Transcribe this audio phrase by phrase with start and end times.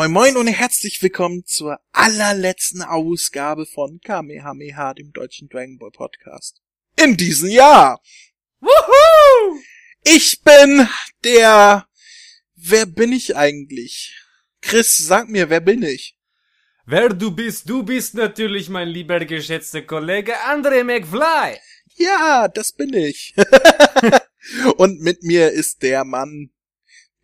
[0.00, 6.62] Moin Moin und herzlich willkommen zur allerletzten Ausgabe von Kamehameha, dem deutschen Dragon Ball Podcast.
[6.96, 8.00] In diesem Jahr!
[8.60, 9.60] Wuhu!
[10.02, 10.88] Ich bin
[11.22, 11.86] der...
[12.56, 14.16] Wer bin ich eigentlich?
[14.62, 16.16] Chris, sag mir, wer bin ich?
[16.86, 21.58] Wer du bist, du bist natürlich mein lieber geschätzter Kollege André McFly.
[21.96, 23.34] Ja, das bin ich.
[24.78, 26.50] und mit mir ist der Mann,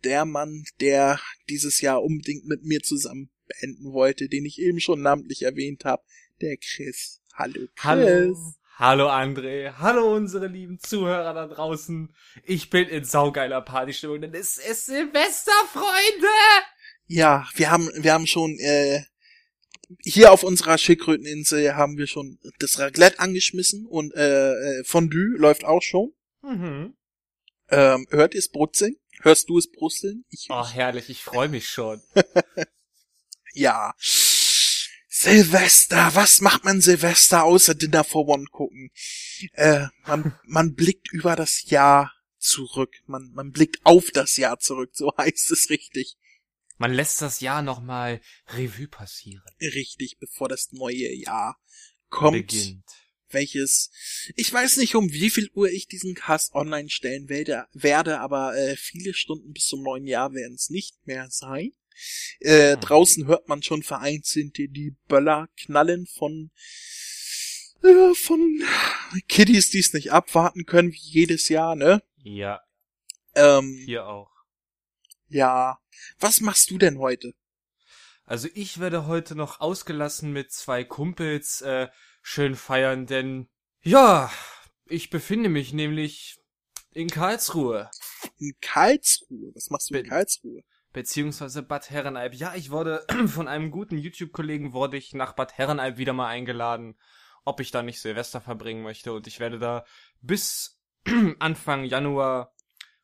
[0.07, 1.19] der Mann, der
[1.49, 6.01] dieses Jahr unbedingt mit mir zusammen beenden wollte, den ich eben schon namentlich erwähnt habe,
[6.39, 7.19] der Chris.
[7.33, 7.83] Hallo Chris.
[7.83, 8.53] Hallo.
[8.77, 12.15] Hallo André, hallo unsere lieben Zuhörer da draußen.
[12.45, 16.27] Ich bin in saugeiler Partystimmung, denn es ist Silvester, Freunde!
[17.07, 19.01] Ja, wir haben, wir haben schon, äh,
[20.03, 25.65] hier auf unserer Schildkröteninsel haben wir schon das Raclette angeschmissen und äh, äh Fondue läuft
[25.65, 26.13] auch schon.
[26.43, 26.93] Mhm.
[27.69, 28.95] Ähm, hört ihr es brutzeln?
[29.21, 30.25] Hörst du es brutzeln?
[30.29, 32.01] Ich, oh, herrlich, ich freue mich schon.
[33.53, 33.93] ja.
[35.09, 38.91] Silvester, was macht man Silvester außer Dinner for One gucken?
[39.53, 42.95] Äh, man, man blickt über das Jahr zurück.
[43.07, 46.17] Man, man blickt auf das Jahr zurück, so heißt es richtig.
[46.77, 49.43] Man lässt das Jahr nochmal Revue passieren.
[49.59, 51.59] Richtig, bevor das neue Jahr
[52.09, 52.47] kommt.
[52.47, 52.85] Beginnt.
[53.29, 53.91] Welches,
[54.35, 58.55] ich weiß nicht, um wie viel Uhr ich diesen Cast online stellen werde, werde aber
[58.55, 61.73] äh, viele Stunden bis zum neuen Jahr werden es nicht mehr sein.
[62.39, 62.81] Äh, hm.
[62.81, 66.51] Draußen hört man schon vereinzelt die, die Böller knallen von
[67.83, 68.63] äh, von
[69.27, 72.01] Kiddies, die es nicht abwarten können, wie jedes Jahr, ne?
[72.23, 72.61] Ja.
[73.35, 74.31] Ähm, Hier auch.
[75.29, 75.79] Ja.
[76.19, 77.33] Was machst du denn heute?
[78.23, 81.87] Also ich werde heute noch ausgelassen mit zwei Kumpels äh,
[82.27, 83.47] schön feiern, denn
[83.81, 84.29] ja,
[84.85, 86.37] ich befinde mich nämlich
[86.91, 87.89] in Karlsruhe.
[88.37, 89.51] In Karlsruhe?
[89.55, 90.63] Was machst du in Karlsruhe?
[90.91, 92.33] beziehungsweise Bad Herrenalb.
[92.33, 96.97] Ja, ich wurde von einem guten YouTube-Kollegen wurde ich nach Bad Herrenalb wieder mal eingeladen,
[97.45, 99.85] ob ich da nicht Silvester verbringen möchte und ich werde da
[100.21, 100.81] bis
[101.39, 102.53] Anfang Januar,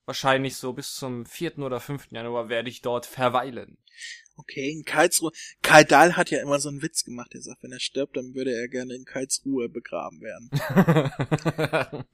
[0.05, 1.59] wahrscheinlich so bis zum 4.
[1.59, 2.07] oder 5.
[2.11, 3.77] Januar werde ich dort verweilen.
[4.35, 5.31] Okay, in Karlsruhe.
[5.61, 7.35] Karl Dahl hat ja immer so einen Witz gemacht.
[7.35, 10.49] Er sagt, wenn er stirbt, dann würde er gerne in Karlsruhe begraben werden.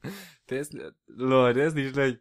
[0.50, 2.20] der ist, Leute, der ist nicht schlecht.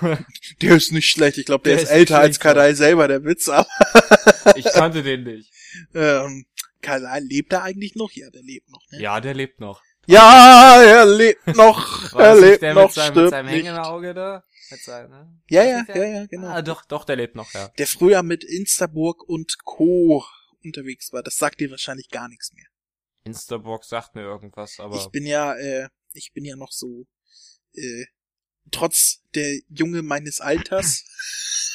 [0.62, 1.38] der ist nicht schlecht.
[1.38, 3.48] Ich glaube, der, der, ist, älter als Kadai selber, der Witz.
[3.48, 3.68] Aber
[4.56, 5.52] ich kannte den nicht.
[5.94, 6.46] Ähm,
[6.80, 8.10] Kadai lebt er eigentlich noch?
[8.12, 8.82] Ja, der lebt noch.
[8.90, 9.00] Ne?
[9.00, 9.80] Ja, der lebt noch.
[10.06, 12.14] Ja, er lebt noch.
[12.14, 12.88] er lebt der noch.
[12.88, 14.44] Mit seinem, mit seinem hängenden Auge da?
[14.82, 15.42] Seinem, ne?
[15.48, 16.48] Ja, ja, ja, ja, genau.
[16.48, 17.68] Ah, doch, doch, der lebt noch, ja.
[17.78, 20.24] Der früher mit Instaburg und Co.
[20.62, 21.22] unterwegs war.
[21.22, 22.66] Das sagt dir wahrscheinlich gar nichts mehr.
[23.24, 24.96] Instaburg sagt mir irgendwas, aber.
[24.96, 27.06] Ich bin ja, äh, ich bin ja noch so,
[27.74, 28.04] äh,
[28.70, 31.04] trotz der Junge meines Alters,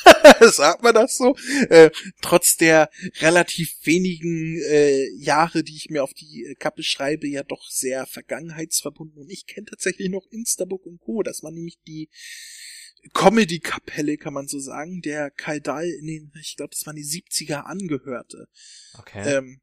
[0.41, 1.35] sagt man das so,
[1.69, 2.89] äh, trotz der
[3.19, 9.21] relativ wenigen äh, Jahre, die ich mir auf die Kappe schreibe, ja doch sehr vergangenheitsverbunden.
[9.21, 11.23] Und ich kenne tatsächlich noch Instabook und Co.
[11.23, 12.09] Das war nämlich die
[13.13, 17.61] Comedy-Kapelle, kann man so sagen, der Kaldal in den, ich glaube, das waren die 70er
[17.61, 18.47] angehörte.
[18.97, 19.37] Okay.
[19.37, 19.61] Ähm,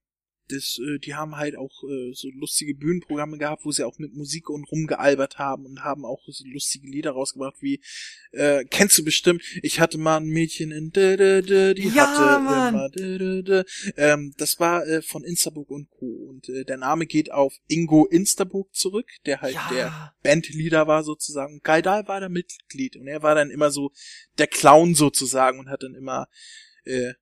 [0.48, 4.14] das, äh, die haben halt auch äh, so lustige Bühnenprogramme gehabt, wo sie auch mit
[4.14, 7.80] Musik und rumgealbert haben und haben auch so lustige Lieder rausgebracht, wie
[8.32, 12.06] äh, kennst du bestimmt, ich hatte mal ein Mädchen in d -d -d, die ja,
[12.06, 12.74] hatte Mann.
[12.74, 13.92] immer d -d -d.
[13.96, 16.06] Ähm, das war äh, von Instabook und Co.
[16.28, 19.68] Und äh, der Name geht auf Ingo Instabook zurück, der halt Ja.
[19.72, 21.60] der Bandleader war sozusagen.
[21.62, 23.92] Gaidal war da Mitglied und er war dann immer so
[24.38, 26.28] der Clown sozusagen und hat dann immer
[26.84, 27.14] äh,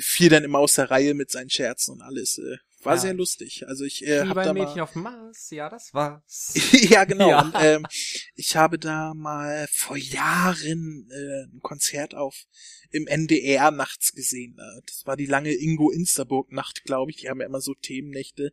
[0.00, 2.38] fiel dann immer aus der Reihe mit seinen Scherzen und alles.
[2.38, 3.00] Äh, war Ja.
[3.00, 3.64] sehr lustig.
[3.66, 6.52] Also ich äh, Wie hab bei da Mädchen mal auf dem Mars, ja, das war's.
[6.72, 7.28] ja genau.
[7.28, 7.40] Ja.
[7.42, 7.86] Und, ähm,
[8.34, 12.36] ich habe da mal vor Jahren äh, ein Konzert auf
[12.90, 14.56] im NDR nachts gesehen.
[14.58, 17.18] Äh, Das war die lange Ingo Instaburg Nacht, glaube ich.
[17.18, 18.52] Die haben ja immer so Themennächte.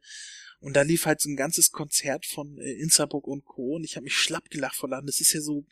[0.61, 3.75] Und da lief halt so ein ganzes Konzert von äh, Instaburg und Co.
[3.75, 5.05] Und ich habe mich schlapp gelacht vor Lachen.
[5.07, 5.63] Das ist ja so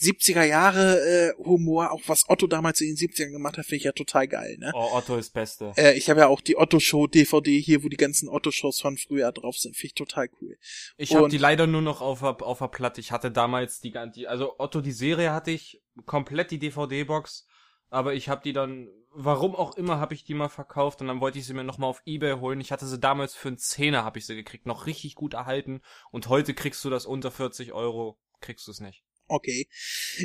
[0.00, 3.84] 70er Jahre äh, Humor, auch was Otto damals in den 70ern gemacht hat, finde ich
[3.84, 4.70] ja total geil, ne?
[4.72, 5.72] Oh, Otto ist Beste.
[5.76, 9.32] Äh, ich habe ja auch die Otto-Show DVD hier, wo die ganzen Otto-Shows von früher
[9.32, 9.74] drauf sind.
[9.76, 10.56] Finde ich total cool.
[10.96, 13.00] Ich habe die leider nur noch auf der, auf der Platte.
[13.00, 17.46] Ich hatte damals die, gan- die also Otto die Serie hatte ich komplett die DVD-Box,
[17.88, 21.20] aber ich habe die dann, warum auch immer, habe ich die mal verkauft und dann
[21.20, 22.60] wollte ich sie mir noch mal auf eBay holen.
[22.60, 25.80] Ich hatte sie damals für einen Zehner habe ich sie gekriegt, noch richtig gut erhalten
[26.10, 29.05] und heute kriegst du das unter 40 Euro, kriegst du es nicht.
[29.28, 29.68] Okay.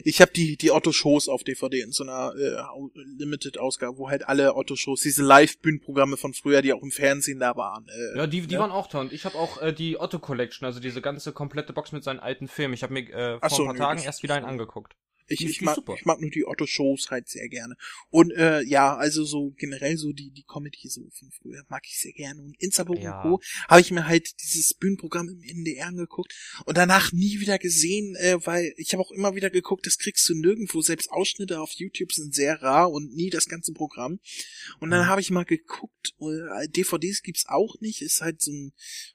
[0.04, 4.28] Ich habe die, die Otto-Shows auf DVD in so einer äh, Au- Limited-Ausgabe, wo halt
[4.28, 7.88] alle Otto-Shows, diese Live-Bühnenprogramme von früher, die auch im Fernsehen da waren.
[7.88, 8.60] Äh, Ja, die, die ne?
[8.62, 9.02] waren auch toll.
[9.02, 12.20] Und ich habe auch äh, die Otto Collection, also diese ganze komplette Box mit seinen
[12.20, 12.74] alten Filmen.
[12.74, 14.96] Ich habe mir äh, vor so, ein paar nö, Tagen erst wieder einen angeguckt.
[15.32, 15.96] Ich, ich, mag, super.
[15.98, 17.76] ich mag nur die Otto-Shows halt sehr gerne.
[18.10, 22.00] Und äh, ja, also so generell so die, die Comedy so von früher mag ich
[22.00, 22.42] sehr gerne.
[22.42, 23.22] Und Instabook Ja.
[23.24, 23.42] und Co.
[23.68, 26.34] habe ich mir halt dieses Bühnenprogramm im NDR angeguckt
[26.66, 30.28] und danach nie wieder gesehen, äh, weil ich habe auch immer wieder geguckt, das kriegst
[30.30, 30.82] du nirgendwo.
[30.82, 34.20] Selbst Ausschnitte auf YouTube sind sehr rar und nie das ganze Programm.
[34.80, 35.08] Und dann Mhm.
[35.08, 38.74] habe ich mal geguckt, äh, DVDs gibt's auch nicht, ist halt so ein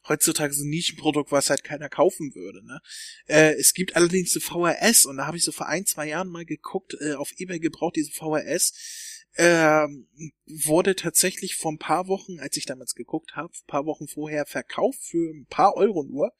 [0.09, 2.65] heutzutage so ein Nischenprodukt, was halt keiner kaufen würde.
[2.65, 2.81] Ne?
[3.27, 6.29] Äh, es gibt allerdings so VHS und da habe ich so vor ein, zwei Jahren
[6.29, 9.25] mal geguckt, äh, auf Ebay gebraucht, diese VHS.
[9.39, 10.09] Ähm,
[10.47, 14.47] wurde tatsächlich vor ein paar Wochen, als ich damals geguckt habe, ein paar Wochen vorher
[14.47, 16.33] verkauft für ein paar Euro nur.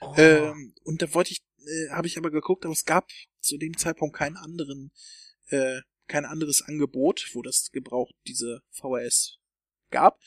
[0.00, 0.14] Oh.
[0.16, 3.08] Ähm, und da wollte ich, äh, habe ich aber geguckt, aber es gab
[3.40, 4.92] zu dem Zeitpunkt keinen anderen,
[5.48, 9.38] äh, kein anderes Angebot, wo das gebraucht diese VHS
[9.90, 10.20] gab.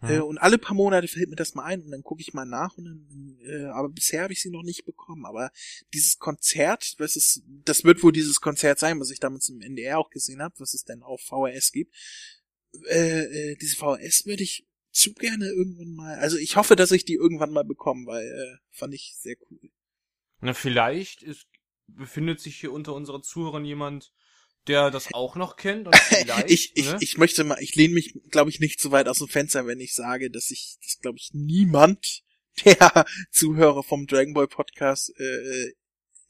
[0.00, 0.10] Hm.
[0.10, 2.44] Äh, und alle paar Monate fällt mir das mal ein und dann gucke ich mal
[2.44, 5.26] nach und dann, äh, aber bisher habe ich sie noch nicht bekommen.
[5.26, 5.50] Aber
[5.92, 9.98] dieses Konzert, was ist, das wird wohl dieses Konzert sein, was ich damals im NDR
[9.98, 11.94] auch gesehen habe, was es denn auf VHS gibt.
[12.88, 17.04] Äh, äh, diese VHS würde ich zu gerne irgendwann mal, also ich hoffe, dass ich
[17.04, 19.70] die irgendwann mal bekomme, weil äh, fand ich sehr cool.
[20.40, 21.48] Na, vielleicht ist,
[21.86, 24.12] befindet sich hier unter unseren Zuhörern jemand,
[24.66, 26.98] der das auch noch kennt und vielleicht, ich, ich, ne?
[27.00, 29.80] ich möchte mal, ich lehne mich, glaube ich, nicht so weit aus dem Fenster, wenn
[29.80, 32.22] ich sage, dass ich, das glaube ich, niemand,
[32.64, 35.72] der Zuhörer vom Dragon Ball Podcast äh,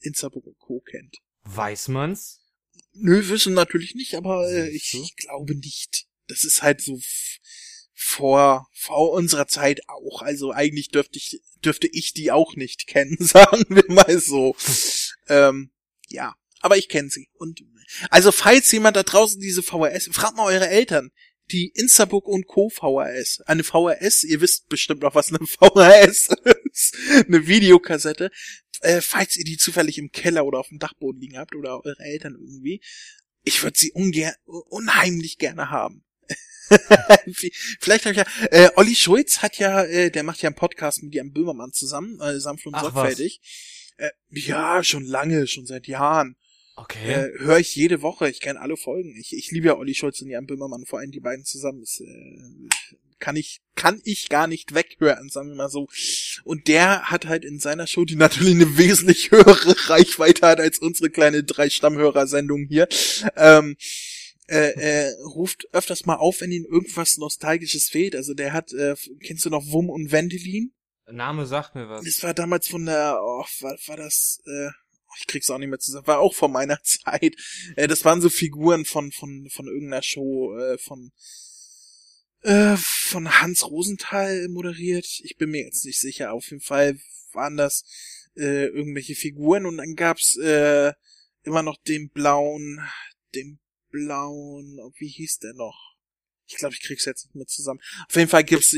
[0.00, 0.80] Instabook und Co.
[0.80, 1.18] kennt.
[1.42, 2.40] weiß man's?
[2.92, 6.06] Nö, wissen natürlich nicht, aber äh, ich, ich glaube nicht.
[6.28, 6.98] Das ist halt so
[7.92, 10.22] vor, vor unserer Zeit auch.
[10.22, 14.56] Also eigentlich dürfte ich, dürfte ich die auch nicht kennen, sagen wir mal so.
[15.28, 15.72] ähm,
[16.08, 16.34] ja,
[16.64, 17.28] aber ich kenne sie.
[17.34, 17.60] Und
[18.08, 21.10] also falls jemand da draußen diese VHS, fragt mal eure Eltern.
[21.50, 22.70] Die Instabook und Co.
[22.70, 23.42] VHS.
[23.44, 26.30] Eine VHS, ihr wisst bestimmt noch, was eine VHS
[26.72, 26.96] ist.
[27.26, 28.30] Eine Videokassette.
[28.80, 31.98] Äh, falls ihr die zufällig im Keller oder auf dem Dachboden liegen habt oder eure
[31.98, 32.80] Eltern irgendwie.
[33.42, 36.02] Ich würde sie ungern, unheimlich gerne haben.
[37.78, 41.02] Vielleicht habe ich ja, äh, Olli Schulz hat ja, äh, der macht ja einen Podcast
[41.02, 42.94] mit Jan Böhmermann zusammen, äh, sanft und Ach, was.
[42.94, 43.42] sorgfältig.
[43.98, 46.36] Äh, ja, schon lange, schon seit Jahren.
[46.76, 47.12] Okay.
[47.12, 49.14] Äh, Höre ich jede Woche, ich kenne alle Folgen.
[49.16, 51.82] Ich, ich liebe ja Olli Schulz und Jan Böhmermann, vor allem die beiden zusammen.
[51.82, 52.68] Ist, äh,
[53.20, 55.88] kann ich, kann ich gar nicht weghören, sagen wir mal so.
[56.44, 60.78] Und der hat halt in seiner Show, die natürlich eine wesentlich höhere Reichweite hat als
[60.78, 62.88] unsere kleine drei Stammhörer-Sendung hier,
[63.36, 63.76] ähm,
[64.46, 68.14] äh, äh, ruft öfters mal auf, wenn ihm irgendwas Nostalgisches fehlt.
[68.14, 70.72] Also der hat, äh, kennst du noch Wum und Wendelin?
[71.10, 72.04] Name sagt mir was.
[72.04, 74.70] Das war damals von der, oh, war, war das, äh,
[75.18, 77.34] ich krieg's auch nicht mehr zusammen, war auch von meiner Zeit.
[77.76, 81.12] Äh, das waren so Figuren von, von, von irgendeiner Show, äh, von,
[82.42, 85.06] äh, von Hans Rosenthal moderiert.
[85.22, 86.32] Ich bin mir jetzt nicht sicher.
[86.32, 86.98] Auf jeden Fall
[87.32, 87.84] waren das,
[88.36, 90.92] äh, irgendwelche Figuren und dann gab's, äh,
[91.44, 92.80] immer noch den blauen,
[93.34, 93.60] den
[93.90, 95.94] blauen, wie hieß der noch?
[96.46, 97.80] Ich glaube, ich krieg's jetzt nicht mehr zusammen.
[98.08, 98.76] Auf jeden Fall gibt's,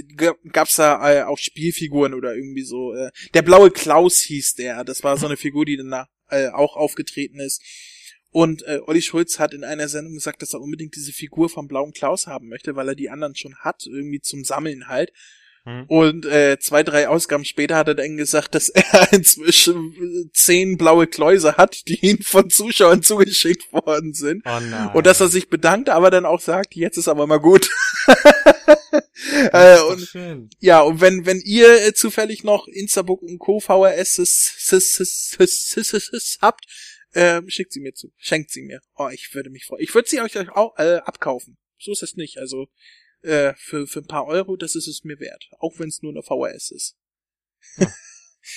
[0.53, 2.95] gab's da äh, auch Spielfiguren oder irgendwie so.
[2.95, 4.85] Äh, der blaue Klaus hieß der.
[4.85, 7.63] Das war so eine Figur, die danach äh, auch aufgetreten ist.
[8.31, 11.69] Und äh, Olli Schulz hat in einer Sendung gesagt, dass er unbedingt diese Figur vom
[11.69, 15.13] blauen Klaus haben möchte, weil er die anderen schon hat, irgendwie zum Sammeln halt.
[15.67, 15.85] Hm?
[15.89, 20.79] Und äh, zwei, drei Ausgaben später hat er dann gesagt, dass er inzwischen äh, zehn
[20.79, 24.45] blaue Kläuse hat, die ihm von Zuschauern zugeschickt worden sind.
[24.47, 24.91] Oh nein.
[24.95, 27.69] Und dass er sich bedankt, aber dann auch sagt, jetzt ist aber mal gut.
[29.53, 30.51] Äh, und schön.
[30.61, 33.61] ja, und wenn, wenn ihr äh, zufällig noch Instabook und Co.
[33.61, 36.65] VHS s- s- s- s- s- s- s- habt,
[37.13, 38.13] äh, schickt sie mir zu.
[38.19, 38.81] Schenkt sie mir.
[38.95, 39.83] Oh, ich würde mich freuen.
[39.83, 41.57] Ich würde sie euch auch äh, abkaufen.
[41.79, 42.39] So ist es nicht.
[42.39, 42.69] Also
[43.23, 45.49] äh, für, für ein paar Euro, das ist es mir wert.
[45.59, 46.97] Auch wenn es nur eine VHS ist.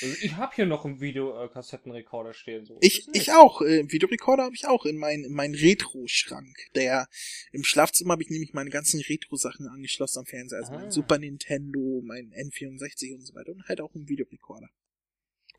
[0.02, 2.66] Also ich habe hier noch einen Videokassettenrekorder stehen.
[2.66, 2.78] So.
[2.82, 3.62] Ich, ich auch.
[3.62, 6.56] Äh, Videorekorder habe ich auch in meinen in meinen Retro-Schrank.
[6.76, 7.08] Der
[7.52, 10.60] im Schlafzimmer habe ich nämlich meine ganzen Retro-Sachen angeschlossen am Fernseher.
[10.60, 10.80] Also Ah.
[10.80, 13.52] mein Super Nintendo, mein N64 und so weiter.
[13.52, 14.68] Und halt auch einen Videorekorder.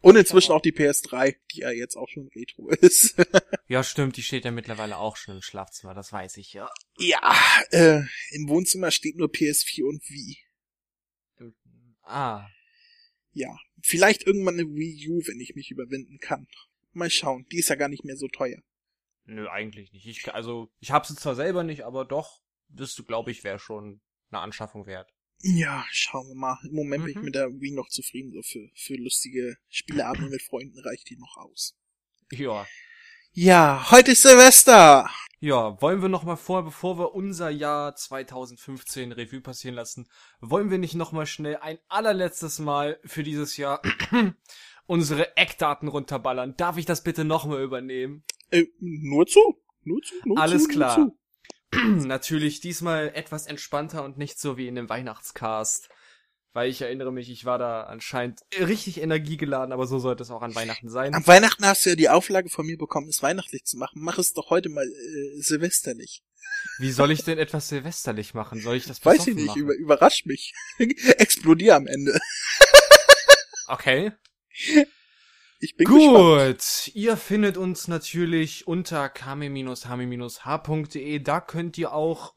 [0.02, 3.16] Und inzwischen auch die PS3, die ja jetzt auch schon Retro ist.
[3.68, 6.70] Ja, stimmt, die steht ja mittlerweile auch schon im Schlafzimmer, das weiß ich, ja.
[6.98, 7.36] ja,
[7.70, 10.38] äh, im Wohnzimmer steht nur PS4 und Wii.
[12.02, 12.46] Ah,
[13.32, 16.46] Ja, vielleicht irgendwann eine Wii U, wenn ich mich überwinden kann.
[16.92, 18.60] Mal schauen, die ist ja gar nicht mehr so teuer.
[19.24, 20.06] nö, eigentlich nicht.
[20.06, 24.40] Ich, also, ich hab's zwar selber nicht, aber doch, das glaube ich wäre schon eine
[24.40, 25.08] Anschaffung wert.
[25.42, 26.58] Ja, schauen wir mal.
[26.64, 27.24] Im Moment bin ich Mhm.
[27.24, 28.32] mit der Wii noch zufrieden.
[28.32, 31.76] So für, für lustige Spieleabende mit Freunden reicht die noch aus.
[32.32, 32.66] Ja.
[33.32, 35.08] Ja, heute ist Silvester.
[35.42, 40.06] Ja, wollen wir noch mal vor, bevor wir unser Jahr 2015 Revue passieren lassen,
[40.42, 43.80] wollen wir nicht noch mal schnell ein allerletztes Mal für dieses Jahr
[44.86, 46.58] unsere Eckdaten runterballern?
[46.58, 48.22] Darf ich das bitte noch mal übernehmen?
[48.50, 49.56] Äh, nur zu.
[49.82, 50.14] Nur zu.
[50.26, 50.98] Nur Alles zu, klar.
[50.98, 51.16] Nur
[51.72, 52.06] zu.
[52.06, 55.88] Natürlich diesmal etwas entspannter und nicht so wie in dem Weihnachtscast.
[56.52, 60.42] Weil ich erinnere mich, ich war da anscheinend richtig energiegeladen, aber so sollte es auch
[60.42, 61.14] an Weihnachten sein.
[61.14, 64.00] Am Weihnachten hast du ja die Auflage von mir bekommen, es weihnachtlich zu machen.
[64.02, 66.24] Mach es doch heute mal äh, silvesterlich.
[66.78, 68.60] Wie soll ich denn etwas silvesterlich machen?
[68.60, 69.60] Soll ich das Weiß ich nicht, machen?
[69.60, 70.52] über, überrasch mich.
[70.78, 72.18] Explodier am Ende.
[73.68, 74.10] Okay.
[75.60, 76.58] Ich bin gespannt.
[76.58, 81.18] Gut, ihr findet uns natürlich unter kame-hame-h.de.
[81.20, 82.34] Da könnt ihr auch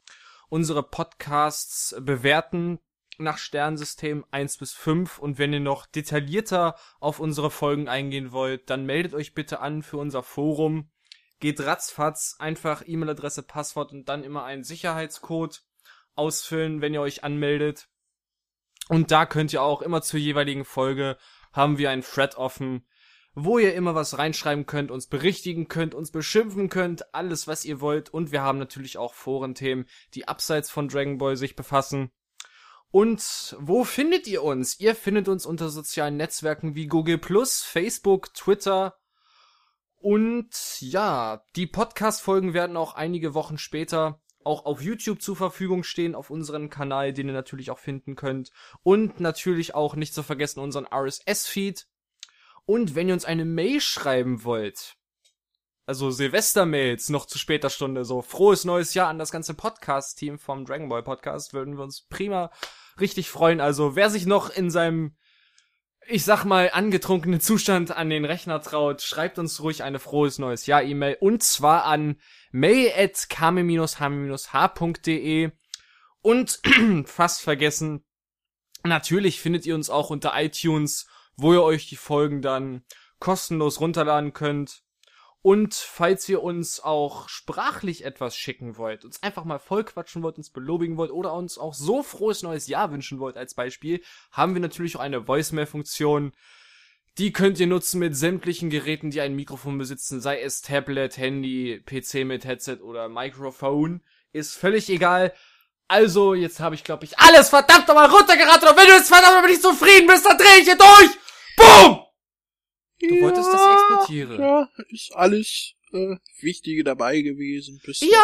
[0.50, 2.78] unsere Podcasts bewerten
[3.18, 5.20] nach Sternsystem 1 bis 5.
[5.20, 9.84] Und wenn ihr noch detaillierter auf unsere Folgen eingehen wollt, dann meldet euch bitte an
[9.84, 10.90] für unser Forum.
[11.40, 15.64] Geht ratzfatz, einfach E-Mail-Adresse, Passwort und dann immer einen Sicherheitscode
[16.16, 17.90] ausfüllen, wenn ihr euch anmeldet.
[18.90, 21.18] Und da könnt ihr auch immer zur jeweiligen Folge
[21.54, 22.86] haben wir einen Thread offen,
[23.36, 27.82] wo ihr immer was reinschreiben könnt, uns berichtigen könnt, uns beschimpfen könnt, alles was ihr
[27.82, 28.10] wollt.
[28.10, 32.12] Und wir haben natürlich auch Forenthemen, die abseits von Dragon Ball sich befassen.
[32.94, 34.80] Und wo findet ihr uns?
[34.80, 39.00] Ihr findet uns unter sozialen Netzwerken wie Google Facebook, Twitter.
[39.96, 46.14] Und ja, die Podcast-Folgen werden auch einige Wochen später auch auf YouTube zur Verfügung stehen,
[46.14, 48.52] auf unserem Kanal, den ihr natürlich auch finden könnt.
[48.84, 51.88] Und natürlich auch nicht zu vergessen unseren RSS-Feed.
[52.66, 54.98] Und wenn ihr uns eine Mail schreiben wollt,
[55.88, 60.64] also Silvester-Mails noch zu später Stunde, so frohes neues Jahr an das ganze Podcast-Team vom
[60.64, 62.52] Dragon Ball Podcast, würden wir uns prima
[63.00, 63.62] richtig freuen.
[63.62, 65.16] Also wer sich noch in seinem,
[66.08, 70.66] ich sag mal, angetrunkenen Zustand an den Rechner traut, schreibt uns ruhig eine frohes neues
[70.66, 72.20] Jahr E-Mail und zwar an
[72.52, 74.32] mail at kame-h-h.de
[76.22, 76.60] und
[77.06, 78.06] fast vergessen,
[78.84, 82.84] natürlich findet ihr uns auch unter iTunes, wo ihr euch die Folgen dann
[83.20, 84.84] kostenlos runterladen könnt.
[85.44, 90.50] Und falls ihr uns auch sprachlich etwas schicken wollt, uns einfach mal vollquatschen wollt, uns
[90.50, 94.62] belobigen wollt oder uns auch so frohes neues Jahr wünschen wollt als Beispiel, haben wir
[94.62, 96.32] natürlich auch eine Voicemail-Funktion.
[97.18, 101.84] Die könnt ihr nutzen mit sämtlichen Geräten, die ein Mikrofon besitzen, sei es Tablet, Handy,
[101.86, 104.02] PC mit Headset oder Mikrofon.
[104.32, 105.34] Ist völlig egal.
[105.90, 109.36] Also, jetzt habe ich, glaube ich, alles verdammt nochmal runtergeraten und wenn du jetzt verdammt
[109.36, 111.23] nochmal nicht zufrieden bist, dann dreh ich hier durch!
[113.10, 114.40] Du wolltest, dass ich explodiere.
[114.40, 117.80] Ja, ist alles äh, Wichtige dabei gewesen.
[117.86, 118.24] Bis, Ja!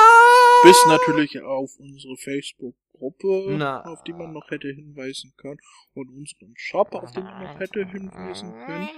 [0.63, 3.81] bis natürlich auf unsere Facebook-Gruppe, Na.
[3.85, 5.59] auf die man noch hätte hinweisen können.
[5.93, 8.89] Und unseren Shop, auf den man noch hätte hinweisen können.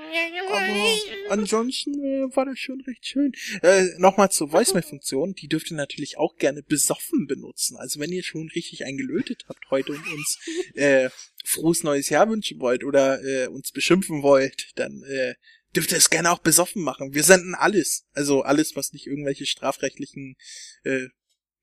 [0.50, 3.32] Aber ansonsten äh, war das schon recht schön.
[3.62, 5.34] Äh, Nochmal zur Voicemail-Funktion.
[5.36, 7.78] Die dürft ihr natürlich auch gerne besoffen benutzen.
[7.78, 10.40] Also wenn ihr schon richtig eingelötet habt heute und uns
[10.76, 11.10] äh,
[11.46, 15.34] frohes neues Jahr wünschen wollt oder äh, uns beschimpfen wollt, dann äh,
[15.76, 17.14] dürft ihr es gerne auch besoffen machen.
[17.14, 18.06] Wir senden alles.
[18.14, 20.36] Also alles, was nicht irgendwelche strafrechtlichen
[20.84, 21.08] äh,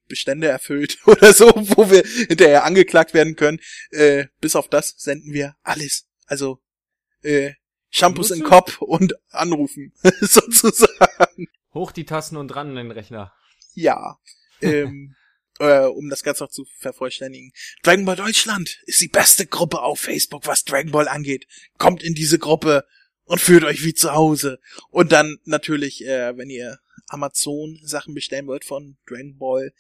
[0.09, 3.61] Bestände erfüllt oder so, wo wir hinterher angeklagt werden können.
[3.91, 6.09] Äh, bis auf das senden wir alles.
[6.27, 6.61] Also
[7.23, 7.53] äh,
[7.91, 11.49] Shampoos in den Kopf und anrufen, sozusagen.
[11.73, 13.33] Hoch die Tassen und ran an den Rechner.
[13.75, 14.19] Ja.
[14.61, 15.15] Ähm,
[15.59, 17.53] äh, um das Ganze noch zu vervollständigen.
[17.83, 21.47] Dragon Ball Deutschland ist die beste Gruppe auf Facebook, was Dragon Ball angeht.
[21.79, 22.85] Kommt in diese Gruppe
[23.29, 24.59] und fühlt euch wie zu Hause.
[24.91, 29.73] Und dann natürlich, äh, wenn ihr Amazon Sachen bestellen wollt von Dragon Ball,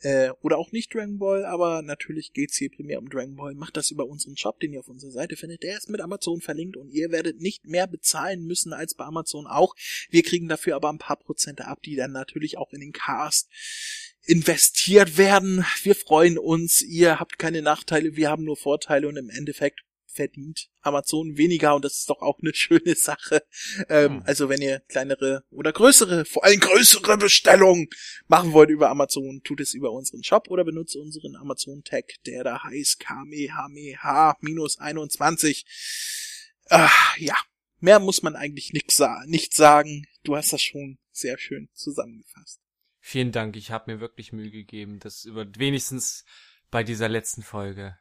[0.00, 3.54] äh, oder auch nicht Dragon Ball, aber natürlich geht's hier primär um Dragon Ball.
[3.54, 5.62] Macht das über unseren Shop, den ihr auf unserer Seite findet.
[5.62, 9.46] Der ist mit Amazon verlinkt und ihr werdet nicht mehr bezahlen müssen als bei Amazon
[9.46, 9.74] auch.
[10.10, 13.48] Wir kriegen dafür aber ein paar Prozente ab, die dann natürlich auch in den Cast
[14.22, 15.64] investiert werden.
[15.82, 16.82] Wir freuen uns.
[16.82, 21.84] Ihr habt keine Nachteile, wir haben nur Vorteile und im Endeffekt verdient Amazon weniger und
[21.84, 23.42] das ist doch auch eine schöne Sache.
[23.88, 24.22] Ähm, Hm.
[24.26, 27.88] Also wenn ihr kleinere oder größere, vor allem größere Bestellungen
[28.26, 32.62] machen wollt über Amazon, tut es über unseren Shop oder benutzt unseren Amazon-Tag, der da
[32.62, 35.64] heißt KMEHMH-21.
[36.70, 37.36] Ah, ja,
[37.80, 40.06] mehr muss man eigentlich nicht, sa nicht sagen.
[40.22, 42.60] Du hast das schon sehr schön zusammengefasst.
[43.00, 46.24] Vielen Dank, ich habe mir wirklich Mühe gegeben, das über wenigstens
[46.70, 47.98] bei dieser letzten Folge.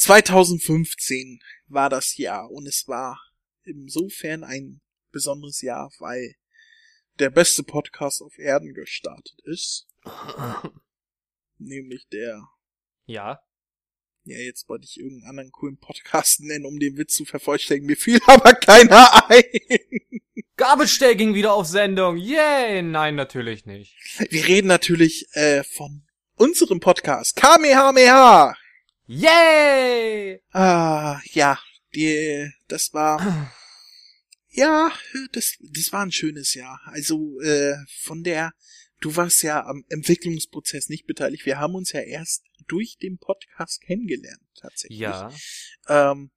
[0.00, 3.20] 2015 war das Jahr und es war
[3.64, 4.80] insofern ein
[5.12, 6.36] besonderes Jahr, weil
[7.18, 9.88] der beste Podcast auf Erden gestartet ist,
[11.58, 12.48] nämlich der,
[13.04, 13.42] Ja.
[14.24, 17.96] ja jetzt wollte ich irgendeinen anderen coolen Podcast nennen, um den Witz zu vervollständigen, mir
[17.96, 19.42] fiel aber keiner ein.
[20.98, 22.16] Day ging wieder auf Sendung.
[22.16, 22.80] Yay!
[22.82, 23.94] Nein, natürlich nicht.
[24.30, 28.54] Wir reden natürlich äh, von unserem Podcast Kamehameha.
[29.12, 30.40] Yay!
[30.52, 31.58] Ah, ja,
[31.92, 33.18] die, das war
[34.50, 34.92] Ja,
[35.32, 36.80] das, das war ein schönes Jahr.
[36.84, 38.52] Also äh, von der,
[39.00, 41.44] du warst ja am Entwicklungsprozess nicht beteiligt.
[41.44, 45.00] Wir haben uns ja erst durch den Podcast kennengelernt, tatsächlich.
[45.00, 45.32] Ja.
[45.88, 46.30] Ähm,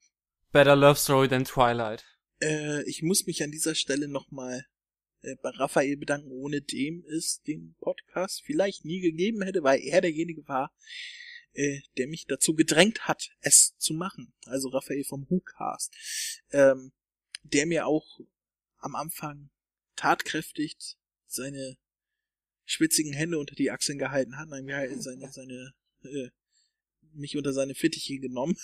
[0.51, 2.03] Better Love Story than Twilight.
[2.41, 4.65] äh, ich muss mich an dieser Stelle nochmal
[5.21, 10.01] äh, bei Raphael bedanken, ohne dem es den Podcast vielleicht nie gegeben hätte, weil er
[10.01, 10.73] derjenige war,
[11.53, 14.33] äh, der mich dazu gedrängt hat, es zu machen.
[14.45, 15.93] Also Raphael vom WhoCast.
[16.51, 16.91] Ähm,
[17.43, 18.19] der mir auch
[18.77, 19.49] am Anfang
[19.95, 21.77] tatkräftig seine
[22.65, 26.29] schwitzigen Hände unter die Achseln gehalten hat, nein, seine, seine, äh,
[27.11, 28.57] mich unter seine Fittiche genommen.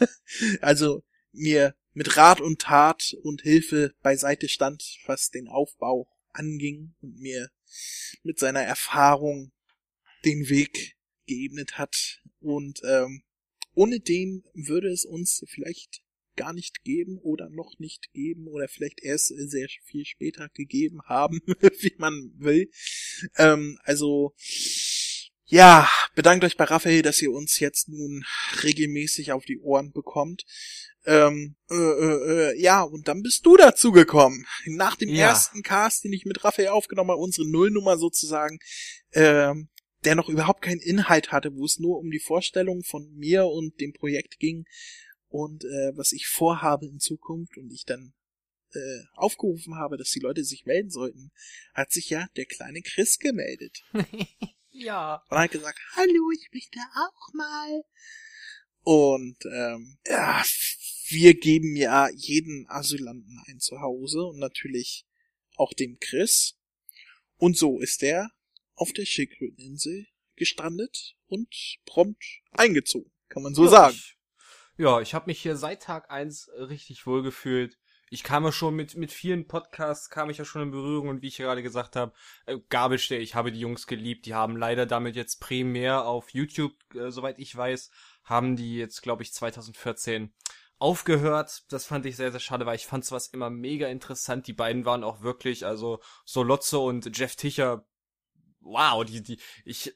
[0.60, 7.18] also mir mit Rat und Tat und Hilfe beiseite stand, was den Aufbau anging und
[7.18, 7.50] mir
[8.22, 9.52] mit seiner Erfahrung
[10.24, 10.97] den Weg
[11.28, 12.20] geebnet hat.
[12.40, 13.22] Und ähm,
[13.74, 16.02] ohne den würde es uns vielleicht
[16.34, 21.40] gar nicht geben oder noch nicht geben oder vielleicht erst sehr viel später gegeben haben,
[21.80, 22.70] wie man will.
[23.36, 24.34] Ähm, also
[25.50, 28.22] ja, bedankt euch bei Raphael, dass ihr uns jetzt nun
[28.62, 30.44] regelmäßig auf die Ohren bekommt.
[31.06, 34.44] Ähm, äh, äh, äh, ja, und dann bist du dazu gekommen.
[34.66, 35.28] Nach dem Ja.
[35.28, 38.58] ersten Cast, den ich mit Raphael aufgenommen habe, unsere Nullnummer sozusagen,
[39.12, 39.70] ähm,
[40.08, 43.78] der noch überhaupt keinen Inhalt hatte, wo es nur um die Vorstellung von mir und
[43.78, 44.64] dem Projekt ging
[45.28, 48.14] und äh, was ich vorhabe in Zukunft und ich dann
[48.72, 51.30] äh, aufgerufen habe, dass die Leute sich melden sollten,
[51.74, 53.82] hat sich ja der kleine Chris gemeldet
[54.70, 55.22] ja.
[55.28, 57.82] und hat gesagt, hallo, ich möchte auch mal.
[58.80, 60.42] Und ähm, ja,
[61.08, 65.04] wir geben ja jeden Asylanten ein Zuhause und natürlich
[65.56, 66.54] auch dem Chris.
[67.36, 68.30] Und so ist er
[68.78, 71.48] auf der Schildkröteninsel gestrandet und
[71.84, 73.94] prompt eingezogen, kann man so ja, sagen.
[73.94, 74.16] Ich,
[74.78, 77.78] ja, ich habe mich hier seit Tag eins richtig wohl gefühlt.
[78.10, 81.20] Ich kam ja schon mit, mit vielen Podcasts, kam ich ja schon in Berührung und
[81.20, 82.14] wie ich gerade gesagt habe,
[82.46, 84.24] äh, Gabelstelle, ich habe die Jungs geliebt.
[84.24, 87.90] Die haben leider damit jetzt primär auf YouTube, äh, soweit ich weiß,
[88.24, 90.32] haben die jetzt, glaube ich, 2014
[90.78, 91.64] aufgehört.
[91.70, 94.46] Das fand ich sehr, sehr schade, weil ich fand sowas immer mega interessant.
[94.46, 97.86] Die beiden waren auch wirklich, also Solozzo und Jeff Ticher,
[98.60, 99.94] wow, die, die, ich,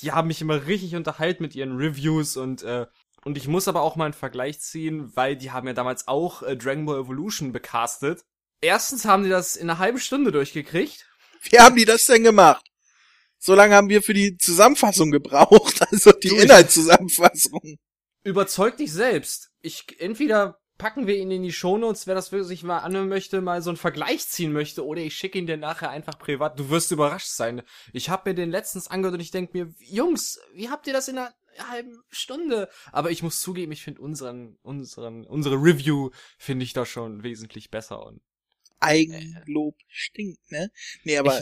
[0.00, 2.86] die haben mich immer richtig unterhalten mit ihren Reviews und äh,
[3.26, 6.44] und ich muss aber auch mal einen Vergleich ziehen, weil die haben ja damals auch
[6.44, 8.24] äh, Dragon Ball Evolution becastet.
[8.60, 11.04] Erstens haben die das in einer halben Stunde durchgekriegt.
[11.42, 12.64] Wie haben die das denn gemacht?
[13.38, 17.78] So lange haben wir für die Zusammenfassung gebraucht, also die Inhaltszusammenfassung.
[18.22, 19.50] Überzeugt dich selbst.
[19.60, 23.40] Ich entweder packen wir ihn in die Shownotes, wer das für sich mal anhören möchte,
[23.40, 26.58] mal so einen Vergleich ziehen möchte, oder ich schicke ihn dir nachher einfach privat.
[26.58, 27.62] Du wirst überrascht sein.
[27.92, 31.08] Ich habe mir den letztens angehört und ich denk mir, Jungs, wie habt ihr das
[31.08, 31.34] in einer
[31.70, 32.68] halben Stunde?
[32.92, 37.70] Aber ich muss zugeben, ich finde unseren, unseren, unsere Review finde ich da schon wesentlich
[37.70, 38.20] besser und
[38.78, 40.70] Eigenlob stinkt, ne?
[41.04, 41.40] Nee, aber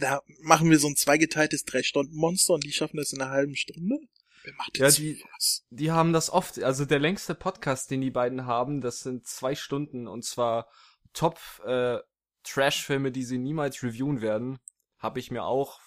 [0.00, 3.98] da machen wir so ein zweigeteiltes Drei-Stunden-Monster und die schaffen das in einer halben Stunde?
[4.46, 5.66] Wer macht Ja, die- was?
[5.70, 9.54] Die haben das oft, also der längste Podcast, den die beiden haben, das sind zwei
[9.56, 10.68] Stunden und zwar
[11.12, 11.98] Top äh,
[12.44, 14.58] Trash-Filme, die sie niemals reviewen werden,
[14.98, 15.80] habe ich mir auch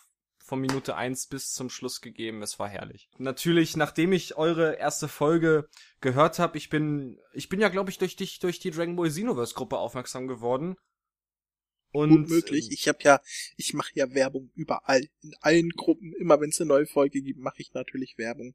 [0.43, 2.41] von Minute eins bis zum Schluss gegeben.
[2.41, 3.07] Es war herrlich.
[3.17, 5.69] Natürlich, nachdem ich eure erste Folge
[6.01, 9.09] gehört habe, ich bin, ich bin ja, glaube ich, durch dich, durch die Dragon Ball
[9.09, 10.75] Xenoverse Gruppe aufmerksam geworden.
[11.91, 12.69] Und Gut möglich.
[12.71, 13.19] Ich habe ja,
[13.57, 16.13] ich mache ja Werbung überall, in allen Gruppen.
[16.19, 18.53] Immer wenn es eine neue Folge gibt, mache ich natürlich Werbung.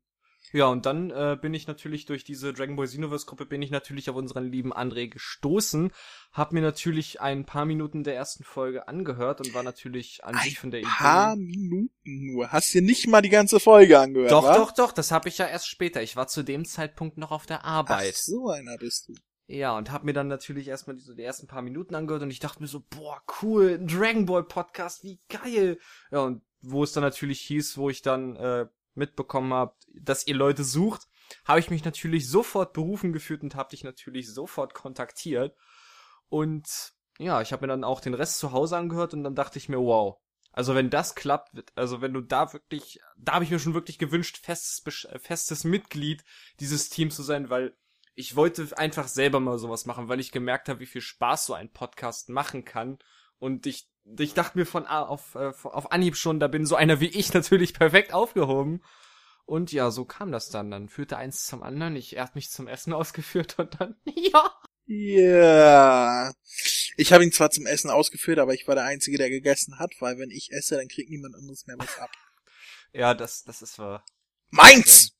[0.53, 3.71] Ja, und dann äh, bin ich natürlich durch diese Dragon Ball Xenoverse Gruppe bin ich
[3.71, 5.91] natürlich auf unseren lieben André gestoßen,
[6.33, 10.59] hab mir natürlich ein paar Minuten der ersten Folge angehört und war natürlich an sich
[10.61, 11.45] von der Ein paar Idee.
[11.45, 12.53] Minuten nur.
[12.53, 14.57] Hast dir nicht mal die ganze Folge angehört, Doch, wa?
[14.57, 16.03] doch, doch, das habe ich ja erst später.
[16.03, 18.15] Ich war zu dem Zeitpunkt noch auf der Ach, Arbeit.
[18.15, 19.15] so einer bist du.
[19.47, 22.39] Ja, und hab mir dann natürlich erstmal so die ersten paar Minuten angehört und ich
[22.39, 25.79] dachte mir so, boah, cool, ein Dragon Ball Podcast, wie geil.
[26.11, 30.35] Ja, und wo es dann natürlich hieß, wo ich dann äh, mitbekommen habe, dass ihr
[30.35, 31.09] Leute sucht,
[31.45, 35.55] habe ich mich natürlich sofort berufen gefühlt und habe dich natürlich sofort kontaktiert.
[36.29, 39.59] Und ja, ich habe mir dann auch den Rest zu Hause angehört und dann dachte
[39.59, 40.17] ich mir, wow.
[40.53, 43.99] Also wenn das klappt, also wenn du da wirklich, da habe ich mir schon wirklich
[43.99, 46.25] gewünscht, festes, äh, festes Mitglied
[46.61, 47.77] dieses Teams zu sein, weil
[48.15, 51.55] ich wollte einfach selber mal sowas machen, weil ich gemerkt habe, wie viel Spaß so
[51.55, 52.99] ein Podcast machen kann.
[53.39, 57.01] Und ich, ich dachte mir von auf, äh, auf Anhieb schon, da bin so einer
[57.01, 58.83] wie ich natürlich perfekt aufgehoben.
[59.47, 60.71] Und ja, so kam das dann.
[60.71, 61.97] Dann führte eins zum anderen.
[61.97, 64.53] Ich, er hat mich zum Essen ausgeführt und dann, ja.
[64.87, 66.33] Ja.
[66.97, 69.93] Ich habe ihn zwar zum Essen ausgeführt, aber ich war der Einzige, der gegessen hat,
[70.01, 72.11] weil wenn ich esse, dann kriegt niemand anderes mehr was ab.
[72.93, 74.05] Ja, das, das ist wahr.
[74.51, 75.17] Meins!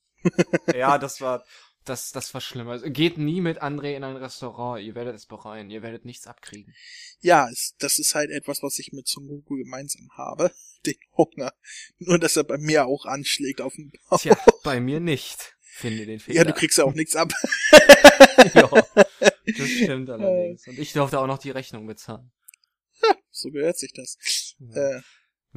[0.73, 1.43] Ja, das war,
[1.85, 2.67] das, das war schlimm.
[2.67, 4.83] Also, geht nie mit André in ein Restaurant.
[4.83, 5.69] Ihr werdet es bereuen.
[5.69, 6.75] Ihr werdet nichts abkriegen.
[7.21, 10.51] Ja, es, das ist halt etwas, was ich mit Son Goku gemeinsam habe.
[10.85, 11.53] Den Hunger.
[11.97, 14.19] Nur, dass er bei mir auch anschlägt auf dem Bauch.
[14.19, 15.55] Tja, bei mir nicht.
[15.61, 16.37] Finde den Fehler.
[16.37, 17.33] Ja, du kriegst ja auch nichts ab.
[18.53, 20.65] ja, das stimmt allerdings.
[20.67, 22.31] Und ich durfte auch noch die Rechnung bezahlen.
[23.03, 24.17] Ja, so gehört sich das.
[24.59, 24.99] Ja.
[24.99, 25.01] Äh,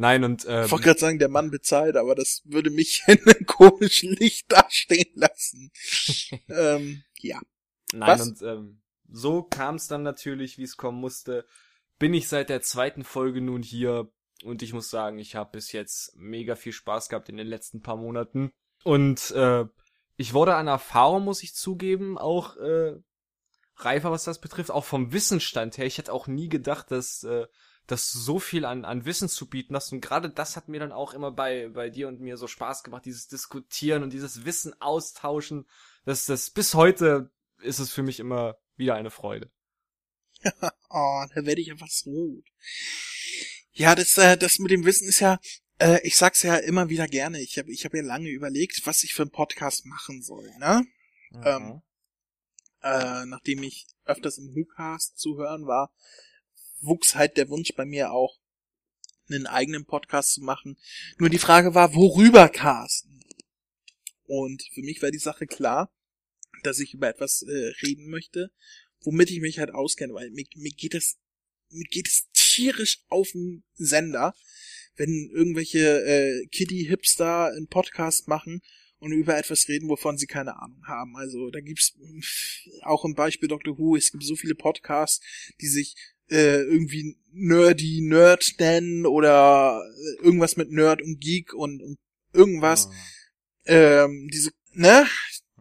[0.01, 3.19] Nein, und ähm, ich wollte gerade sagen, der Mann bezahlt, aber das würde mich in
[3.27, 5.73] einem komischen Licht dastehen lassen.
[6.49, 7.41] ähm, ja.
[7.93, 8.29] Nein, Was?
[8.29, 8.81] und ähm,
[9.11, 11.47] so kam es dann natürlich, wie es kommen musste.
[11.99, 14.09] Bin ich seit der zweiten Folge nun hier
[14.45, 17.83] und ich muss sagen, ich habe bis jetzt mega viel Spaß gehabt in den letzten
[17.83, 18.53] paar Monaten.
[18.85, 19.65] Und äh,
[20.17, 22.95] ich wurde an Erfahrung, muss ich zugeben, auch äh,
[23.75, 25.87] reifer, was das betrifft, auch vom Wissensstand her.
[25.87, 27.49] Ich hätte auch nie gedacht, dass äh,
[27.89, 29.93] das so viel an, an Wissen zu bieten hast.
[29.93, 32.85] Und gerade das hat mir dann auch immer bei, bei dir und mir so Spaß
[32.85, 35.67] gemacht, dieses Diskutieren und dieses Wissen austauschen.
[36.05, 39.51] Das, das, bis heute ist es für mich immer wieder eine Freude.
[40.91, 42.45] oh, da werde ich einfach so gut.
[43.73, 45.41] Ja, das, äh, das mit dem Wissen ist ja,
[45.79, 47.41] äh, ich sag's ja immer wieder gerne.
[47.41, 50.85] Ich habe ich hab ja lange überlegt, was ich für einen Podcast machen soll, ne?
[51.31, 51.43] Mhm.
[51.45, 51.83] Ähm,
[52.83, 55.91] äh, nachdem ich öfters im WhoCast zu hören war,
[56.81, 58.39] wuchs halt der Wunsch bei mir auch,
[59.29, 60.79] einen eigenen Podcast zu machen.
[61.19, 63.23] Nur die Frage war, worüber casten?
[64.25, 65.93] Und für mich war die Sache klar,
[66.63, 68.51] dass ich über etwas äh, reden möchte,
[69.03, 71.19] womit ich mich halt auskenne, weil mir, mir geht es
[71.71, 74.35] mir geht es tierisch auf den Sender,
[74.97, 78.63] wenn irgendwelche äh, Kiddie-Hipster einen Podcast machen
[79.01, 81.17] und über etwas reden, wovon sie keine Ahnung haben.
[81.17, 81.95] Also da gibt's
[82.83, 83.79] auch im Beispiel Dr.
[83.79, 85.25] Who, es gibt so viele Podcasts,
[85.61, 85.95] die sich
[86.31, 89.83] äh, irgendwie nerdy Nerd nennen oder
[90.23, 91.99] irgendwas mit Nerd und Geek und, und
[92.33, 92.89] irgendwas.
[92.89, 92.93] Oh.
[93.67, 95.07] Ähm, diese, ne?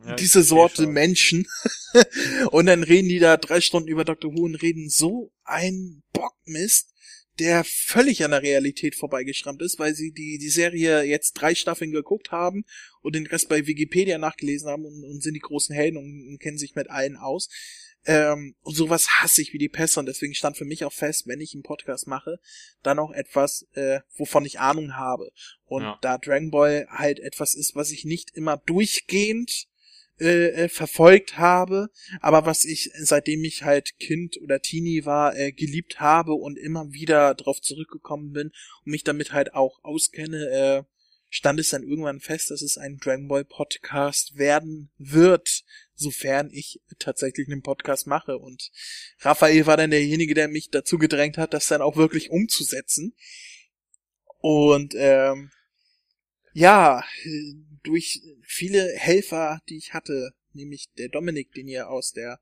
[0.05, 1.47] Ja, diese Sorte Menschen.
[2.51, 4.33] und dann reden die da drei Stunden über Dr.
[4.33, 6.93] Who und reden so ein Bockmist,
[7.39, 11.91] der völlig an der Realität vorbeigeschrammt ist, weil sie die, die Serie jetzt drei Staffeln
[11.91, 12.63] geguckt haben
[13.01, 16.39] und den Rest bei Wikipedia nachgelesen haben und, und sind die großen Helden und, und
[16.39, 17.49] kennen sich mit allen aus.
[18.05, 21.27] Ähm, und sowas hasse ich wie die Pässe und deswegen stand für mich auch fest,
[21.27, 22.39] wenn ich einen Podcast mache,
[22.81, 25.29] dann auch etwas, äh, wovon ich Ahnung habe.
[25.65, 25.99] Und ja.
[26.01, 29.67] da Dragon Ball halt etwas ist, was ich nicht immer durchgehend
[30.19, 31.89] äh, äh, verfolgt habe,
[32.21, 36.91] aber was ich seitdem ich halt Kind oder Teenie war äh, geliebt habe und immer
[36.91, 38.47] wieder drauf zurückgekommen bin
[38.83, 40.83] und mich damit halt auch auskenne, äh,
[41.29, 46.81] stand es dann irgendwann fest, dass es ein Dragon Ball Podcast werden wird, sofern ich
[46.99, 48.37] tatsächlich einen Podcast mache.
[48.37, 48.71] Und
[49.19, 53.13] Raphael war dann derjenige, der mich dazu gedrängt hat, das dann auch wirklich umzusetzen.
[54.39, 55.51] Und ähm,
[56.57, 57.03] ja,
[57.83, 62.39] durch viele Helfer, die ich hatte, nämlich der Dominik, den ihr aus der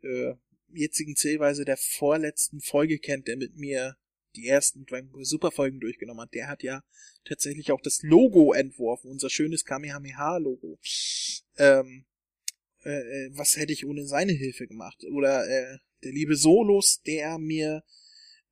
[0.00, 0.32] äh,
[0.72, 3.98] jetzigen Zählweise der vorletzten Folge kennt, der mit mir
[4.36, 6.82] die ersten Dragon Super Folgen durchgenommen hat, der hat ja
[7.26, 10.78] tatsächlich auch das Logo entworfen, unser schönes Kamehameha Logo.
[11.58, 12.06] Ähm,
[12.86, 15.04] äh, äh, was hätte ich ohne seine Hilfe gemacht?
[15.12, 17.84] Oder äh, der liebe Solos, der mir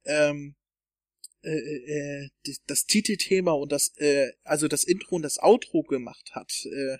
[0.04, 0.56] ähm,
[1.42, 2.28] äh, äh,
[2.66, 6.52] das Titelthema und das, äh, also das Intro und das Outro gemacht hat.
[6.66, 6.98] Äh,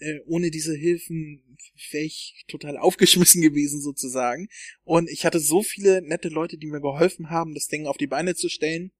[0.00, 1.58] äh, ohne diese Hilfen
[1.90, 4.48] wäre ich total aufgeschmissen gewesen sozusagen.
[4.82, 8.06] Und ich hatte so viele nette Leute, die mir geholfen haben, das Ding auf die
[8.06, 8.92] Beine zu stellen.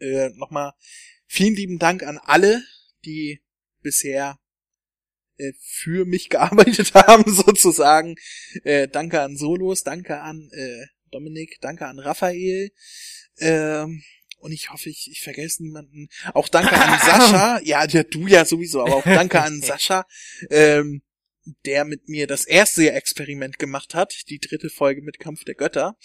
[0.00, 0.72] Äh, Nochmal
[1.26, 2.62] vielen lieben Dank an alle,
[3.04, 3.40] die
[3.82, 4.38] bisher
[5.36, 8.16] äh, für mich gearbeitet haben, sozusagen.
[8.64, 12.70] Äh, danke an Solos, danke an äh, Dominik, danke an Raphael.
[13.40, 14.02] Ähm,
[14.38, 16.08] und ich hoffe, ich, ich vergesse niemanden.
[16.32, 17.60] Auch danke an Sascha.
[17.64, 20.06] Ja, der du ja sowieso, aber auch danke an Sascha,
[20.50, 21.02] ähm,
[21.64, 25.96] der mit mir das erste Experiment gemacht hat, die dritte Folge mit Kampf der Götter.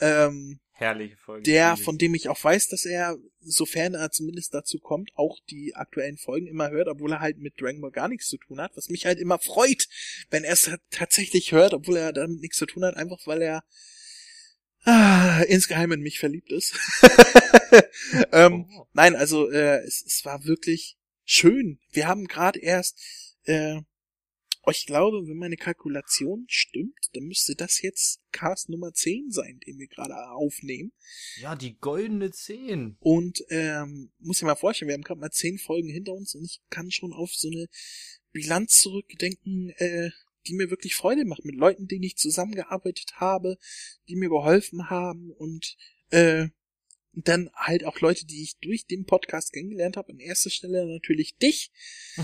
[0.00, 1.44] Ähm, Herrliche Folge.
[1.44, 5.76] Der, von dem ich auch weiß, dass er, sofern er zumindest dazu kommt, auch die
[5.76, 8.76] aktuellen Folgen immer hört, obwohl er halt mit Dragon Ball gar nichts zu tun hat,
[8.76, 9.86] was mich halt immer freut,
[10.30, 13.62] wenn er es tatsächlich hört, obwohl er damit nichts zu tun hat, einfach weil er
[14.84, 16.74] ah, insgeheim in mich verliebt ist.
[18.32, 18.86] ähm, oh.
[18.92, 21.78] Nein, also äh, es, es war wirklich schön.
[21.90, 22.98] Wir haben gerade erst
[23.44, 23.80] äh,
[24.64, 29.58] Oh, ich glaube, wenn meine Kalkulation stimmt, dann müsste das jetzt Cast Nummer 10 sein,
[29.66, 30.92] den wir gerade aufnehmen.
[31.40, 32.96] Ja, die goldene 10.
[33.00, 36.44] Und ähm, muss ich mal vorstellen, wir haben gerade mal 10 Folgen hinter uns und
[36.44, 37.66] ich kann schon auf so eine
[38.30, 40.10] Bilanz zurückdenken, äh,
[40.46, 43.58] die mir wirklich Freude macht, mit Leuten, denen ich zusammengearbeitet habe,
[44.08, 45.76] die mir geholfen haben und
[46.10, 46.48] äh,
[47.14, 50.12] dann halt auch Leute, die ich durch den Podcast kennengelernt habe.
[50.12, 51.70] An erster Stelle natürlich dich,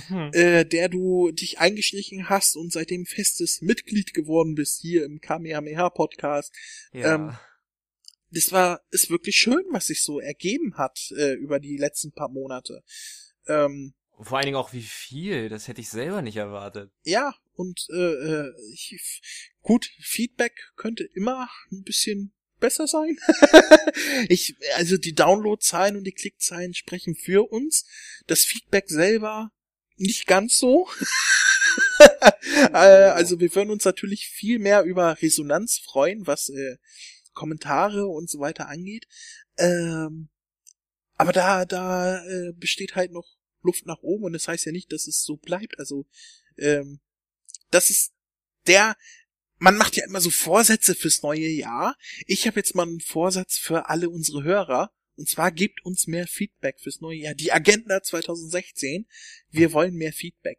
[0.08, 0.30] mhm.
[0.32, 5.90] äh, der du dich eingeschlichen hast und seitdem festes Mitglied geworden bist hier im Kamehameha
[5.90, 6.54] Podcast.
[6.92, 7.14] Ja.
[7.14, 7.36] Ähm,
[8.30, 12.28] das war, ist wirklich schön, was sich so ergeben hat äh, über die letzten paar
[12.28, 12.82] Monate.
[13.46, 16.90] Ähm, Vor allen Dingen auch wie viel, das hätte ich selber nicht erwartet.
[17.04, 19.22] Ja, und äh, äh ich,
[19.62, 23.16] gut, Feedback könnte immer ein bisschen besser sein.
[24.28, 27.86] ich, also die Downloadzahlen und die Klickzahlen sprechen für uns.
[28.26, 29.52] Das Feedback selber
[29.96, 30.88] nicht ganz so.
[32.72, 36.76] Äh, also wir würden uns natürlich viel mehr über Resonanz freuen, was äh,
[37.34, 39.06] Kommentare und so weiter angeht.
[39.58, 40.28] Ähm,
[41.16, 44.92] aber da, da äh, besteht halt noch Luft nach oben und das heißt ja nicht,
[44.92, 45.78] dass es so bleibt.
[45.78, 46.06] Also
[46.56, 47.00] ähm,
[47.70, 48.12] das ist
[48.66, 48.96] der
[49.58, 51.96] man macht ja immer so Vorsätze fürs neue Jahr.
[52.26, 54.92] Ich habe jetzt mal einen Vorsatz für alle unsere Hörer.
[55.16, 57.34] Und zwar gebt uns mehr Feedback fürs neue Jahr.
[57.34, 59.06] Die Agenda 2016.
[59.50, 60.58] Wir wollen mehr Feedback.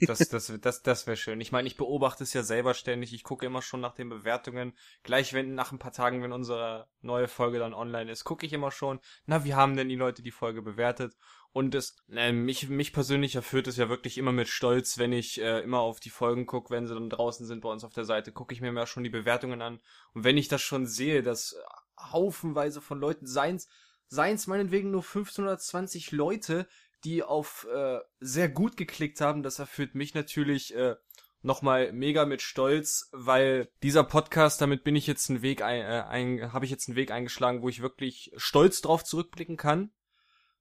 [0.00, 1.40] Das, das, das, das wäre schön.
[1.40, 3.12] Ich meine, ich beobachte es ja selber ständig.
[3.12, 4.76] Ich gucke immer schon nach den Bewertungen.
[5.02, 8.52] Gleich wenn nach ein paar Tagen, wenn unsere neue Folge dann online ist, gucke ich
[8.52, 11.14] immer schon, na, wie haben denn die Leute die Folge bewertet?
[11.54, 15.40] Und es, äh, mich, mich persönlich erfüllt es ja wirklich immer mit Stolz, wenn ich
[15.40, 18.04] äh, immer auf die Folgen gucke, wenn sie dann draußen sind bei uns auf der
[18.04, 19.78] Seite, gucke ich mir mal schon die Bewertungen an.
[20.14, 21.54] Und wenn ich das schon sehe, dass
[21.96, 23.68] haufenweise von Leuten, seins,
[24.08, 26.66] seins meinetwegen nur 1520 Leute,
[27.04, 30.96] die auf äh, sehr gut geklickt haben, das erfüllt mich natürlich äh,
[31.40, 36.02] nochmal mega mit Stolz, weil dieser Podcast, damit bin ich jetzt einen Weg ein, äh,
[36.08, 39.92] ein habe ich jetzt einen Weg eingeschlagen, wo ich wirklich stolz drauf zurückblicken kann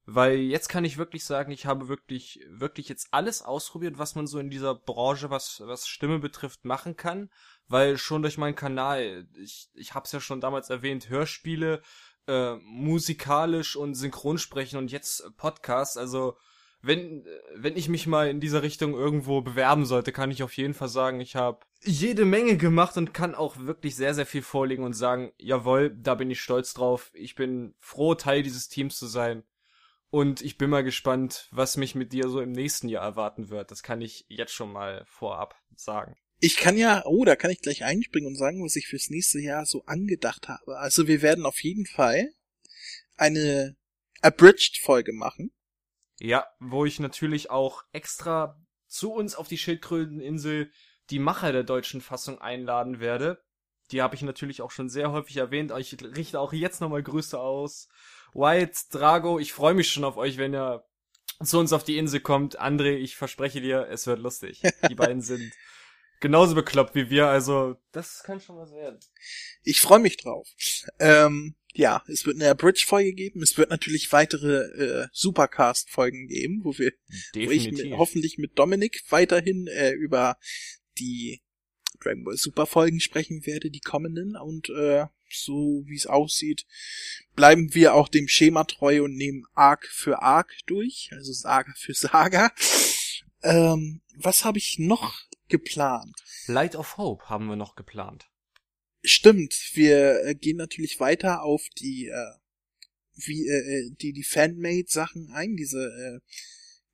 [0.06, 4.28] weil jetzt kann ich wirklich sagen, ich habe wirklich, wirklich jetzt alles ausprobiert, was man
[4.28, 7.30] so in dieser Branche, was, was Stimme betrifft, machen kann.
[7.68, 11.82] Weil schon durch meinen Kanal, ich, ich hab's ja schon damals erwähnt, Hörspiele,
[12.28, 16.38] äh, musikalisch und Synchronsprechen und jetzt Podcast, also
[16.82, 20.74] wenn, wenn ich mich mal in dieser Richtung irgendwo bewerben sollte, kann ich auf jeden
[20.74, 24.84] Fall sagen, ich habe jede Menge gemacht und kann auch wirklich sehr, sehr viel vorlegen
[24.84, 27.10] und sagen, jawohl, da bin ich stolz drauf.
[27.14, 29.44] Ich bin froh, Teil dieses Teams zu sein.
[30.14, 33.72] Und ich bin mal gespannt, was mich mit dir so im nächsten Jahr erwarten wird.
[33.72, 36.16] Das kann ich jetzt schon mal vorab sagen.
[36.40, 39.40] Ich kann ja, oh, da kann ich gleich einspringen und sagen, was ich fürs nächste
[39.40, 40.78] Jahr so angedacht habe.
[40.78, 42.32] Also wir werden auf jeden Fall
[43.18, 43.76] eine
[44.22, 45.52] Abridged-Folge machen.
[46.20, 50.72] Ja, wo ich natürlich auch extra zu uns auf die Schildkröteninsel
[51.10, 53.42] die Macher der deutschen Fassung einladen werde.
[53.90, 55.74] Die habe ich natürlich auch schon sehr häufig erwähnt.
[55.80, 57.90] Ich richte auch jetzt nochmal Grüße aus
[58.34, 60.84] White, Drago, ich freue mich schon auf euch, wenn ihr
[61.44, 62.60] zu uns auf die Insel kommt.
[62.60, 64.62] André, ich verspreche dir, es wird lustig.
[64.90, 65.52] Die beiden sind
[66.20, 69.00] genauso bekloppt wie wir, also das kann schon was werden.
[69.62, 70.48] Ich freue mich drauf.
[71.00, 73.42] Ähm, ja, es wird eine Abridge-Folge geben.
[73.42, 74.62] Es wird natürlich weitere
[75.04, 76.94] äh, Supercast-Folgen geben, wo wir
[77.34, 80.38] wo ich mit, hoffentlich mit Dominik weiterhin äh, über
[81.00, 81.42] die
[82.00, 84.36] Dragon Ball Super Folgen sprechen werde, die kommenden.
[84.38, 86.66] Und äh, so wie es aussieht,
[87.36, 91.94] bleiben wir auch dem Schema treu und nehmen Arc für Arc durch, also Saga für
[91.94, 92.52] Saga.
[93.42, 96.16] Ähm, was habe ich noch geplant?
[96.48, 98.30] Light of Hope haben wir noch geplant.
[99.04, 102.34] Stimmt, wir äh, gehen natürlich weiter auf die äh,
[103.16, 106.20] wie äh, äh die die Fanmade Sachen ein, diese äh,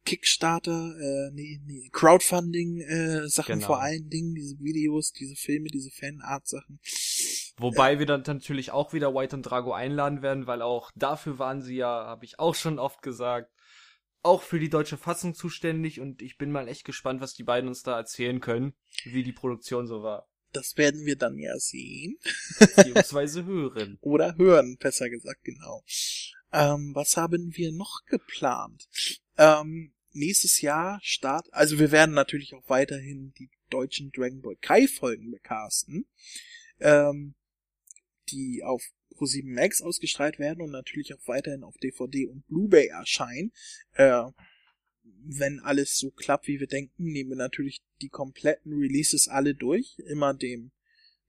[0.06, 3.68] Kickstarter, äh, nee, nee, Crowdfunding äh, Sachen genau.
[3.68, 6.80] vor allen Dingen, diese Videos, diese Filme, diese Fanart Sachen.
[7.60, 11.40] Wobei äh, wir dann natürlich auch wieder White und Drago einladen werden, weil auch dafür
[11.40, 13.52] waren sie ja, habe ich auch schon oft gesagt,
[14.22, 17.70] auch für die deutsche Fassung zuständig und ich bin mal echt gespannt, was die beiden
[17.70, 18.74] uns da erzählen können,
[19.06, 20.28] wie die Produktion so war.
[20.52, 22.18] Das werden wir dann ja sehen.
[22.58, 23.98] Beziehungsweise hören.
[24.02, 25.84] Oder hören, besser gesagt, genau.
[26.52, 28.90] Ähm, was haben wir noch geplant?
[29.38, 34.88] Ähm, nächstes Jahr Start, also wir werden natürlich auch weiterhin die deutschen Dragon Ball Kai
[34.88, 36.08] Folgen becasten,
[36.80, 37.36] ähm,
[38.32, 38.84] die auf
[39.16, 43.52] Pro7 Max ausgestrahlt werden und natürlich auch weiterhin auf DVD und Blu-ray erscheinen.
[43.94, 44.24] Äh,
[45.04, 49.98] wenn alles so klappt, wie wir denken, nehmen wir natürlich die kompletten Releases alle durch,
[50.06, 50.72] immer dem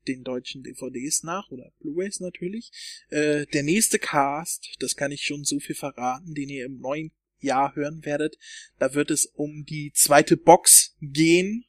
[0.09, 2.71] den deutschen DVDs nach oder Blu-rays natürlich.
[3.11, 7.13] Äh, der nächste Cast, das kann ich schon so viel verraten, den ihr im neuen
[7.41, 8.37] Jahr hören werdet.
[8.79, 11.65] Da wird es um die zweite Box gehen,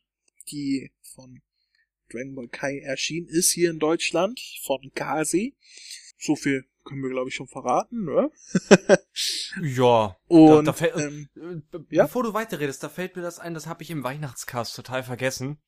[0.50, 1.42] die von
[2.12, 5.56] Dragon Ball Kai erschienen ist hier in Deutschland, von Kasi.
[6.18, 8.32] So viel können wir, glaube ich, schon verraten, ne?
[9.62, 10.16] ja.
[10.28, 11.30] Und, da, da ähm,
[11.90, 12.04] ja?
[12.04, 15.60] Bevor du weiterredest, da fällt mir das ein, das habe ich im Weihnachtscast total vergessen.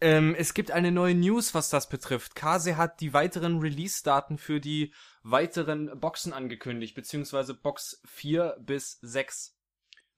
[0.00, 2.36] Ähm, es gibt eine neue News, was das betrifft.
[2.36, 9.57] Kase hat die weiteren Release-Daten für die weiteren Boxen angekündigt, beziehungsweise Box 4 bis 6.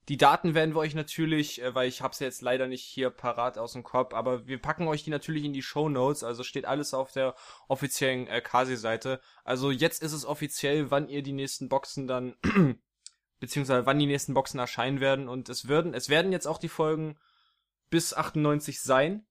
[0.08, 3.58] Die Daten werden wir euch natürlich, äh, weil ich hab's jetzt leider nicht hier parat
[3.58, 6.64] aus dem Kopf, aber wir packen euch die natürlich in die Show Notes, also steht
[6.64, 7.34] alles auf der
[7.68, 9.20] offiziellen äh, Kasi-Seite.
[9.44, 12.34] Also jetzt ist es offiziell, wann ihr die nächsten Boxen dann,
[13.40, 16.68] beziehungsweise wann die nächsten Boxen erscheinen werden und es werden, es werden jetzt auch die
[16.68, 17.18] Folgen
[17.90, 19.26] bis 98 sein.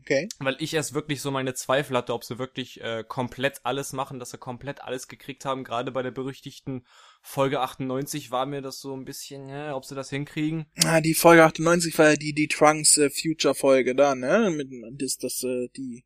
[0.00, 0.28] Okay.
[0.38, 4.20] Weil ich erst wirklich so meine Zweifel hatte, ob sie wirklich äh, komplett alles machen,
[4.20, 5.64] dass sie komplett alles gekriegt haben.
[5.64, 6.86] Gerade bei der berüchtigten
[7.22, 10.66] Folge 98 war mir das so ein bisschen, ja, ob sie das hinkriegen.
[10.84, 14.50] Ah, die Folge 98 war ja die, die Trunks äh, Future Folge da, ne?
[14.50, 14.68] Mit,
[15.00, 16.04] das, das, äh, die,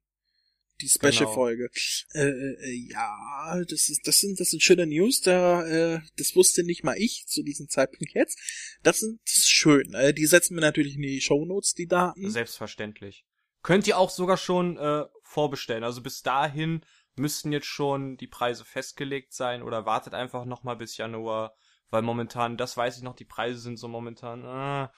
[0.80, 1.68] die Special-Folge.
[2.14, 6.64] Äh, äh, ja, das ist, das sind, das sind schöne News, da, äh, das wusste
[6.64, 8.38] nicht mal ich zu diesem Zeitpunkt jetzt.
[8.82, 9.92] Das, sind, das ist schön.
[9.94, 12.30] Äh, die setzen wir natürlich in die Show Notes, die Daten.
[12.30, 13.24] Selbstverständlich.
[13.62, 15.84] Könnt ihr auch sogar schon äh, vorbestellen.
[15.84, 16.84] Also bis dahin
[17.16, 21.54] müssten jetzt schon die Preise festgelegt sein oder wartet einfach noch mal bis Januar,
[21.90, 24.88] weil momentan, das weiß ich noch, die Preise sind so momentan äh,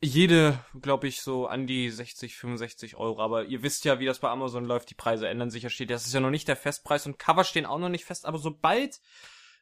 [0.00, 3.20] jede, glaube ich, so an die 60, 65 Euro.
[3.20, 4.90] Aber ihr wisst ja, wie das bei Amazon läuft.
[4.90, 5.90] Die Preise ändern sich ja steht.
[5.90, 8.24] Das ist ja noch nicht der Festpreis und Cover stehen auch noch nicht fest.
[8.24, 9.00] Aber sobald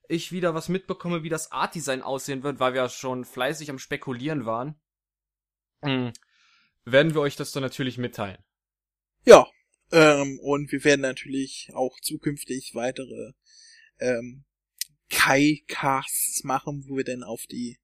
[0.08, 4.44] ich wieder was mitbekomme, wie das Art-Design aussehen wird, weil wir schon fleißig am Spekulieren
[4.44, 4.78] waren,
[5.82, 6.12] hm,
[6.86, 8.42] werden wir euch das dann natürlich mitteilen.
[9.24, 9.46] Ja,
[9.92, 13.32] ähm, und wir werden natürlich auch zukünftig weitere
[13.98, 14.44] ähm,
[15.10, 17.78] Kai-Casts machen, wo wir dann auf die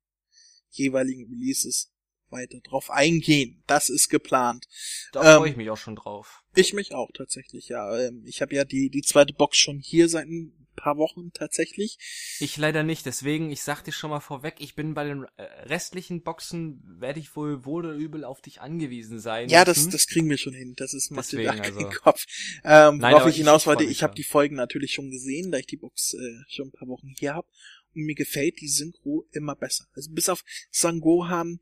[0.71, 1.92] jeweiligen Releases
[2.33, 3.63] weiter drauf eingehen.
[3.67, 4.67] Das ist geplant.
[5.13, 6.43] Da ähm, freue ich mich auch schon drauf.
[6.55, 7.99] Ich mich auch tatsächlich, ja.
[7.99, 11.99] Ähm, ich habe ja die, die zweite Box schon hier seit ein paar Wochen tatsächlich.
[12.41, 15.43] Ich leider nicht, deswegen, ich sag dir schon mal vorweg, ich bin bei den äh,
[15.67, 19.49] restlichen Boxen, werde ich wohl wohl oder übel auf dich angewiesen sein.
[19.49, 20.75] Ja, das, das kriegen wir schon hin.
[20.77, 21.63] Das ist macht dir also.
[21.63, 22.25] keinen Kopf.
[22.65, 25.67] Ähm, Nein, worauf ich hinaus wollte, ich habe die Folgen natürlich schon gesehen, da ich
[25.67, 26.19] die Box äh,
[26.49, 27.47] schon ein paar Wochen hier habe.
[27.95, 29.85] Und mir gefällt die Synchro immer besser.
[29.95, 31.61] Also bis auf Sangohan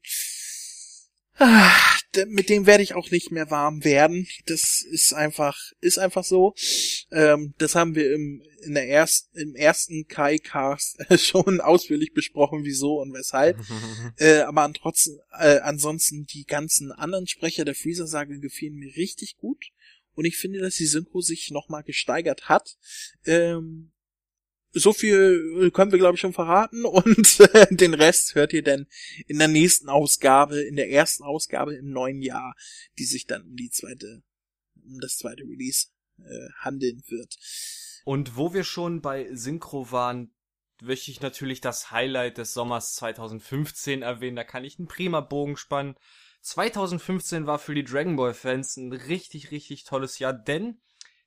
[1.43, 1.73] Ah,
[2.27, 4.29] mit dem werde ich auch nicht mehr warm werden.
[4.45, 6.55] Das ist einfach, ist einfach so.
[7.11, 13.01] Ähm, das haben wir im, in der ersten, im ersten Kai-Cast schon ausführlich besprochen, wieso
[13.01, 13.59] und weshalb.
[14.19, 19.39] äh, aber an trotzdem, äh, ansonsten die ganzen anderen Sprecher der Freezer-Sage gefielen mir richtig
[19.39, 19.71] gut.
[20.15, 22.77] Und ich finde, dass die Synchro sich nochmal gesteigert hat.
[23.25, 23.93] Ähm,
[24.73, 26.85] so viel äh, können wir, glaube ich, schon verraten.
[26.85, 28.87] Und äh, den Rest hört ihr dann
[29.27, 32.55] in der nächsten Ausgabe, in der ersten Ausgabe im neuen Jahr,
[32.99, 34.23] die sich dann um die zweite,
[34.85, 37.37] um das zweite Release äh, handeln wird.
[38.05, 40.33] Und wo wir schon bei Synchro waren,
[40.83, 44.37] möchte ich natürlich das Highlight des Sommers 2015 erwähnen.
[44.37, 45.95] Da kann ich einen prima Bogen spannen.
[46.43, 50.81] 2015 war für die Dragon Ball Fans ein richtig, richtig tolles Jahr, denn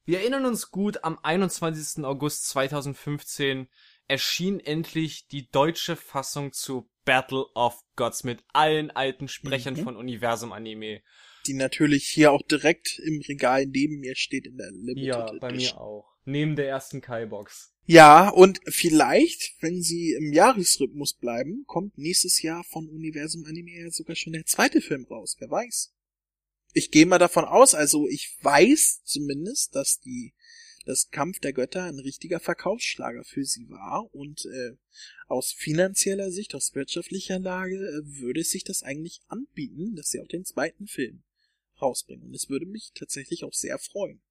[0.06, 2.04] wir erinnern uns gut, am 21.
[2.04, 3.68] August 2015
[4.08, 9.84] erschien endlich die deutsche Fassung zu Battle of Gods mit allen alten Sprechern mhm.
[9.84, 11.02] von Universum Anime.
[11.48, 15.50] Die natürlich hier auch direkt im Regal neben mir steht in der Limited Ja, bei
[15.50, 15.76] Edition.
[15.76, 16.14] mir auch.
[16.26, 17.74] Neben der ersten Kai-Box.
[17.86, 23.90] Ja, und vielleicht, wenn sie im Jahresrhythmus bleiben, kommt nächstes Jahr von Universum Anime ja
[23.90, 25.36] sogar schon der zweite Film raus.
[25.40, 25.93] Wer weiß
[26.74, 30.34] ich gehe mal davon aus, also ich weiß zumindest, dass die
[30.86, 34.76] das Kampf der Götter ein richtiger Verkaufsschlager für sie war und äh,
[35.28, 40.28] aus finanzieller Sicht, aus wirtschaftlicher Lage äh, würde sich das eigentlich anbieten, dass sie auch
[40.28, 41.24] den zweiten Film
[41.82, 42.26] rausbringen.
[42.26, 44.22] Und es würde mich tatsächlich auch sehr freuen.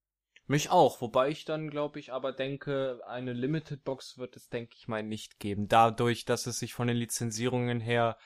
[0.46, 4.74] Mich auch, wobei ich dann, glaube ich, aber denke, eine Limited Box wird es, denke
[4.76, 5.68] ich mal, nicht geben.
[5.68, 8.18] Dadurch, dass es sich von den Lizenzierungen her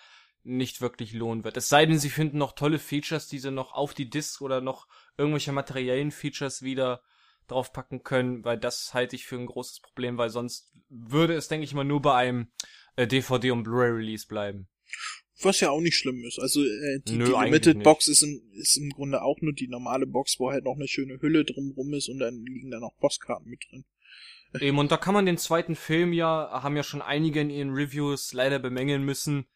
[0.46, 1.56] nicht wirklich lohnen wird.
[1.56, 4.60] Es sei denn, sie finden noch tolle Features, die sie noch auf die Disc oder
[4.60, 4.86] noch
[5.18, 7.02] irgendwelche materiellen Features wieder
[7.48, 11.64] draufpacken können, weil das halte ich für ein großes Problem, weil sonst würde es, denke
[11.64, 12.48] ich mal, nur bei einem
[12.96, 14.68] äh, DVD und Blu-ray-Release bleiben.
[15.42, 16.38] Was ja auch nicht schlimm ist.
[16.38, 19.68] Also äh, die, Nö, die Limited Box ist im, ist im Grunde auch nur die
[19.68, 22.96] normale Box, wo halt noch eine schöne Hülle drumrum ist und dann liegen da noch
[22.98, 23.84] Postkarten mit drin.
[24.60, 27.74] Eben, und da kann man den zweiten Film ja, haben ja schon einige in ihren
[27.74, 29.46] Reviews leider bemängeln müssen,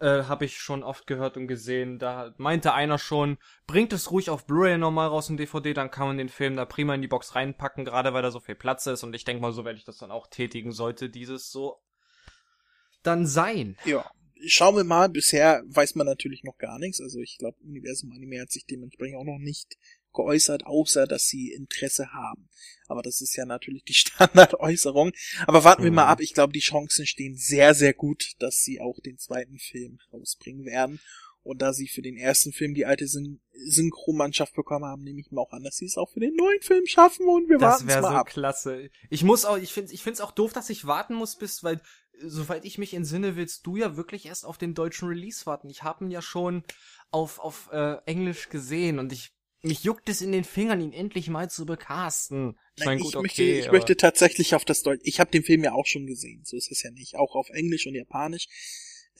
[0.00, 1.98] äh, habe ich schon oft gehört und gesehen.
[1.98, 6.06] Da meinte einer schon, bringt es ruhig auf Blu-ray normal raus in DVD, dann kann
[6.06, 8.86] man den Film da prima in die Box reinpacken, gerade weil da so viel Platz
[8.86, 9.02] ist.
[9.02, 11.80] Und ich denke mal, so werde ich das dann auch tätigen, sollte dieses so
[13.02, 13.76] dann sein.
[13.84, 14.10] Ja.
[14.46, 17.00] Schauen wir mal, bisher weiß man natürlich noch gar nichts.
[17.00, 19.76] Also ich glaube, Universum Anime hat sich dementsprechend auch noch nicht
[20.18, 22.48] geäußert, außer dass sie Interesse haben.
[22.88, 25.12] Aber das ist ja natürlich die Standardäußerung.
[25.46, 26.10] Aber warten wir mal mhm.
[26.10, 26.20] ab.
[26.20, 30.64] Ich glaube, die Chancen stehen sehr, sehr gut, dass sie auch den zweiten Film rausbringen
[30.64, 31.00] werden.
[31.44, 35.30] Und da sie für den ersten Film die alte Syn Synchromannschaft bekommen haben, nehme ich
[35.30, 37.86] mal auch an, dass sie es auch für den neuen Film schaffen und wir warten
[37.86, 38.26] mal Das wäre so ab.
[38.26, 38.90] klasse.
[39.08, 41.64] Ich muss auch, ich finde, ich finde es auch doof, dass ich warten muss, bis,
[41.64, 41.80] weil
[42.20, 45.70] soweit ich mich entsinne, willst du ja wirklich erst auf den deutschen Release warten.
[45.70, 46.64] Ich habe ihn ja schon
[47.10, 49.32] auf auf äh, Englisch gesehen und ich
[49.62, 52.56] mich juckt es in den Fingern, ihn endlich mal zu bekasten.
[52.76, 55.00] Ich, mein, gut, ich möchte, okay, ich möchte tatsächlich auf das Deutsch.
[55.04, 57.16] Ich habe den Film ja auch schon gesehen, so ist es ja nicht.
[57.16, 58.46] Auch auf Englisch und Japanisch.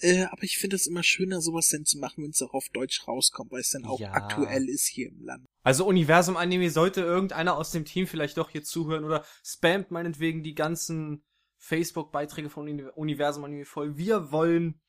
[0.01, 2.69] Äh, aber ich finde es immer schöner, sowas denn zu machen, wenn es auch auf
[2.73, 4.13] Deutsch rauskommt, weil es dann auch ja.
[4.13, 5.45] aktuell ist hier im Land.
[5.63, 10.45] Also Universum Anime sollte irgendeiner aus dem Team vielleicht doch hier zuhören oder spammt meinetwegen
[10.45, 11.25] die ganzen
[11.57, 13.97] Facebook-Beiträge von Universum Anime voll.
[13.97, 14.81] Wir wollen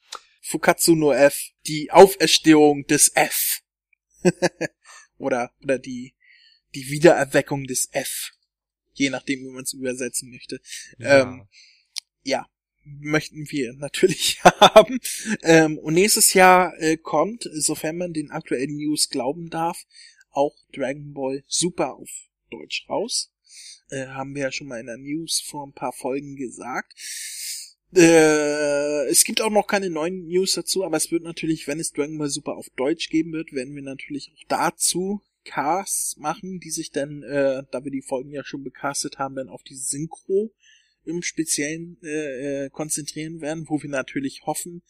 [0.41, 3.61] Fukatsu no F, die Auferstehung des F.
[5.19, 6.15] oder, oder die,
[6.75, 8.31] die Wiedererweckung des F.
[8.93, 10.59] Je nachdem, wie man es übersetzen möchte.
[10.97, 11.21] Ja.
[11.21, 11.47] Ähm,
[12.23, 12.47] ja,
[12.83, 14.99] möchten wir natürlich haben.
[15.43, 19.85] Ähm, und nächstes Jahr äh, kommt, sofern man den aktuellen News glauben darf,
[20.31, 22.09] auch Dragon Ball Super auf
[22.49, 23.31] Deutsch raus.
[23.89, 26.93] Äh, haben wir ja schon mal in der News vor ein paar Folgen gesagt.
[27.95, 31.91] Äh, es gibt auch noch keine neuen News dazu, aber es wird natürlich, wenn es
[31.91, 36.69] Dragon Ball Super auf Deutsch geben wird, werden wir natürlich auch dazu Casts machen, die
[36.69, 40.53] sich dann, äh, da wir die Folgen ja schon becastet haben, dann auf die Synchro
[41.05, 44.83] im Speziellen äh, äh, konzentrieren werden, wo wir natürlich hoffen,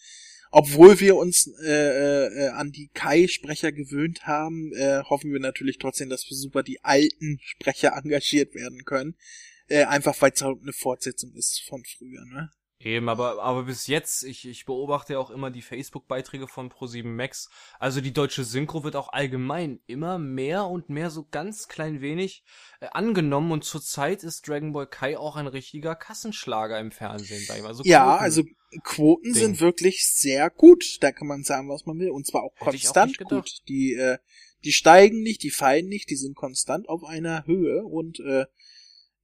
[0.52, 6.10] obwohl wir uns äh, äh, an die Kai-Sprecher gewöhnt haben, äh, hoffen wir natürlich trotzdem,
[6.10, 9.16] dass wir super die alten Sprecher engagiert werden können.
[9.68, 12.50] Äh, einfach weil es halt eine Fortsetzung ist von früher, ne?
[12.82, 17.04] Eben, aber, aber bis jetzt, ich, ich beobachte ja auch immer die Facebook-Beiträge von Pro7
[17.04, 17.50] Max.
[17.78, 22.46] Also die deutsche Synchro wird auch allgemein immer mehr und mehr so ganz klein wenig
[22.80, 27.58] äh, angenommen und zurzeit ist Dragon Ball Kai auch ein richtiger Kassenschlager im Fernsehen, sag
[27.58, 27.74] ich mal.
[27.74, 28.44] So ja, also
[28.84, 29.34] Quoten Ding.
[29.34, 31.00] sind wirklich sehr gut.
[31.02, 32.12] Da kann man sagen, was man will.
[32.12, 33.52] Und zwar auch Hätte konstant auch gut.
[33.68, 34.20] Die, äh,
[34.64, 38.46] die steigen nicht, die fallen nicht, die sind konstant auf einer Höhe und äh,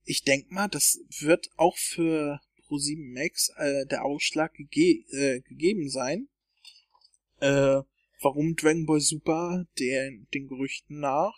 [0.03, 5.89] ich denk mal, das wird auch für Pro7 Max äh, der Ausschlag gege äh, gegeben
[5.89, 6.27] sein,
[7.39, 7.81] äh,
[8.21, 11.35] warum Dragon Ball Super der, den Gerüchten nach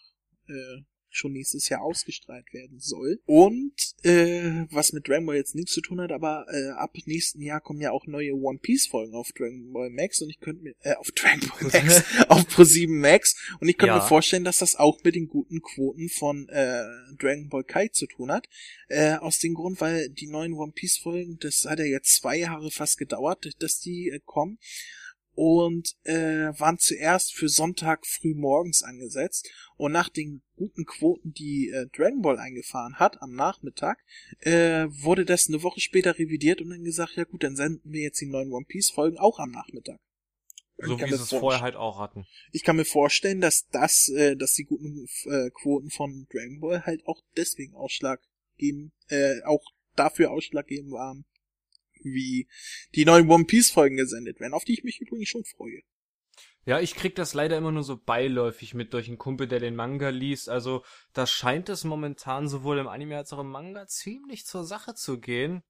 [0.47, 3.19] äh, schon nächstes Jahr ausgestrahlt werden soll.
[3.25, 7.41] Und äh, was mit Dragon Ball jetzt nichts zu tun hat, aber äh, ab nächsten
[7.41, 10.63] Jahr kommen ja auch neue One Piece Folgen auf Dragon Ball Max und ich könnte
[10.63, 14.01] mir äh, auf Dragon Ball Max auf Pro 7 Max und ich könnte ja.
[14.01, 16.83] mir vorstellen, dass das auch mit den guten Quoten von äh,
[17.17, 18.47] Dragon Ball Kai zu tun hat.
[18.87, 22.37] Äh, aus dem Grund, weil die neuen One Piece Folgen, das hat ja jetzt zwei
[22.37, 24.59] Jahre fast gedauert, dass die äh, kommen
[25.37, 31.69] und äh, waren zuerst für Sonntag früh morgens angesetzt und nach den guten Quoten, die
[31.69, 34.03] äh, Dragon Ball eingefahren hat am Nachmittag,
[34.39, 38.01] äh, wurde das eine Woche später revidiert und dann gesagt, ja gut, dann senden wir
[38.01, 39.99] jetzt die neuen One Piece Folgen auch am Nachmittag.
[40.79, 42.25] So wie sie es vorher halt auch hatten.
[42.51, 46.83] Ich kann mir vorstellen, dass das, äh, dass die guten äh, Quoten von Dragon Ball
[46.83, 48.23] halt auch deswegen Ausschlag
[48.57, 49.63] geben, äh, auch
[49.95, 51.25] dafür ausschlaggebend waren,
[52.13, 52.47] wie
[52.95, 55.81] die neuen One Piece Folgen gesendet werden, auf die ich mich übrigens schon freue.
[56.67, 59.73] Ja, ich krieg das leider immer nur so beiläufig mit durch einen Kumpel, der den
[59.73, 60.49] Manga liest.
[60.49, 60.83] Also,
[61.13, 65.17] da scheint es momentan sowohl im Anime als auch im Manga ziemlich zur Sache zu
[65.17, 65.63] gehen.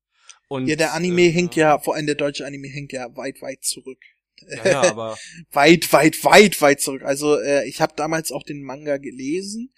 [0.47, 3.43] Und, ja, der Anime äh, hinkt ja, vor allem der deutsche Anime hinkt ja weit,
[3.43, 3.99] weit zurück.
[4.47, 5.19] Ja, ja aber
[5.51, 7.03] weit, weit, weit, weit zurück.
[7.03, 9.71] Also äh, ich habe damals auch den Manga gelesen,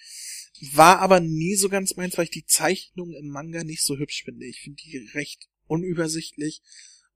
[0.74, 4.24] war aber nie so ganz meins, weil ich die Zeichnung im Manga nicht so hübsch
[4.24, 4.46] finde.
[4.46, 6.62] Ich finde die recht unübersichtlich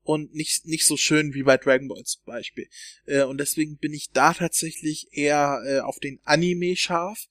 [0.03, 2.67] und nicht, nicht so schön wie bei Dragon Ball zum Beispiel.
[3.05, 7.27] Äh, und deswegen bin ich da tatsächlich eher äh, auf den Anime scharf.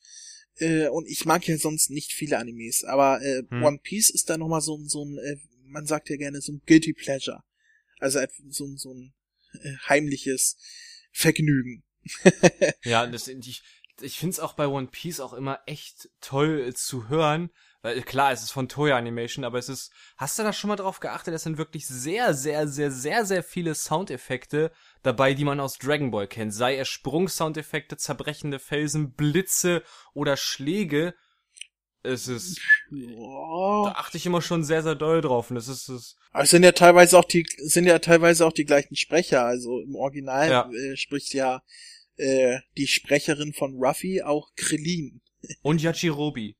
[0.56, 3.62] Äh, und ich mag ja sonst nicht viele Animes, aber äh, hm.
[3.62, 6.62] One Piece ist da nochmal so, so ein, äh, man sagt ja gerne so ein
[6.66, 7.42] Guilty Pleasure.
[7.98, 9.14] Also so, so ein
[9.62, 10.56] äh, heimliches
[11.12, 11.84] Vergnügen.
[12.84, 13.62] ja, das, ich,
[14.00, 17.50] ich finde es auch bei One Piece auch immer echt toll zu hören,
[17.82, 20.76] weil klar, es ist von Toya Animation, aber es ist, hast du da schon mal
[20.76, 24.70] drauf geachtet, es sind wirklich sehr, sehr, sehr, sehr, sehr viele Soundeffekte
[25.02, 26.54] dabei, die man aus Dragon Ball kennt.
[26.54, 29.82] Sei es Sprungsoundeffekte, zerbrechende Felsen, Blitze
[30.14, 31.14] oder Schläge.
[32.04, 32.60] Es ist,
[32.90, 33.84] ja.
[33.84, 36.50] da achte ich immer schon sehr, sehr doll drauf und es ist, es aber es
[36.50, 39.44] sind ja teilweise auch die, sind ja teilweise auch die gleichen Sprecher.
[39.44, 40.70] Also im Original ja.
[40.70, 41.62] äh, spricht ja
[42.16, 45.20] äh, die Sprecherin von Ruffy auch Krillin.
[45.62, 46.56] Und Yachirobi.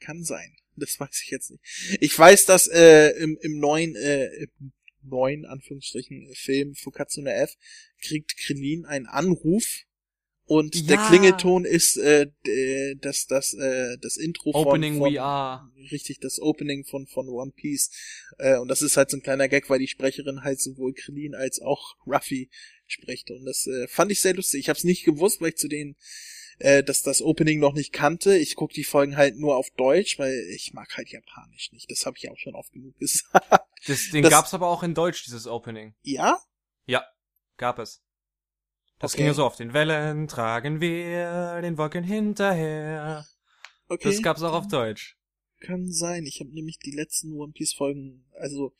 [0.00, 0.56] Kann sein.
[0.76, 1.62] Das weiß ich jetzt nicht.
[2.00, 4.72] Ich weiß, dass äh, im, im neuen, äh, im
[5.02, 7.54] neuen, Anführungsstrichen, Film Fukatsune F
[8.00, 9.84] kriegt Krillin einen Anruf
[10.44, 10.82] Und Ja.
[10.86, 12.26] der Klingelton ist äh,
[13.00, 15.70] das das äh, das Intro Opening von, von We Are.
[15.90, 17.90] richtig das Opening von von One Piece
[18.38, 21.34] äh, und das ist halt so ein kleiner Gag, weil die Sprecherin halt sowohl Krillin
[21.34, 22.48] als auch Ruffy
[22.86, 24.60] spricht und das äh, fand ich sehr lustig.
[24.60, 25.96] Ich habe es nicht gewusst, weil ich zu denen
[26.58, 28.36] äh, dass das Opening noch nicht kannte.
[28.36, 31.90] Ich gucke die Folgen halt nur auf Deutsch, weil ich mag halt Japanisch nicht.
[31.90, 33.46] Das habe ich auch schon oft genug gesagt.
[33.86, 35.94] Das, den Das- gab's aber auch in Deutsch, dieses Opening.
[36.02, 36.38] ja?
[37.56, 38.00] Gab es.
[39.00, 39.18] Das Okay.
[39.22, 43.26] ging ja so auf den Wellen, tragen wir den Wolken hinterher.
[43.88, 44.04] Okay.
[44.10, 45.16] Das gab's auch auf Deutsch.
[45.60, 46.24] Kann sein.
[46.24, 48.76] Ich habe nämlich die letzten One Piece Folgen, also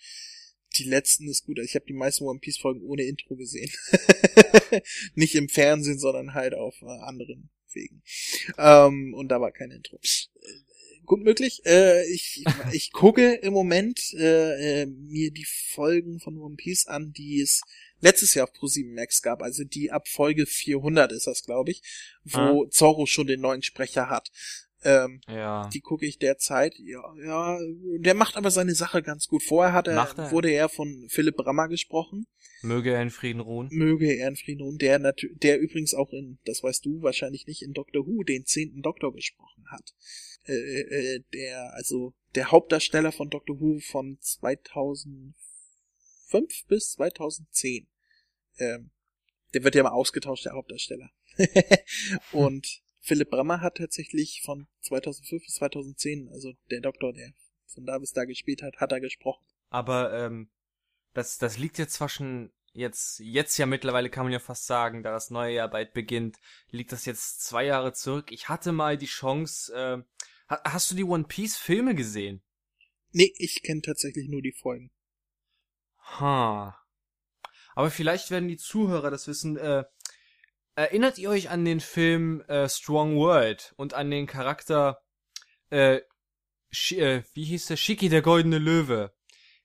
[0.77, 1.59] die letzten ist gut.
[1.59, 3.69] Ich habe die meisten One Piece Folgen ohne Intro gesehen.
[5.15, 8.03] Nicht im Fernsehen, sondern halt auf äh, anderen Wegen.
[8.57, 9.97] Ähm, und da war kein Intro.
[9.97, 10.69] Äh,
[11.09, 11.63] Gut möglich.
[11.65, 17.13] Äh, ich, ich gucke im Moment äh, äh, mir die Folgen von One Piece an,
[17.13, 17.63] die es
[18.01, 19.43] letztes Jahr auf Pro7 Max gab.
[19.43, 21.83] Also die ab Folge 400 ist das, glaube ich,
[22.25, 24.31] wo Zorro schon den neuen Sprecher hat.
[24.85, 25.69] Ähm, Ja.
[25.73, 26.75] die gucke ich derzeit.
[26.79, 27.59] Ja, ja,
[27.99, 29.43] der macht aber seine Sache ganz gut.
[29.43, 30.31] Vorher hat er, er.
[30.31, 32.27] wurde er von Philipp Brammer gesprochen.
[32.63, 33.69] Möge er in Frieden ruhen.
[33.73, 34.79] Möge er in Frieden ruhen.
[34.79, 38.45] Der, natü- der übrigens auch in, das weißt du wahrscheinlich nicht, in Doctor Who den
[38.47, 39.95] zehnten Doktor gesprochen hat.
[40.45, 45.35] Äh, äh, der, also der Hauptdarsteller von Doctor Who von 2005
[46.69, 47.89] bis 2010.
[48.59, 48.91] Ähm,
[49.55, 51.11] der wird ja mal ausgetauscht, der Hauptdarsteller.
[52.33, 57.33] Und Philipp Brammer hat tatsächlich von 2005 bis 2010, also der Doktor, der
[57.67, 59.43] von da bis da gespielt hat, hat er gesprochen.
[59.71, 60.51] Aber ähm,
[61.15, 65.03] das, das liegt jetzt zwar schon jetzt, jetzt ja mittlerweile kann man ja fast sagen,
[65.03, 66.37] da das neue Jahr bald beginnt,
[66.71, 68.31] liegt das jetzt zwei Jahre zurück.
[68.31, 70.03] Ich hatte mal die Chance, äh,
[70.51, 72.43] ha- hast du die One Piece Filme gesehen?
[73.13, 74.91] Nee, ich kenne tatsächlich nur die Folgen.
[76.21, 76.79] Ha.
[77.75, 79.57] Aber vielleicht werden die Zuhörer das wissen.
[79.57, 79.85] Äh,
[80.79, 85.01] erinnert ihr euch an den Film äh, Strong World und an den Charakter,
[85.71, 86.01] äh,
[86.91, 87.77] äh, wie hieß der?
[87.77, 89.13] Shiki der goldene Löwe.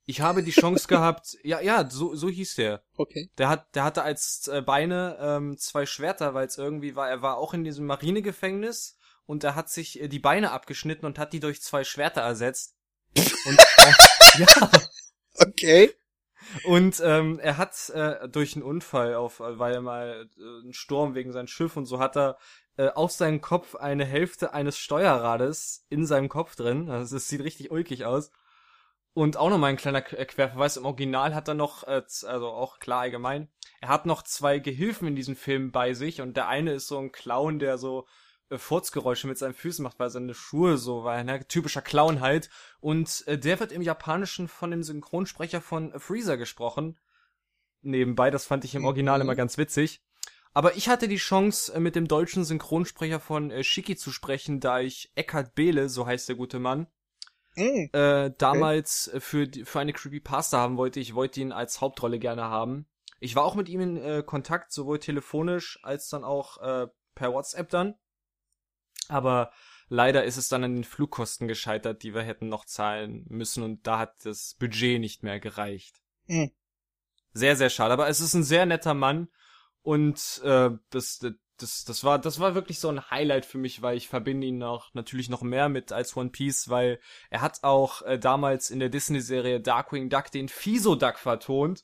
[0.05, 2.83] Ich habe die Chance gehabt, ja, ja, so, so hieß der.
[2.97, 3.29] Okay.
[3.37, 7.21] Der hat, der hatte als äh, Beine ähm, zwei Schwerter, weil es irgendwie war, er
[7.21, 11.31] war auch in diesem Marinegefängnis und er hat sich äh, die Beine abgeschnitten und hat
[11.33, 12.75] die durch zwei Schwerter ersetzt.
[13.15, 13.93] Und äh,
[14.39, 14.71] ja.
[15.35, 15.93] Okay.
[16.63, 21.15] Und ähm, er hat äh, durch einen Unfall, auf, weil er mal äh, ein Sturm
[21.15, 22.37] wegen seinem Schiff und so hat er
[22.77, 26.89] äh, auf seinem Kopf eine Hälfte eines Steuerrades in seinem Kopf drin.
[26.89, 28.31] Also es sieht richtig ulkig aus.
[29.15, 30.77] Und auch nochmal ein kleiner äh, Querverweis.
[30.77, 35.07] Im Original hat er noch, äh, also auch klar allgemein, er hat noch zwei Gehilfen
[35.07, 38.23] in diesem Film bei sich und der eine ist so ein Clown, der so äh,
[38.59, 42.49] Furzgeräusche mit seinen Füßen macht, weil seine Schuhe so, weil ne, typischer Clown halt.
[42.79, 46.97] Und äh, der wird im Japanischen von dem Synchronsprecher von äh, Freezer gesprochen.
[47.81, 49.23] Nebenbei, das fand ich im Original Mhm.
[49.23, 50.01] immer ganz witzig.
[50.53, 54.59] Aber ich hatte die Chance, äh, mit dem deutschen Synchronsprecher von äh, Shiki zu sprechen,
[54.59, 56.87] da ich Eckhard Behle, so heißt der gute Mann,
[57.55, 60.99] Mm, äh, damals äh, für, für eine Creepypasta haben wollte.
[60.99, 62.87] Ich wollte ihn als Hauptrolle gerne haben.
[63.19, 67.31] Ich war auch mit ihm in äh, Kontakt, sowohl telefonisch als dann auch äh, per
[67.33, 67.95] WhatsApp dann.
[69.09, 69.51] Aber
[69.89, 73.85] leider ist es dann an den Flugkosten gescheitert, die wir hätten noch zahlen müssen und
[73.87, 76.01] da hat das Budget nicht mehr gereicht.
[76.27, 76.45] mm.
[77.35, 77.93] Sehr, sehr schade.
[77.93, 79.27] Aber es ist ein sehr netter Mann
[79.81, 81.19] und äh, das,
[81.57, 84.57] das, das war, das war wirklich so ein Highlight für mich, weil ich verbinde ihn
[84.59, 86.99] noch natürlich noch mehr mit als One Piece, weil
[87.29, 91.83] er hat auch äh, damals in der Disney-Serie Darkwing Duck den Fiso Duck vertont.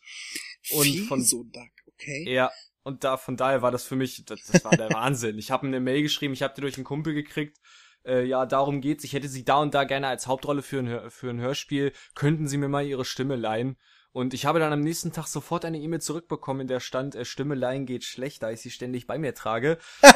[0.71, 2.25] Und von- so Duck, okay.
[2.31, 2.51] Ja,
[2.89, 5.37] und da von daher war das für mich, das, das war der Wahnsinn.
[5.37, 7.57] Ich habe eine Mail geschrieben, ich habe die durch einen Kumpel gekriegt.
[8.05, 9.03] Äh, ja, darum geht's.
[9.03, 11.93] Ich hätte sie da und da gerne als Hauptrolle für ein, für ein Hörspiel.
[12.15, 13.77] Könnten Sie mir mal Ihre Stimme leihen?
[14.11, 17.25] Und ich habe dann am nächsten Tag sofort eine E-Mail zurückbekommen, in der stand, äh,
[17.25, 19.77] Stimme leihen geht schlecht, da ich sie ständig bei mir trage.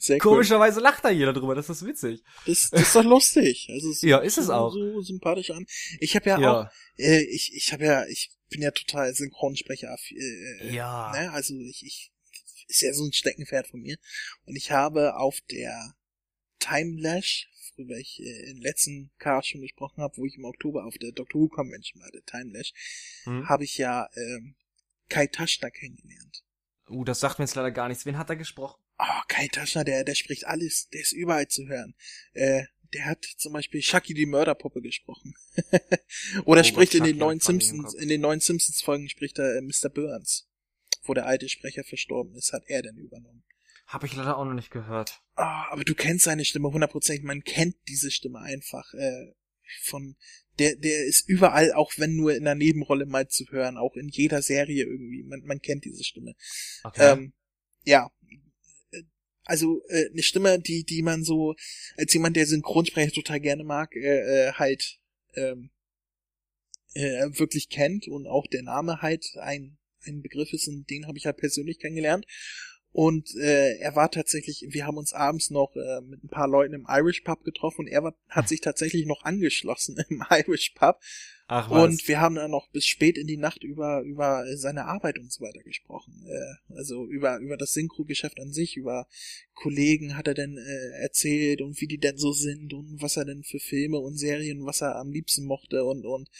[0.00, 0.18] Cool.
[0.18, 2.22] Komischerweise lacht da jeder drüber, das ist witzig.
[2.46, 3.68] Das, das ist doch lustig.
[3.72, 4.72] Also Ja, ist es auch.
[4.72, 5.66] So sympathisch an.
[6.00, 6.70] Ich habe ja, auch, Ja.
[6.96, 9.96] äh, ich, ich habe ja, ich bin ja total Synchronsprecher.
[10.10, 11.12] Äh, Ja.
[11.12, 11.30] Ne?
[11.32, 12.12] Also ich, ich
[12.68, 13.96] ist ja so ein Steckenpferd von mir.
[14.44, 15.94] Und ich habe auf der
[16.58, 20.98] Timelash, worüber ich äh, im letzten Cast schon gesprochen habe, wo ich im Oktober auf
[20.98, 22.72] der Doctor Who Convention war, der Timelash,
[23.24, 23.48] Hm?
[23.48, 24.56] habe ich ja ähm,
[25.08, 26.44] Kai Taschner kennengelernt.
[26.90, 28.06] Uh, das sagt mir jetzt leider gar nichts.
[28.06, 28.82] Wen hat er gesprochen?
[28.98, 31.94] Oh, Kai Taschner, der, der spricht alles, der ist überall zu hören.
[32.32, 32.64] Äh,
[32.94, 35.34] der hat zum Beispiel Chucky die Mörderpuppe gesprochen.
[36.44, 39.60] Oder Oh, spricht in den neuen Simpsons, in den neuen Simpsons Folgen spricht er äh,
[39.60, 39.88] Mr.
[39.88, 40.48] Burns.
[41.04, 43.44] Wo der alte Sprecher verstorben ist, hat er denn übernommen.
[43.86, 45.22] Habe ich leider auch noch nicht gehört.
[45.34, 47.24] Ah, aber du kennst seine Stimme hundertprozentig.
[47.24, 49.32] Man kennt diese Stimme einfach äh,
[49.82, 50.16] von
[50.58, 54.08] der der ist überall, auch wenn nur in einer Nebenrolle mal zu hören, auch in
[54.08, 55.22] jeder Serie irgendwie.
[55.22, 56.34] Man man kennt diese Stimme.
[56.84, 57.12] Okay.
[57.12, 57.32] Ähm,
[57.84, 58.10] ja,
[59.48, 61.54] also äh, eine Stimme, die die man so
[61.96, 64.98] als jemand, der Synchronsprecher total gerne mag, äh, äh, halt
[65.34, 65.70] ähm,
[66.94, 71.18] äh, wirklich kennt und auch der Name halt ein ein Begriff ist und den habe
[71.18, 72.26] ich halt persönlich kennengelernt
[72.92, 76.74] und äh, er war tatsächlich, wir haben uns abends noch äh, mit ein paar Leuten
[76.74, 80.98] im Irish Pub getroffen und er war, hat sich tatsächlich noch angeschlossen im Irish Pub.
[81.50, 81.84] Ach, was.
[81.84, 85.32] Und wir haben dann noch bis spät in die Nacht über über seine Arbeit und
[85.32, 86.26] so weiter gesprochen.
[86.26, 89.06] Äh, also über über das Synchro-Geschäft an sich, über
[89.54, 93.24] Kollegen hat er denn äh, erzählt und wie die denn so sind und was er
[93.24, 96.30] denn für Filme und Serien, was er am liebsten mochte und und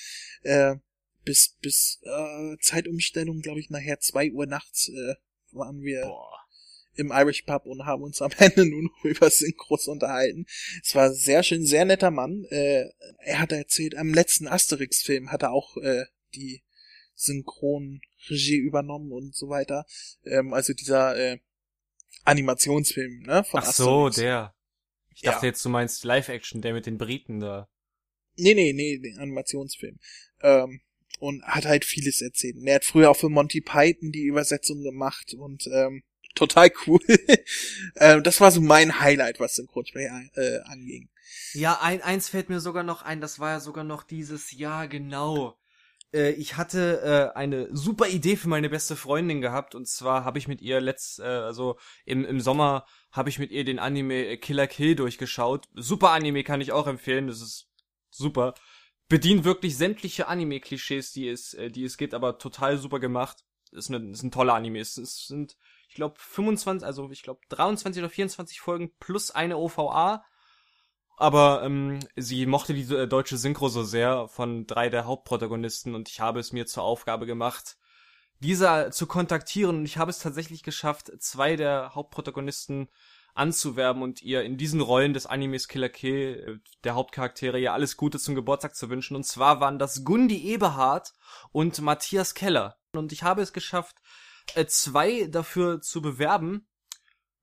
[0.43, 0.77] äh,
[1.25, 5.15] bis bis äh, Zeitumstellung, glaube ich, nachher zwei Uhr nachts äh,
[5.53, 6.39] waren wir Boah
[6.99, 10.47] im Irish Pub und haben uns am Ende nur noch über Synchros unterhalten.
[10.83, 12.45] Es war sehr schön, sehr netter Mann.
[12.51, 12.85] Äh,
[13.21, 16.65] er hat erzählt, am letzten Asterix-Film hat er auch äh, die
[17.15, 19.87] Synchronregie übernommen und so weiter.
[20.25, 21.39] Ähm, also dieser äh,
[22.25, 23.45] Animationsfilm, ne?
[23.45, 24.55] Von Ach so, der.
[25.15, 25.51] Ich dachte ja.
[25.51, 27.69] jetzt, du meinst Live-Action, der mit den Briten da.
[28.37, 29.99] Nee, nee, nee, den Animationsfilm.
[30.43, 30.81] Ähm,
[31.19, 32.57] und hat halt vieles erzählt.
[32.65, 36.03] Er hat früher auch für Monty Python die Übersetzung gemacht und ähm,
[36.35, 37.01] total cool.
[37.97, 41.09] ähm, das war so mein Highlight, was Synchronsprecher äh, anging.
[41.53, 44.89] Ja, ein, eins fällt mir sogar noch ein, das war ja sogar noch dieses Jahr
[44.89, 45.59] genau.
[46.13, 50.39] Äh, ich hatte äh, eine super Idee für meine beste Freundin gehabt und zwar habe
[50.39, 54.39] ich mit ihr letzt, äh, also im, im Sommer habe ich mit ihr den Anime
[54.39, 55.69] Killer Kill durchgeschaut.
[55.75, 57.69] Super Anime kann ich auch empfehlen, das ist
[58.11, 58.55] super.
[59.09, 63.45] Bedient wirklich sämtliche Anime-Klischees, die es, äh, die es gibt, aber total super gemacht.
[63.71, 64.81] Ist, eine, ist ein toller Anime.
[64.81, 65.57] Es, es sind
[65.89, 70.25] ich glaube 25, also ich glaube 23 oder 24 Folgen plus eine OVA.
[71.17, 76.09] Aber ähm, sie mochte die äh, deutsche Synchro so sehr von drei der Hauptprotagonisten und
[76.09, 77.77] ich habe es mir zur Aufgabe gemacht,
[78.39, 82.89] diese zu kontaktieren und ich habe es tatsächlich geschafft, zwei der Hauptprotagonisten
[83.39, 87.97] anzuwerben und ihr in diesen Rollen des Animes Killer Kill, äh, der Hauptcharaktere, ja alles
[87.97, 89.17] Gute zum Geburtstag zu wünschen.
[89.17, 91.13] Und zwar waren das Gundi Eberhardt
[91.53, 92.77] und Matthias Keller.
[92.93, 93.97] Und ich habe es geschafft,
[94.55, 96.67] äh, zwei dafür zu bewerben,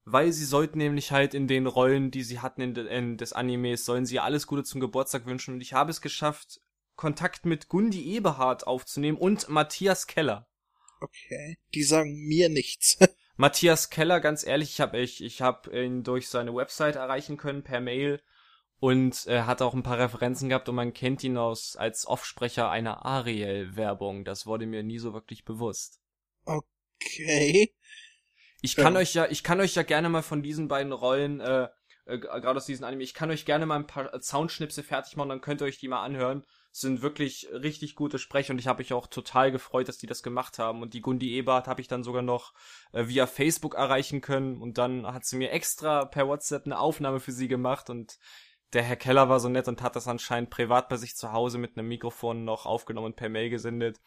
[0.04, 3.34] weil sie sollten nämlich halt in den Rollen, die sie hatten in, de, in des
[3.34, 6.60] Animes, sollen sie alles Gute zum Geburtstag wünschen und ich habe es geschafft,
[6.96, 10.48] Kontakt mit Gundi Eberhardt aufzunehmen und Matthias Keller.
[11.02, 12.98] Okay, die sagen mir nichts.
[13.36, 17.64] Matthias Keller, ganz ehrlich, ich habe ich, ich hab ihn durch seine Website erreichen können
[17.64, 18.22] per Mail
[18.80, 22.70] und er hat auch ein paar Referenzen gehabt und man kennt ihn aus als Offsprecher
[22.70, 24.26] einer Ariel-Werbung.
[24.26, 26.02] Das wurde mir nie so wirklich bewusst.
[26.46, 26.66] Okay.
[27.02, 27.74] Okay.
[28.62, 29.00] Ich kann ja.
[29.00, 31.68] euch ja, ich kann euch ja gerne mal von diesen beiden Rollen, äh,
[32.06, 35.30] äh, gerade aus diesen Anime, ich kann euch gerne mal ein paar Soundschnipse fertig machen,
[35.30, 36.46] dann könnt ihr euch die mal anhören.
[36.78, 40.24] Sind wirklich richtig gute Sprecher und ich habe mich auch total gefreut, dass die das
[40.24, 40.82] gemacht haben.
[40.82, 42.54] Und die Gundi Ebert habe ich dann sogar noch
[42.92, 47.20] äh, via Facebook erreichen können und dann hat sie mir extra per WhatsApp eine Aufnahme
[47.20, 48.20] für sie gemacht und
[48.74, 51.60] der Herr Keller war so nett und hat das anscheinend privat bei sich zu Hause
[51.60, 54.02] mit einem Mikrofon noch aufgenommen und per Mail gesendet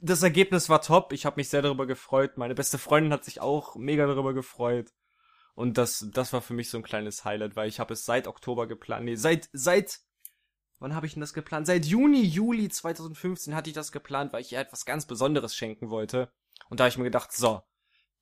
[0.00, 1.12] das Ergebnis war top.
[1.12, 2.36] Ich habe mich sehr darüber gefreut.
[2.36, 4.92] Meine beste Freundin hat sich auch mega darüber gefreut.
[5.54, 8.26] Und das, das war für mich so ein kleines Highlight, weil ich habe es seit
[8.26, 9.06] Oktober geplant.
[9.06, 10.00] Nee, seit, seit,
[10.78, 11.66] wann habe ich denn das geplant?
[11.66, 15.90] Seit Juni, Juli 2015 hatte ich das geplant, weil ich ihr etwas ganz Besonderes schenken
[15.90, 16.30] wollte.
[16.68, 17.62] Und da habe ich mir gedacht, so,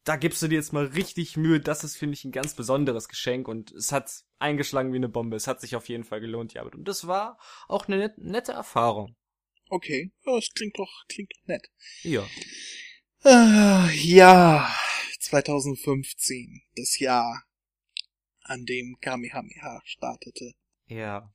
[0.05, 1.61] da gibst du dir jetzt mal richtig Mühe.
[1.61, 3.49] Das ist, finde ich, ein ganz besonderes Geschenk.
[3.49, 5.37] Und es hat eingeschlagen wie eine Bombe.
[5.37, 6.75] Es hat sich auf jeden Fall gelohnt, die Arbeit.
[6.75, 7.39] Und das war
[7.69, 9.17] auch eine nette Erfahrung.
[9.71, 11.67] Okay, ja, das klingt doch, klingt doch nett.
[12.03, 12.27] Ja.
[13.25, 14.71] Äh, ja,
[15.21, 17.45] 2015, das Jahr,
[18.43, 20.53] an dem Kamehameha startete.
[20.87, 21.33] Ja.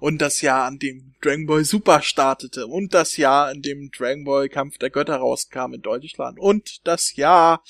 [0.00, 2.66] Und das Jahr, an dem Dragon Ball Super startete.
[2.66, 6.38] Und das Jahr, an dem Dragon Ball Kampf der Götter rauskam in Deutschland.
[6.38, 7.62] Und das Jahr,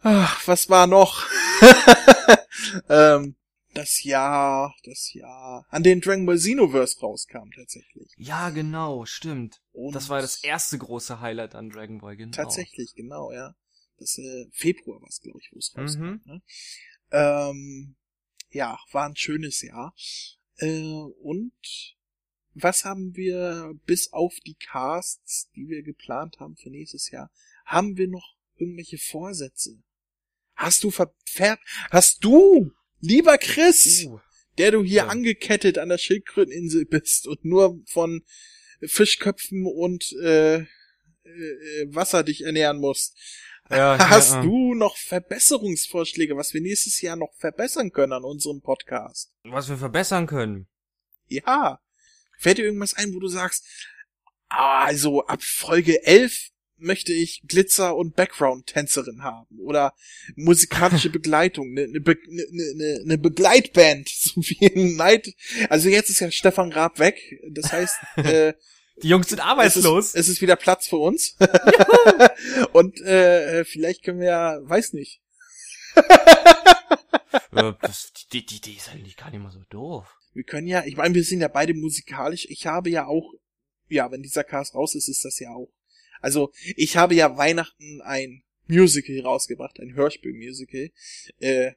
[0.00, 1.26] ach, was war noch?
[2.88, 3.36] ähm,
[3.74, 8.12] das Jahr, das Jahr, an dem Dragon Ball Xenoverse rauskam tatsächlich.
[8.16, 9.60] Ja, genau, stimmt.
[9.72, 12.32] Und das war das erste große Highlight an Dragon Ball, genau.
[12.32, 13.54] Tatsächlich, genau, ja.
[13.98, 16.02] Das äh, Februar war es, glaube ich, wo es rauskam.
[16.02, 16.20] Mhm.
[16.24, 16.42] Ne?
[17.12, 17.96] Ähm,
[18.50, 19.94] ja, war ein schönes Jahr.
[20.56, 21.52] Äh, und
[22.54, 27.30] was haben wir bis auf die Casts, die wir geplant haben für nächstes Jahr,
[27.64, 29.82] haben wir noch irgendwelche Vorsätze?
[30.54, 32.72] Hast du verfärbt, hast du
[33.04, 34.20] Lieber Chris, uh,
[34.58, 35.06] der du hier ja.
[35.08, 38.22] angekettet an der Schildkröteninsel bist und nur von
[38.80, 40.64] Fischköpfen und äh,
[41.24, 43.16] äh, Wasser dich ernähren musst.
[43.70, 48.60] Ja, Hast ja, du noch Verbesserungsvorschläge, was wir nächstes Jahr noch verbessern können an unserem
[48.60, 49.32] Podcast?
[49.44, 50.68] Was wir verbessern können?
[51.28, 51.80] Ja.
[52.38, 53.64] Fällt dir irgendwas ein, wo du sagst,
[54.48, 56.50] ah, also ab Folge 11
[56.82, 59.94] möchte ich Glitzer und Background-Tänzerin haben oder
[60.34, 65.34] musikalische Begleitung, eine ne, Be ne, ne, ne Begleitband, so wie in Night.
[65.68, 68.54] Also jetzt ist ja Stefan Raab weg, das heißt, äh,
[68.96, 70.06] die Jungs sind arbeitslos.
[70.06, 71.36] Es ist, es ist wieder Platz für uns.
[72.72, 75.20] und äh, vielleicht können wir ja, weiß nicht.
[77.80, 80.06] Das, die, die, die ist eigentlich gar nicht mal so doof.
[80.32, 82.46] Wir können ja, ich meine, wir sind ja beide musikalisch.
[82.48, 83.32] Ich habe ja auch,
[83.88, 85.70] ja, wenn dieser Cast raus ist, ist das ja auch.
[86.20, 90.90] Also, ich habe ja Weihnachten ein Musical rausgebracht, ein Hörspiel-Musical.
[91.40, 91.72] Äh,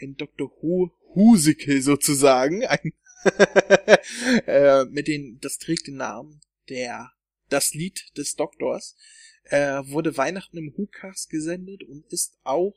[0.00, 0.50] ein Dr.
[0.60, 2.64] Who Husical sozusagen.
[2.66, 2.92] Ein
[4.46, 7.12] äh, mit den, das trägt den Namen der,
[7.48, 8.96] das Lied des Doktors.
[9.44, 12.76] Äh, wurde Weihnachten im Who-Cast gesendet und ist auch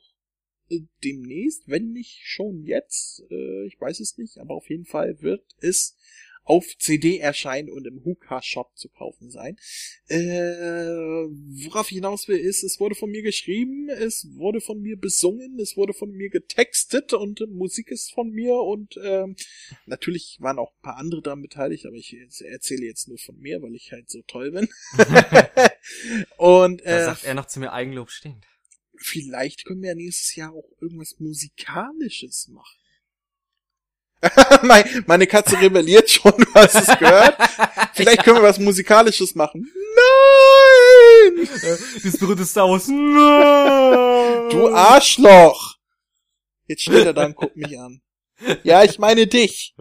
[0.70, 5.20] äh, demnächst, wenn nicht schon jetzt, äh, ich weiß es nicht, aber auf jeden Fall
[5.20, 5.96] wird es
[6.44, 9.56] auf CD erscheinen und im Hookah Shop zu kaufen sein.
[10.08, 10.18] Äh,
[11.64, 15.58] worauf ich hinaus will, ist, es wurde von mir geschrieben, es wurde von mir besungen,
[15.58, 19.36] es wurde von mir getextet und äh, Musik ist von mir und ähm,
[19.86, 23.62] natürlich waren auch ein paar andere daran beteiligt, aber ich erzähle jetzt nur von mir,
[23.62, 24.68] weil ich halt so toll bin.
[26.36, 28.46] und äh, da sagt er noch zu mir Eigenlob stinkt.
[28.96, 32.83] Vielleicht können wir ja nächstes Jahr auch irgendwas Musikalisches machen.
[35.06, 37.36] Meine Katze rebelliert schon, du hast es gehört.
[37.92, 39.70] Vielleicht können wir was Musikalisches machen.
[39.96, 41.48] Nein!
[42.02, 42.88] Das berühmte Star Wars.
[42.88, 44.50] Nein!
[44.50, 45.76] Du Arschloch!
[46.66, 48.00] Jetzt steht er da und guckt mich an.
[48.62, 49.74] Ja, ich meine dich.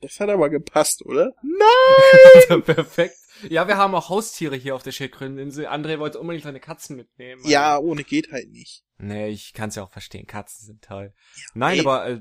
[0.00, 1.34] Das hat aber gepasst, oder?
[1.42, 2.62] Nein!
[2.64, 3.14] Perfekt.
[3.48, 5.66] Ja, wir haben auch Haustiere hier auf der Schildkröteninsel.
[5.66, 7.42] André wollte unbedingt seine Katzen mitnehmen.
[7.46, 8.82] Ja, ohne geht halt nicht.
[8.98, 10.26] Nee, ich kann's ja auch verstehen.
[10.26, 11.12] Katzen sind toll.
[11.36, 11.80] Ja, Nein, ey.
[11.80, 12.20] aber äh,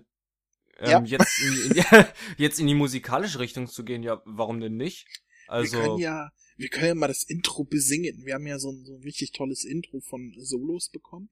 [0.79, 1.17] ähm, ja.
[1.17, 1.83] jetzt, in, in,
[2.37, 5.05] jetzt in die musikalische Richtung zu gehen, ja, warum denn nicht?
[5.47, 5.77] Also.
[5.77, 8.25] Wir können ja, wir können ja mal das Intro besingen.
[8.25, 11.29] Wir haben ja so ein, so ein richtig tolles Intro von Solos bekommen.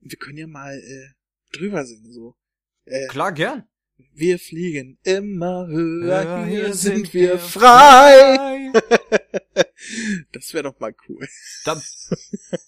[0.00, 2.36] Wir können ja mal äh, drüber singen, so.
[2.84, 3.68] Äh, Klar, gern.
[4.14, 8.72] Wir fliegen immer höher, ja, hier, hier sind wir frei.
[10.32, 11.26] das wäre doch mal cool.
[11.64, 11.80] Da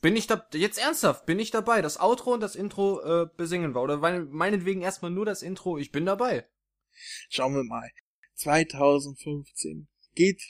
[0.02, 1.82] bin ich da jetzt ernsthaft, bin ich dabei.
[1.82, 5.78] Das Outro und das Intro äh, besingen wir oder meinetwegen erstmal nur das Intro.
[5.78, 6.46] Ich bin dabei.
[7.28, 7.90] Schauen wir mal.
[8.34, 10.42] 2015 geht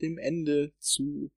[0.00, 1.30] dem Ende zu.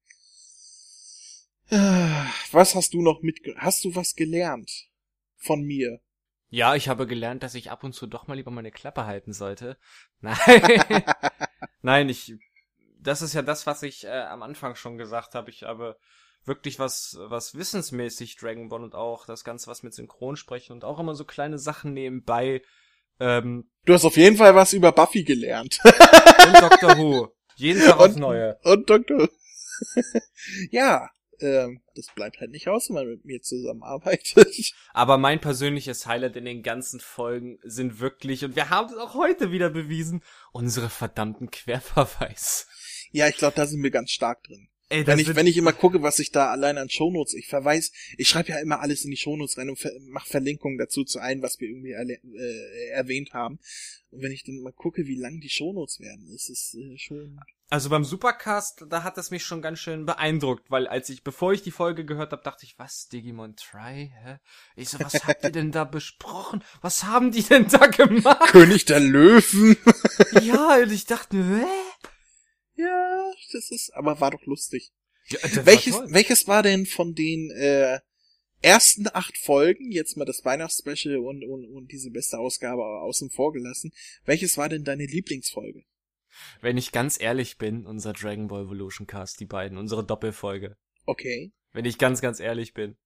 [1.72, 4.89] Was hast du noch mit hast du was gelernt
[5.38, 6.02] von mir?
[6.49, 9.32] Ja, ich habe gelernt, dass ich ab und zu doch mal lieber meine Klappe halten
[9.32, 9.78] sollte.
[10.20, 10.36] Nein.
[11.82, 12.34] Nein, ich
[13.02, 15.49] das ist ja das, was ich äh, am Anfang schon gesagt habe.
[15.49, 15.97] Ich habe
[16.45, 20.99] wirklich was, was wissensmäßig Dragon Ball und auch das Ganze, was mit Synchronsprechen und auch
[20.99, 22.62] immer so kleine Sachen nebenbei.
[23.20, 25.80] Ähm, du hast auf jeden Fall was über Buffy gelernt.
[25.84, 27.28] und Doctor Who.
[27.56, 28.58] Jeden Tag aufs Neue.
[28.64, 29.30] Und Doctor
[30.72, 34.74] Ja, ähm, das bleibt halt nicht aus, wenn man mit mir zusammenarbeitet.
[34.93, 39.14] Aber mein persönliches Highlight in den ganzen Folgen sind wirklich, und wir haben es auch
[39.16, 42.68] heute wieder bewiesen, unsere verdammten Querverweis.
[43.12, 44.68] Ja, ich glaube, da sind wir ganz stark drin.
[44.89, 47.93] Ey, wenn ich wenn ich immer gucke, was ich da allein an Shownotes, ich verweis,
[48.18, 51.20] ich schreibe ja immer alles in die Shownotes rein und ver mach Verlinkungen dazu zu
[51.20, 53.59] ein, was wir irgendwie äh, erwähnt haben.
[54.09, 57.39] Und wenn ich dann mal gucke, wie lang die Shownotes werden, ist es äh, schon
[57.72, 61.53] also beim Supercast, da hat es mich schon ganz schön beeindruckt, weil als ich, bevor
[61.53, 64.12] ich die Folge gehört habe, dachte ich, was, Digimon Try?
[64.24, 64.39] Hä?
[64.76, 66.66] Ich so, was habt ihr denn da besprochen?
[66.82, 68.51] Was haben die denn da gemacht?
[68.51, 69.78] König der Löwen.
[70.41, 71.66] ja, und ich dachte, hä?
[72.76, 74.91] Ja, das ist, aber war doch lustig.
[75.28, 77.99] Ja, welches, war welches war denn von den äh,
[78.61, 83.53] ersten acht Folgen, jetzt mal das Weihnachtsspecial und, und, und diese beste Ausgabe außen vor
[83.53, 83.91] gelassen,
[84.26, 85.84] welches war denn deine Lieblingsfolge?
[86.61, 90.78] Wenn ich ganz ehrlich bin, unser Dragon Ball Evolution Cast, die beiden, unsere Doppelfolge.
[91.05, 91.51] Okay.
[91.74, 92.97] Wenn ich ganz, ganz ehrlich bin.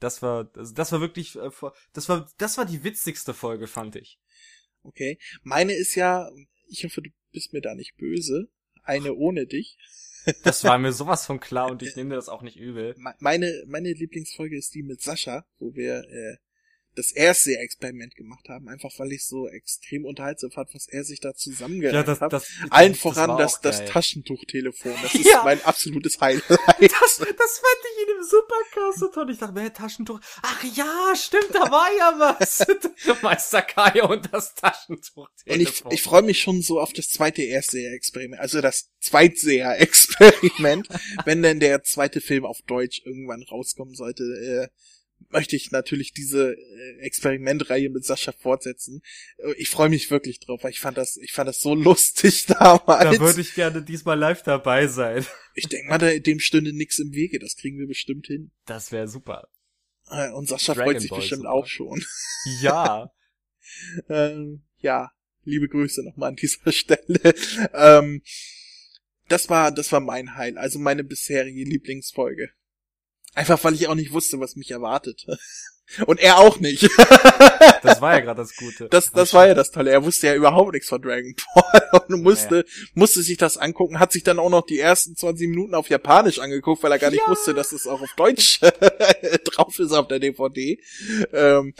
[0.00, 1.50] Das war, das, das war wirklich, äh,
[1.92, 4.18] das war, das war die witzigste Folge, fand ich.
[4.82, 5.18] Okay.
[5.42, 6.30] Meine ist ja,
[6.68, 8.48] ich hoffe, du bist mir da nicht böse
[8.84, 9.78] eine ohne dich.
[10.42, 12.94] Das war mir sowas von klar und ich nehme dir das auch nicht übel.
[13.18, 16.36] Meine, meine Lieblingsfolge ist die mit Sascha, wo wir äh,
[16.94, 21.20] das erste Experiment gemacht haben, einfach weil ich so extrem unterhaltsam fand, was er sich
[21.20, 22.32] da zusammengereicht ja, das, hat.
[22.32, 24.94] Das, Allen das, voran das, das Taschentuchtelefon.
[25.02, 25.42] Das ist ja.
[25.44, 26.42] mein absolutes Highlight.
[26.48, 29.30] Das, das fand ich in dem Supercast toll.
[29.30, 30.20] Ich dachte mir, Taschentuch.
[30.42, 32.64] Ach ja, stimmt, da war ja was.
[33.22, 35.26] Meister Kaya und das Taschentuchtelefon.
[35.46, 40.88] Und ich, ich freue mich schon so auf das zweite Erstseher-Experiment, also das Zweitseher-Experiment,
[41.24, 44.22] wenn denn der zweite Film auf Deutsch irgendwann rauskommen sollte.
[44.22, 44.68] Äh,
[45.30, 49.02] möchte ich natürlich diese äh, Experimentreihe mit Sascha fortsetzen.
[49.38, 52.46] Äh, Ich freue mich wirklich drauf, weil ich fand das, ich fand das so lustig
[52.46, 53.04] damals.
[53.16, 55.24] Da würde ich gerne diesmal live dabei sein.
[55.54, 57.38] ich denke mal, da, dem stünde nix im Wege.
[57.38, 58.50] Das kriegen wir bestimmt hin.
[58.66, 59.48] Das wäre super.
[60.10, 61.52] Äh, Und Sascha Dragon freut sich Ball bestimmt super.
[61.52, 62.04] auch schon.
[62.60, 63.10] Ja.
[64.10, 65.10] ähm, ja,
[65.44, 67.34] liebe Grüße nochmal an dieser Stelle.
[67.72, 68.22] Ähm,
[69.28, 72.50] das war, das war mein Heil, also meine bisherige Lieblingsfolge.
[73.34, 75.26] Einfach weil ich auch nicht wusste, was mich erwartet.
[76.06, 76.88] Und er auch nicht.
[77.82, 78.88] Das war ja gerade das Gute.
[78.88, 79.90] Das, das war ja das Tolle.
[79.90, 82.64] Er wusste ja überhaupt nichts von Dragon Ball und musste,
[82.94, 86.38] musste sich das angucken, hat sich dann auch noch die ersten 20 Minuten auf Japanisch
[86.38, 87.30] angeguckt, weil er gar nicht Ja.
[87.30, 88.60] wusste, dass es auch auf Deutsch
[89.44, 90.80] drauf ist auf der DVD.
[91.34, 91.74] Ähm,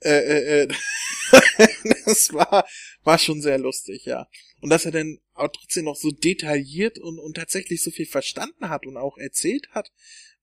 [0.00, 0.68] äh, äh, äh,
[2.06, 2.66] das war,
[3.04, 4.26] war schon sehr lustig, ja.
[4.62, 8.70] Und dass er dann auch trotzdem noch so detailliert und, und tatsächlich so viel verstanden
[8.70, 9.90] hat und auch erzählt hat,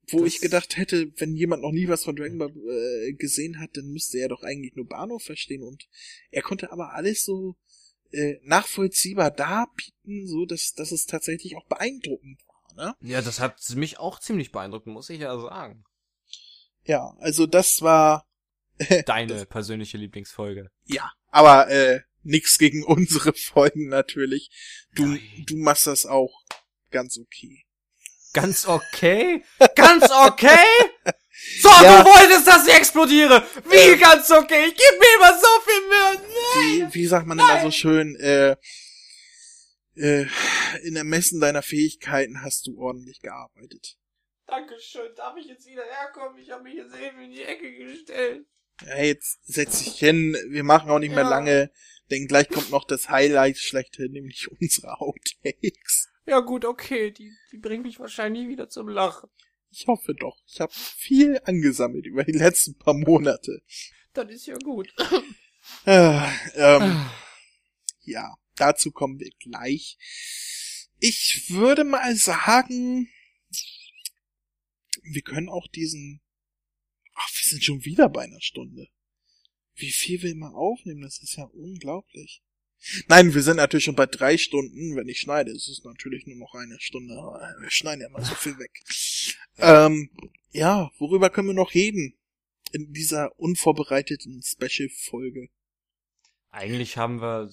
[0.10, 3.60] wo Das- ich gedacht hätte, wenn jemand noch nie was von Dragon Ball äh, gesehen
[3.60, 5.64] hat, dann müsste er doch eigentlich nur Bahnhof verstehen.
[5.64, 5.88] Und
[6.32, 7.56] er konnte aber alles so
[8.12, 12.86] äh, nachvollziehbar darbieten, so dass, dass es tatsächlich auch beeindruckend war.
[13.02, 13.10] Ne?
[13.10, 15.84] Ja, das hat mich auch ziemlich beeindruckt, muss ich ja sagen.
[16.86, 18.26] Ja, also das war
[19.08, 20.70] Deine persönliche Lieblingsfolge.
[20.86, 24.50] ja, aber äh, nix gegen unsere Folgen natürlich.
[24.96, 25.20] Du, Nein.
[25.48, 26.44] du machst das auch
[26.92, 27.66] ganz okay.
[28.38, 29.44] Ganz okay?
[29.76, 30.66] Ganz okay?
[31.60, 32.04] So, Ja.
[32.04, 33.44] du wolltest, dass ich explodiere!
[33.66, 34.66] Wie ganz okay?
[34.68, 36.90] Ich geb mir immer so viel Mühe!
[36.92, 38.56] Wie, wie sagt man immer so schön, äh,
[39.96, 40.28] äh,
[40.84, 43.98] in Ermessen deiner Fähigkeiten hast du ordentlich gearbeitet.
[44.46, 46.38] Dankeschön, darf ich jetzt wieder herkommen?
[46.38, 48.46] Ich habe mich jetzt eben in die Ecke gestellt.
[48.86, 51.30] Ja, jetzt setz dich hin, wir machen auch nicht mehr Ja.
[51.30, 51.72] lange,
[52.12, 56.10] denn gleich kommt noch das Highlight schlechthin, nämlich unsere Outtakes.
[56.28, 59.30] Ja gut, okay, die, die bringt mich wahrscheinlich wieder zum Lachen.
[59.72, 60.38] Ich hoffe doch.
[60.46, 63.64] Ich habe viel angesammelt über die letzten paar Monate.
[64.14, 64.94] Das ist ja gut.
[65.86, 66.22] Äh,
[66.56, 67.10] ähm,
[68.02, 69.98] ja, dazu kommen wir gleich.
[71.00, 73.10] Ich würde mal sagen,
[75.04, 76.22] wir können auch diesen.
[77.16, 78.88] Ach, wir sind schon wieder bei einer Stunde.
[79.76, 82.42] Wie viel wir immer aufnehmen, das ist ja unglaublich.
[83.08, 84.96] Nein, wir sind natürlich schon bei drei Stunden.
[84.96, 87.16] Wenn ich schneide, ist es natürlich nur noch eine Stunde.
[87.60, 88.72] Wir schneiden ja mal so viel weg.
[89.58, 90.10] Ähm,
[90.52, 92.18] ja, worüber können wir noch reden?
[92.72, 95.50] In dieser unvorbereiteten Special-Folge.
[96.52, 97.50] Eigentlich haben wir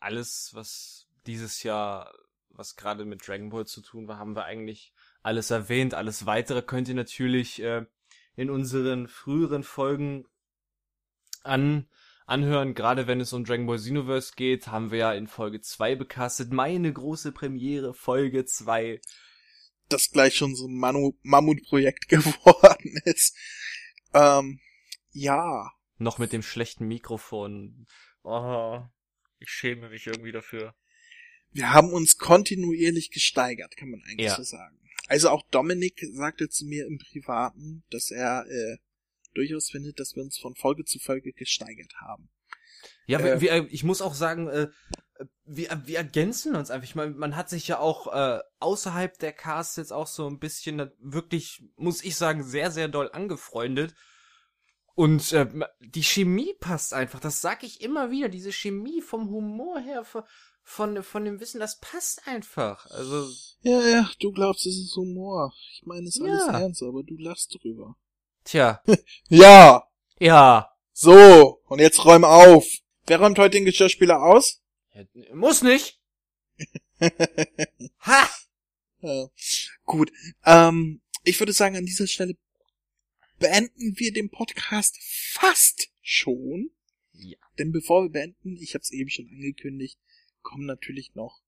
[0.00, 2.12] alles, was dieses Jahr,
[2.50, 5.94] was gerade mit Dragon Ball zu tun war, haben wir eigentlich alles erwähnt.
[5.94, 7.86] Alles weitere könnt ihr natürlich äh,
[8.36, 10.26] in unseren früheren Folgen
[11.42, 11.88] an
[12.26, 12.74] anhören.
[12.74, 16.52] Gerade wenn es um Dragon Ball Xenoverse geht, haben wir ja in Folge 2 becastet.
[16.52, 19.00] Meine große Premiere, Folge 2.
[19.88, 23.36] das gleich schon so ein Manu Mammutprojekt geworden ist.
[24.14, 24.60] Ähm,
[25.12, 27.86] ja, Noch mit dem schlechten Mikrofon.
[28.22, 28.80] Oh,
[29.38, 30.74] ich schäme mich irgendwie dafür.
[31.52, 34.36] wir haben uns kontinuierlich gesteigert, kann man eigentlich Ja.
[34.36, 34.78] so sagen.
[35.06, 38.78] Also auch Dominik sagte zu mir im Privaten, dass er äh,
[39.34, 42.30] durchaus findet, dass wir uns von Folge zu Folge gesteigert haben.
[43.06, 44.68] Ja, Äh, wir, ich muss auch sagen, äh,
[45.44, 46.88] wir, wir ergänzen uns einfach.
[46.88, 50.38] Ich meine, man hat sich ja auch äh, außerhalb der Cast jetzt auch so ein
[50.38, 53.94] bisschen wirklich, muss ich sagen, sehr, sehr doll angefreundet.
[54.96, 55.48] Und äh,
[55.80, 57.20] die Chemie passt einfach.
[57.20, 58.28] Das sag ich immer wieder.
[58.28, 60.04] Diese Chemie vom Humor her,
[60.62, 62.86] von, von, dem Wissen, das passt einfach.
[62.90, 63.28] Also,
[63.62, 65.52] Ja, ja, du glaubst, es ist Humor.
[65.72, 66.60] Ich meine, es ist alles Ja.
[66.60, 67.96] ernst, aber du lachst drüber.
[68.44, 68.82] Tja,
[69.28, 69.88] Ja,
[70.18, 70.70] ja.
[70.92, 72.66] so, und jetzt räum auf.
[73.06, 74.62] Wer räumt heute den Geschirrspüler aus?
[75.32, 76.00] Muss nicht.
[78.00, 78.30] Ha!
[79.00, 79.28] Ja.
[79.84, 80.10] Gut.
[80.44, 82.36] Ähm, ich würde sagen, an dieser Stelle
[83.38, 84.96] beenden wir den Podcast
[85.32, 86.70] fast schon.
[87.12, 87.36] Ja.
[87.58, 89.98] Denn bevor wir beenden, ich habe es eben schon angekündigt,
[90.42, 91.42] kommen natürlich noch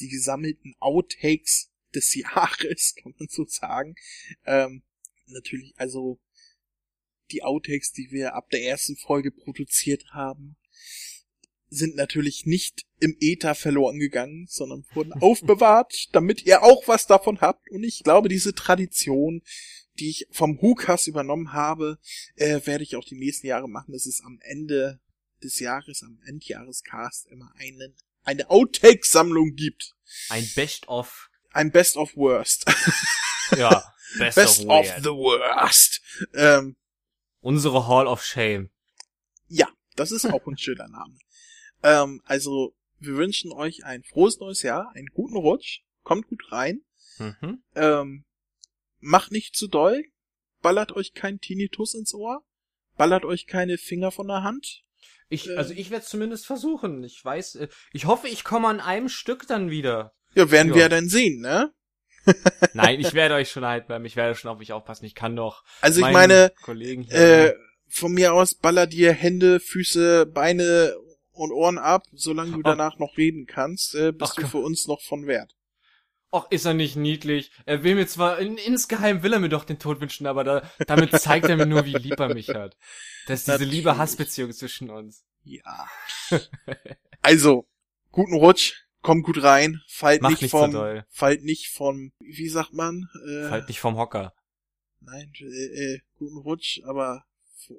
[0.00, 3.94] die gesammelten Outtakes des Jahres, kann man so sagen.
[4.44, 4.82] Ähm,
[5.26, 6.18] natürlich, also
[7.30, 10.56] die Outtakes, die wir ab der ersten Folge produziert haben,
[11.70, 17.40] sind natürlich nicht im Äther verloren gegangen, sondern wurden aufbewahrt, damit ihr auch was davon
[17.40, 17.70] habt.
[17.70, 19.42] Und ich glaube, diese Tradition,
[19.98, 21.98] die ich vom Hukas übernommen habe,
[22.36, 25.00] äh, werde ich auch die nächsten Jahre machen, dass es am Ende
[25.42, 29.94] des Jahres, am Endjahrescast immer einen, eine Outtake-Sammlung gibt.
[30.28, 31.30] Ein Best-of.
[31.50, 32.64] Ein Best of Worst.
[33.56, 33.82] Ja,
[34.18, 36.02] Best, Best of, of the Worst.
[36.34, 36.76] Ähm,
[37.48, 38.68] Unsere Hall of Shame.
[39.46, 41.16] Ja, das ist auch ein schöner Name.
[41.82, 46.82] Ähm, also, wir wünschen euch ein frohes neues Jahr, einen guten Rutsch, kommt gut rein,
[47.18, 47.62] Mhm.
[47.74, 48.24] ähm,
[49.00, 50.04] macht nicht zu doll,
[50.60, 52.44] ballert euch kein Tinnitus ins Ohr?
[52.98, 54.82] Ballert euch keine Finger von der Hand?
[55.30, 55.56] Ich, Äh.
[55.56, 57.02] also ich werde zumindest versuchen.
[57.02, 60.12] Ich weiß, äh, ich hoffe, ich komme an einem Stück dann wieder.
[60.34, 60.74] Ja, werden Ja.
[60.76, 61.72] wir dann sehen, ne?
[62.72, 64.04] Nein, ich werde euch schon halt bleiben.
[64.04, 65.04] Ich werde schon auf mich aufpassen.
[65.04, 65.64] Ich kann doch.
[65.80, 67.54] Also ich meine, Kollegen äh,
[67.88, 70.94] von mir aus baller dir Hände, Füße, Beine
[71.32, 72.62] und Ohren ab, solange du Oh.
[72.62, 75.54] danach noch reden kannst, äh, bist Ach, du für uns noch von Wert.
[76.30, 77.50] Och, ist er nicht niedlich.
[77.64, 80.70] Er will mir zwar, in, insgeheim will er mir doch den Tod wünschen, aber da,
[80.86, 82.76] damit zeigt er mir nur, wie lieb er mich hat.
[83.26, 83.72] Das ist diese Natürlich.
[83.72, 85.24] Liebe-Hass-Beziehung zwischen uns.
[85.44, 85.88] Ja.
[87.22, 87.66] also,
[88.10, 91.04] guten Rutsch, komm gut rein, fallt Mach nicht so vom, doll.
[91.08, 93.08] fallt nicht vom, wie sagt man?
[93.28, 94.32] Äh, Halt nicht vom Hocker.
[95.00, 95.44] Nein, äh,
[95.94, 97.24] äh, guten Rutsch, aber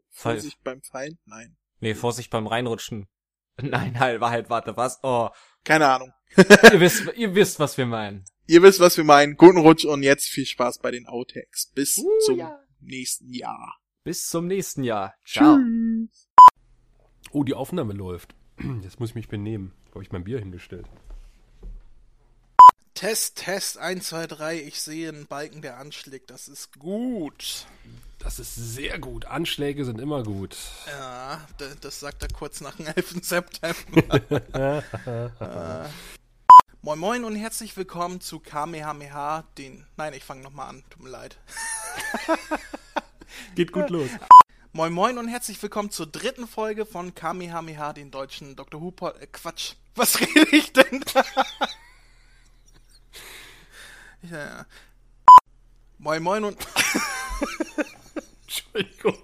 [0.10, 0.36] Fall.
[0.36, 1.20] Vorsicht beim Fallen?
[1.26, 1.58] Nein.
[1.80, 3.08] Nee, Vorsicht beim Reinrutschen.
[3.62, 5.00] Nein, halt, Wahrheit, warte, was?
[5.04, 5.30] Oh,
[5.64, 6.12] Keine Ahnung.
[6.38, 8.24] ihr wisst, ihr wisst, was wir meinen.
[8.48, 9.36] Ihr wisst, was wir meinen.
[9.36, 11.72] Guten Rutsch und jetzt viel Spaß bei den Outtakes.
[11.76, 12.60] Bis Uh, zum ja.
[12.80, 13.78] nächsten Jahr.
[14.04, 15.14] Bis zum nächsten Jahr.
[15.26, 15.58] Ciao.
[15.58, 16.30] Tschüss.
[17.32, 18.34] Oh, die Aufnahme läuft.
[18.82, 19.74] Jetzt muss ich mich benehmen.
[19.88, 20.88] Wo habe ich mein Bier hingestellt?
[23.00, 24.60] Test, Test, 1, 2, 3.
[24.60, 26.30] Ich sehe einen Balken, der anschlägt.
[26.32, 27.66] Das ist gut.
[28.18, 29.24] Das ist sehr gut.
[29.24, 30.58] Anschläge sind immer gut.
[30.86, 31.48] Ja,
[31.80, 33.24] das sagt er kurz nach dem 11.
[33.24, 34.84] September.
[35.40, 35.88] äh.
[36.82, 39.86] Moin Moin und herzlich willkommen zu Kamehameha, den...
[39.96, 41.38] Nein, ich fange nochmal an, tut mir leid.
[43.56, 44.10] Geht gut los.
[44.74, 48.82] Moin Moin und herzlich willkommen zur dritten Folge von Kamehameha, den deutschen Dr.
[48.82, 48.94] Who.
[49.08, 51.24] Äh, Quatsch, was rede ich denn da?
[54.24, 54.66] Ja.
[55.98, 56.58] Moin Moin und...
[58.42, 59.18] Entschuldigung.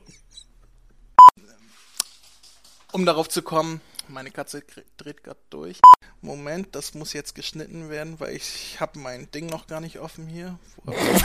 [2.92, 4.64] Um darauf zu kommen, meine Katze
[4.98, 5.82] dreht gerade durch.
[6.22, 10.28] Moment, das muss jetzt geschnitten werden, weil ich habe mein Ding noch gar nicht offen
[10.28, 10.60] hier.
[10.84, 11.24] Wo hab ich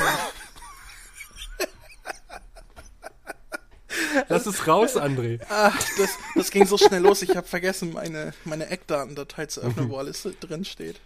[4.28, 5.40] Lass es raus, André.
[5.48, 9.90] Ah, das, das ging so schnell los, ich habe vergessen, meine, meine Eckdatendatei zu öffnen,
[9.90, 11.00] wo alles drin steht.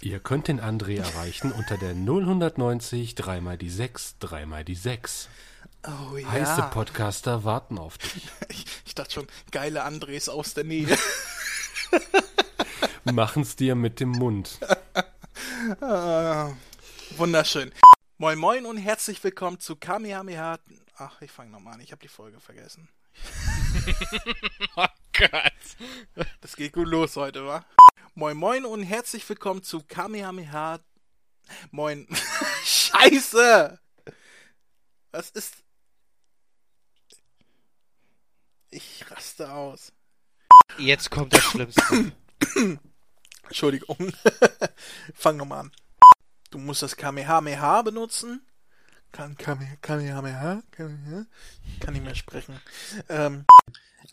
[0.00, 4.74] Ihr könnt den André erreichen unter der 0190 3 mal die 6 3 mal die
[4.74, 5.28] 6.
[5.84, 6.30] Oh ja.
[6.30, 8.28] Heiße Podcaster warten auf dich.
[8.48, 10.96] ich, ich dachte schon, geile Andres aus der Nähe.
[13.04, 14.58] Machen's dir mit dem Mund.
[15.80, 16.50] Ah,
[17.16, 17.70] wunderschön.
[18.22, 20.60] Moin Moin und herzlich willkommen zu Kamehameha.
[20.96, 22.88] Ach, ich fange nochmal an, ich habe die Folge vergessen.
[24.76, 26.28] Oh Gott.
[26.40, 27.66] Das geht gut los heute, wa?
[28.14, 30.78] Moin Moin und herzlich willkommen zu Kamehameha.
[31.72, 32.06] Moin.
[32.64, 33.80] Scheiße!
[35.10, 35.56] Was ist.
[38.70, 39.92] Ich raste aus.
[40.78, 42.12] Jetzt kommt das Schlimmste.
[43.48, 44.12] Entschuldigung.
[45.12, 45.72] Fang nochmal an.
[46.52, 48.46] Du musst das Kamehameha benutzen.
[49.10, 50.62] Kann Kame- Kamehameha?
[50.70, 51.24] Kamehameha?
[51.80, 52.60] Kann nicht mehr sprechen.
[53.08, 53.46] Ähm,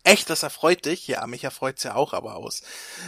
[0.05, 1.05] echt, das erfreut dich?
[1.07, 2.61] Ja, mich erfreut's ja auch, aber aus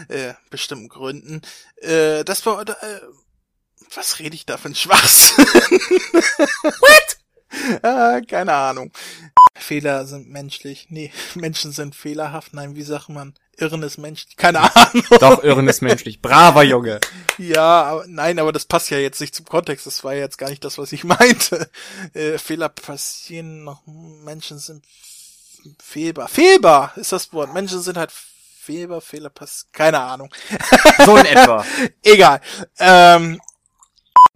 [0.09, 1.41] äh, bestimmten Gründen.
[1.77, 2.61] Äh, das war...
[2.67, 3.01] Äh,
[3.95, 5.45] was rede ich da für ein Schwachsinn?
[5.45, 7.17] What?
[7.83, 8.91] Ah, keine Ahnung.
[9.53, 10.87] Fehler sind menschlich.
[10.89, 12.53] Nee, Menschen sind fehlerhaft.
[12.53, 13.33] Nein, wie sagt man?
[13.57, 14.37] Irren ist menschlich.
[14.37, 15.05] Keine Ahnung.
[15.19, 16.21] Doch, Irren ist menschlich.
[16.21, 16.99] Braver Junge.
[17.37, 19.87] Ja, aber, nein, aber das passt ja jetzt nicht zum Kontext.
[19.87, 21.71] Das war jetzt gar nicht das, was ich meinte.
[22.13, 23.81] Äh, Fehler passieren noch.
[23.87, 24.85] Menschen sind
[25.81, 26.27] fehlbar.
[26.27, 27.51] Fehlbar ist das Wort.
[27.51, 29.01] Menschen sind halt fehlbar.
[29.01, 29.71] Fehler passieren.
[29.71, 30.31] Keine Ahnung.
[31.03, 31.65] So in etwa.
[32.03, 32.41] Egal.
[32.77, 33.41] Ähm.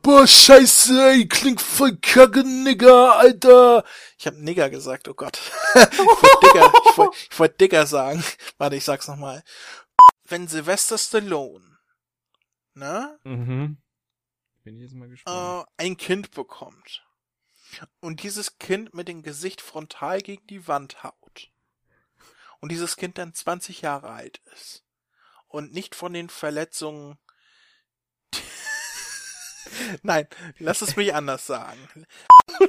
[0.06, 3.84] Boah, scheiße, ey, klingt voll kacke, Nigger, Alter.
[4.20, 5.40] Ich hab Nigger gesagt, oh Gott.
[5.74, 8.24] ich wollte Digger, ich wollt, ich wollt Digger sagen.
[8.60, 9.44] Warte, ich sag's nochmal.
[10.26, 11.80] Wenn Sylvester Stallone,
[12.76, 13.82] ne, Mhm.
[14.64, 15.68] Bin jetzt mal gespannt.
[15.80, 17.04] äh, ein Kind bekommt
[18.00, 21.52] und dieses Kind mit dem Gesicht frontal gegen die Wand haut
[22.60, 24.84] und dieses Kind dann 20 Jahre alt ist
[25.48, 27.18] und nicht von den Verletzungen
[30.04, 30.28] Nein,
[30.60, 31.80] lass es mich anders sagen.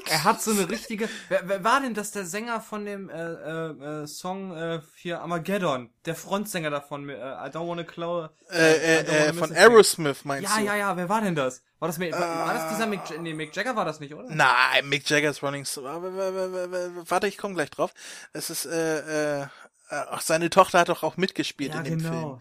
[0.09, 1.09] Er hat so eine richtige.
[1.29, 5.21] Wer, wer war denn das der Sänger von dem äh, äh, äh, Song äh, für
[5.21, 5.91] Armageddon?
[6.05, 7.09] Der Frontsänger davon.
[7.09, 8.29] Äh, I don't wanna clow.
[8.51, 9.53] Äh, äh, äh, miss von.
[9.53, 10.65] Aerosmith meinst Ja, du?
[10.67, 10.97] ja, ja.
[10.97, 11.63] Wer war denn das?
[11.79, 12.89] War das, war, war das dieser Äh.
[12.89, 14.29] Mick, Ja- nee, Mick Jagger war das nicht, oder?
[14.31, 16.03] Nein, Mick Jagger's Running Star.
[16.03, 17.93] Warte, ich komme gleich drauf.
[18.33, 19.47] Es ist, äh, äh,
[19.91, 22.41] ach, seine Tochter hat doch auch mitgespielt ja, in dem genau.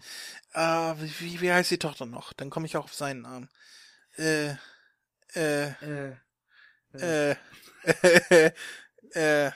[0.54, 2.32] Äh, wie, wie heißt die Tochter noch?
[2.32, 3.48] Dann komme ich auch auf seinen Namen.
[4.18, 4.54] Äh,
[5.34, 5.72] äh,
[6.98, 7.36] Äh, äh,
[9.12, 9.50] äh,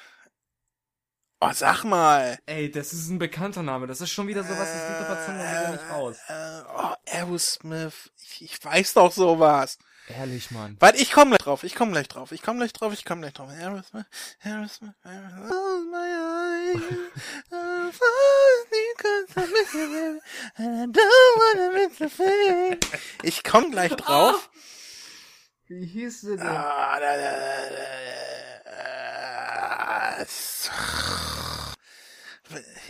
[1.41, 2.39] oh, sag mal.
[2.47, 3.87] ey, das ist ein bekannter Name.
[3.87, 6.17] Das ist schon wieder sowas, das auf der Zunge wieder nicht raus.
[6.29, 8.11] Äh, oh, Aerosmith.
[8.17, 9.79] Ich, ich weiß doch sowas.
[10.09, 10.77] Ehrlich, Mann.
[10.81, 13.21] Warte, ich komm gleich drauf, ich komm gleich drauf, ich komm gleich drauf, ich komm
[13.21, 13.49] gleich drauf.
[13.51, 14.07] Aerosmith,
[14.43, 15.53] Aerosmith, Aerosmith,
[15.91, 16.83] my eyes,
[23.23, 24.51] Ich komm gleich drauf.
[25.67, 26.47] Wie hieß sie denn?
[26.47, 27.37] Ah, da, da, da.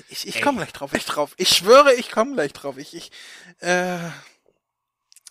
[0.08, 1.34] Ich, ich komm gleich drauf, ich drauf.
[1.36, 2.76] Ich schwöre, ich komm gleich drauf.
[2.78, 3.12] Ich, ich,
[3.60, 4.06] äh,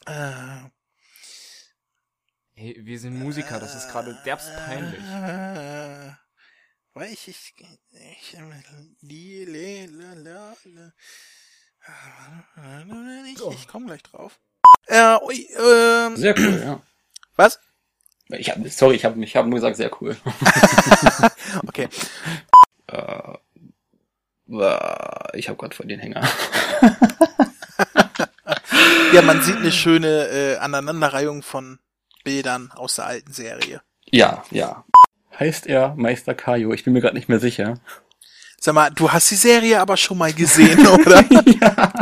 [0.05, 0.69] äh,
[2.59, 5.01] Hey, wir sind Musiker, das ist gerade derbst peinlich.
[6.99, 7.53] Weil ich, ich,
[7.91, 8.37] ich,
[8.99, 10.91] die, le, la, la, la.
[13.25, 14.37] Ich, ich komm gleich drauf.
[14.87, 16.81] Äh, ui, ähm, Sehr cool, ja.
[17.37, 17.61] was?
[18.27, 20.17] Ich hab, sorry, ich habe ich hab nur gesagt, sehr cool.
[21.67, 21.87] Okay.
[22.87, 23.37] äh,
[25.37, 26.27] ich habe gerade voll den Hänger.
[29.13, 31.79] Ja, man sieht eine schöne äh, Aneinanderreihung von
[32.23, 33.81] Bildern aus der alten Serie.
[34.11, 34.85] Ja, ja.
[35.39, 36.73] Heißt er Meister Kaio?
[36.73, 37.75] Ich bin mir gerade nicht mehr sicher.
[38.59, 41.23] Sag mal, du hast die Serie aber schon mal gesehen, oder?
[41.61, 41.93] ja.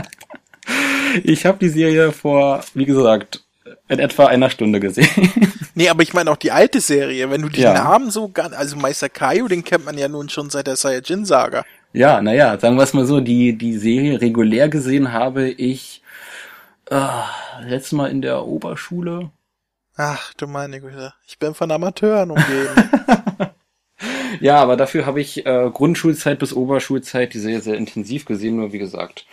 [1.23, 3.43] Ich habe die Serie vor, wie gesagt,
[3.89, 5.09] in etwa einer Stunde gesehen.
[5.75, 7.29] nee, aber ich meine auch die alte Serie.
[7.29, 7.73] Wenn du die Ja.
[7.73, 11.63] Namen so also Meister Kaio, den kennt man ja nun schon seit der Saiyajin-Saga.
[11.93, 16.01] Ja, naja, sagen wir es mal so, die, die Serie regulär gesehen habe ich
[16.89, 16.99] äh,
[17.61, 19.31] letztes Mal in der Oberschule.
[19.97, 21.13] Ach, du meine Güte.
[21.27, 22.89] Ich bin von Amateuren umgeben.
[24.39, 28.71] Ja, aber dafür habe ich äh, Grundschulzeit bis Oberschulzeit die Serie sehr intensiv gesehen, nur
[28.71, 29.25] wie gesagt.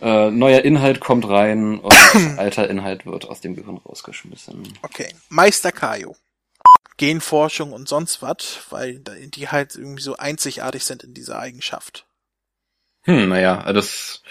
[0.00, 1.94] Äh, neuer Inhalt kommt rein und
[2.38, 4.62] alter Inhalt wird aus dem Gehirn rausgeschmissen.
[4.82, 5.08] Okay.
[5.28, 6.16] Meister Kaio.
[6.96, 12.06] Genforschung und sonst was, weil die halt irgendwie so einzigartig sind in dieser Eigenschaft.
[13.02, 14.22] Hm, naja, das,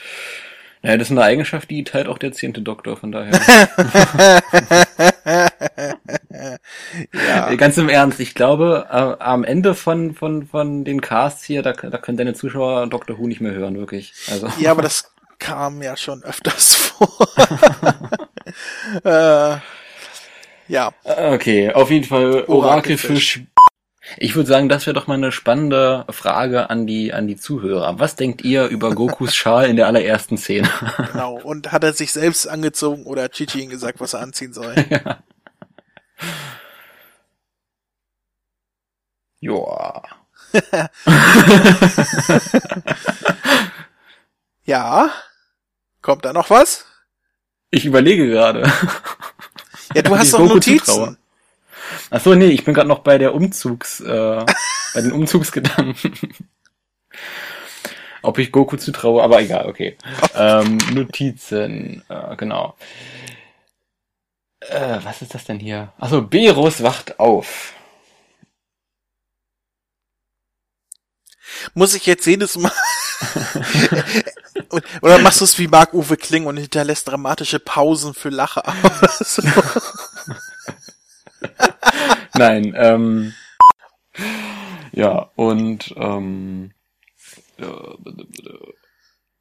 [0.82, 3.34] naja, das ist eine Eigenschaft, die teilt auch der zehnte Doktor, von daher.
[7.14, 7.50] ja.
[7.50, 11.62] Äh, Ganz im Ernst, ich glaube, äh, am Ende von, von, von den Casts hier,
[11.62, 13.18] da, da können deine Zuschauer Dr.
[13.18, 14.14] Who nicht mehr hören, wirklich.
[14.30, 14.48] Also.
[14.60, 17.28] ja, aber das kam ja schon öfters vor.
[19.04, 19.58] äh,
[20.68, 20.94] ja.
[21.04, 23.38] Okay, auf jeden Fall Orakelfisch.
[23.38, 23.42] Orakelfisch.
[24.18, 28.00] Ich würde sagen, das wäre doch mal eine spannende Frage an die, an die Zuhörer.
[28.00, 30.70] Was denkt ihr über Gokus Schal in der allerersten Szene?
[31.12, 31.36] Genau.
[31.36, 34.76] Und hat er sich selbst angezogen oder hat Chichi ihm gesagt, was er anziehen soll?
[39.42, 40.04] Joa.
[44.66, 45.12] Ja.
[46.02, 46.86] Kommt da noch was?
[47.70, 48.72] Ich überlege gerade.
[49.94, 50.86] Ja, du hast doch Notizen.
[50.86, 51.18] zutraue.
[52.10, 54.46] Ach so, nee, ich bin gerade noch bei der Umzugs, äh,
[54.94, 56.14] bei den Umzugsgedanken.
[58.24, 59.98] Ob ich Goku zutraue, aber egal, okay.
[60.36, 62.76] Ähm, Notizen, äh, genau.
[64.60, 65.92] Äh, was ist das denn hier?
[65.98, 67.74] Achso, Berus wacht auf.
[71.74, 72.72] Muss ich jetzt jedes Mal.
[75.02, 78.64] Oder machst du es wie Marc-Uwe Kling und hinterlässt dramatische Pausen für Lacher?
[79.20, 79.42] so?
[82.34, 83.34] Nein, ähm,
[84.92, 86.72] ja, und, ähm,
[87.58, 87.66] äh,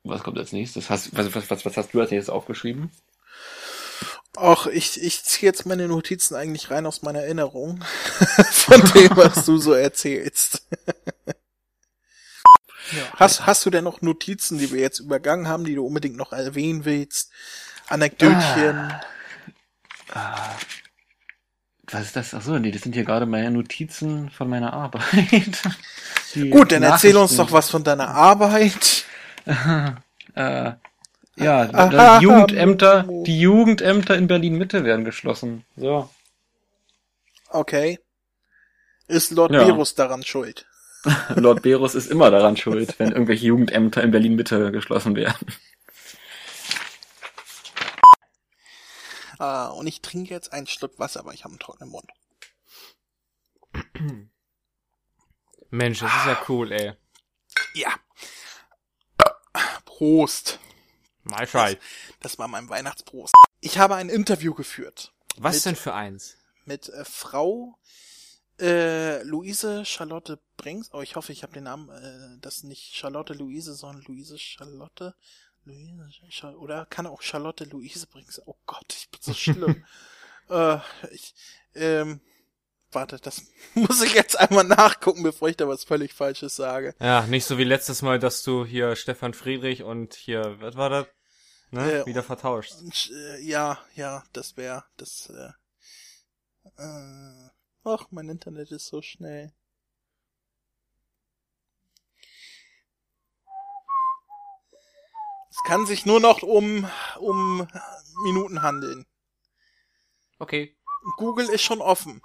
[0.04, 0.90] was kommt als nächstes?
[0.90, 2.90] Hast, was, was, was, was hast du als nächstes aufgeschrieben?
[4.36, 7.84] Ach, ich, ich ziehe jetzt meine Notizen eigentlich rein aus meiner Erinnerung.
[8.50, 10.66] Von dem, was du so erzählst.
[12.92, 13.02] Ja.
[13.16, 16.32] hast, hast du denn noch Notizen, die wir jetzt übergangen haben, die du unbedingt noch
[16.32, 17.30] erwähnen willst?
[17.88, 18.92] Anekdötchen?
[21.92, 22.34] Was ist das?
[22.34, 25.62] Achso, nee, das sind hier gerade meine Notizen von meiner Arbeit.
[26.50, 29.04] Gut, dann erzähl uns doch was von deiner Arbeit.
[30.36, 30.74] Äh,
[31.34, 32.18] ja, Aha.
[32.18, 35.64] die Jugendämter, die Jugendämter in Berlin Mitte werden geschlossen.
[35.76, 36.08] So.
[37.48, 37.98] Okay.
[39.08, 39.66] Ist Lord Ja.
[39.66, 40.66] Virus daran schuld?
[41.36, 45.46] Lord Berus ist immer daran schuld, wenn irgendwelche Jugendämter in Berlin Mitte geschlossen werden.
[49.38, 52.10] Ah, und ich trinke jetzt einen Schluck Wasser, aber ich habe einen trockenen Mund.
[55.70, 56.92] Mensch, das ist ja cool, ey.
[57.74, 57.94] Ja.
[59.86, 60.58] Prost.
[61.22, 61.78] Mahlzeit.
[62.20, 63.34] Das war mein Weihnachtsprost.
[63.60, 66.36] Ich habe ein Interview geführt Was Mit- denn für eins?
[66.66, 67.76] mit äh, Frau
[68.60, 70.90] äh, Luise Charlotte Brinks.
[70.92, 75.14] Oh, ich hoffe, ich habe den Namen, äh, das nicht Charlotte Luise, sondern Luise Charlotte.
[75.64, 78.40] Luise, Char oder kann auch Charlotte Luise Brinks.
[78.46, 79.84] Oh Gott, ich bin so schlimm.
[80.48, 80.78] äh,
[81.12, 81.34] ich,
[81.74, 82.20] ähm,
[82.92, 83.42] warte, das
[83.74, 86.94] muss ich jetzt einmal nachgucken, bevor ich da was völlig Falsches sage.
[87.00, 90.90] Ja, nicht so wie letztes Mal, dass du hier Stefan Friedrich und hier, was war
[90.90, 91.06] das?
[91.70, 92.00] Ne?
[92.00, 92.74] Äh, Wieder vertauscht.
[92.80, 95.50] Und, äh, ja, ja, das wäre, das, äh,
[96.76, 97.49] Äh,
[97.84, 99.52] ach, mein Internet ist so schnell.
[105.50, 106.88] Es kann sich nur noch um,
[107.18, 107.68] um
[108.22, 109.06] Minuten handeln.
[110.38, 110.76] Okay.
[111.16, 112.22] Google ist schon offen.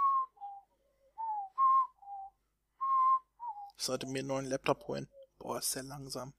[3.78, 5.10] Ich sollte mir einen neuen Laptop holen.
[5.38, 6.34] Boah, ist sehr langsam.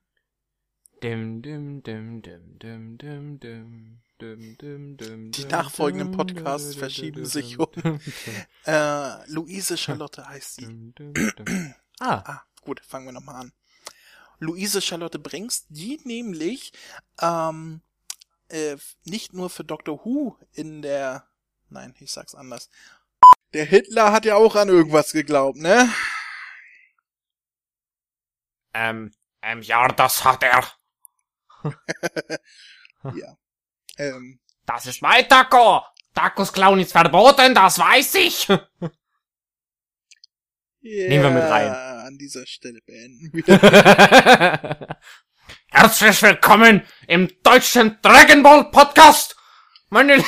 [1.02, 3.38] Dim, dim, dim, dim, dim,
[4.18, 5.30] dim, dim.
[5.30, 7.68] Die nachfolgenden Podcasts verschieben sich um.
[8.64, 10.94] äh, Luise Charlotte heißt sie.
[12.00, 12.22] ah.
[12.24, 12.42] ah.
[12.62, 13.52] Gut, fangen wir nochmal an.
[14.38, 16.72] Luise Charlotte Brings, die nämlich
[17.20, 17.82] ähm,
[18.48, 21.28] äh, nicht nur für Doctor Who in der...
[21.68, 22.70] Nein, ich sag's anders.
[23.52, 25.88] Der Hitler hat ja auch an irgendwas geglaubt, ne?
[28.72, 29.12] Ähm,
[29.42, 30.64] ähm, ja, das hat er.
[33.14, 33.36] Ja.
[33.98, 35.82] Ähm, Das ist mein Taco.
[36.14, 38.48] Tacos klauen ist verboten, das weiß ich.
[40.80, 41.72] Nehmen wir mit rein.
[42.06, 43.44] An dieser Stelle beenden wir.
[45.70, 49.36] Herzlich willkommen im deutschen Dragon Ball Podcast.
[49.90, 50.22] Meine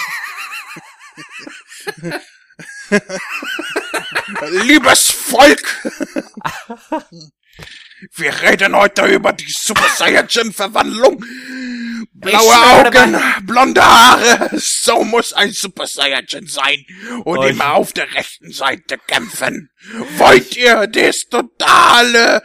[4.51, 5.83] Liebes Volk!
[8.15, 11.25] Wir reden heute über die Super Saiyajin Verwandlung.
[12.13, 14.51] Blaue Augen, blonde Haare.
[14.57, 16.85] So muss ein Super Saiyajin sein
[17.25, 19.71] und ich- immer auf der rechten Seite kämpfen.
[20.17, 22.43] Wollt ihr das totale,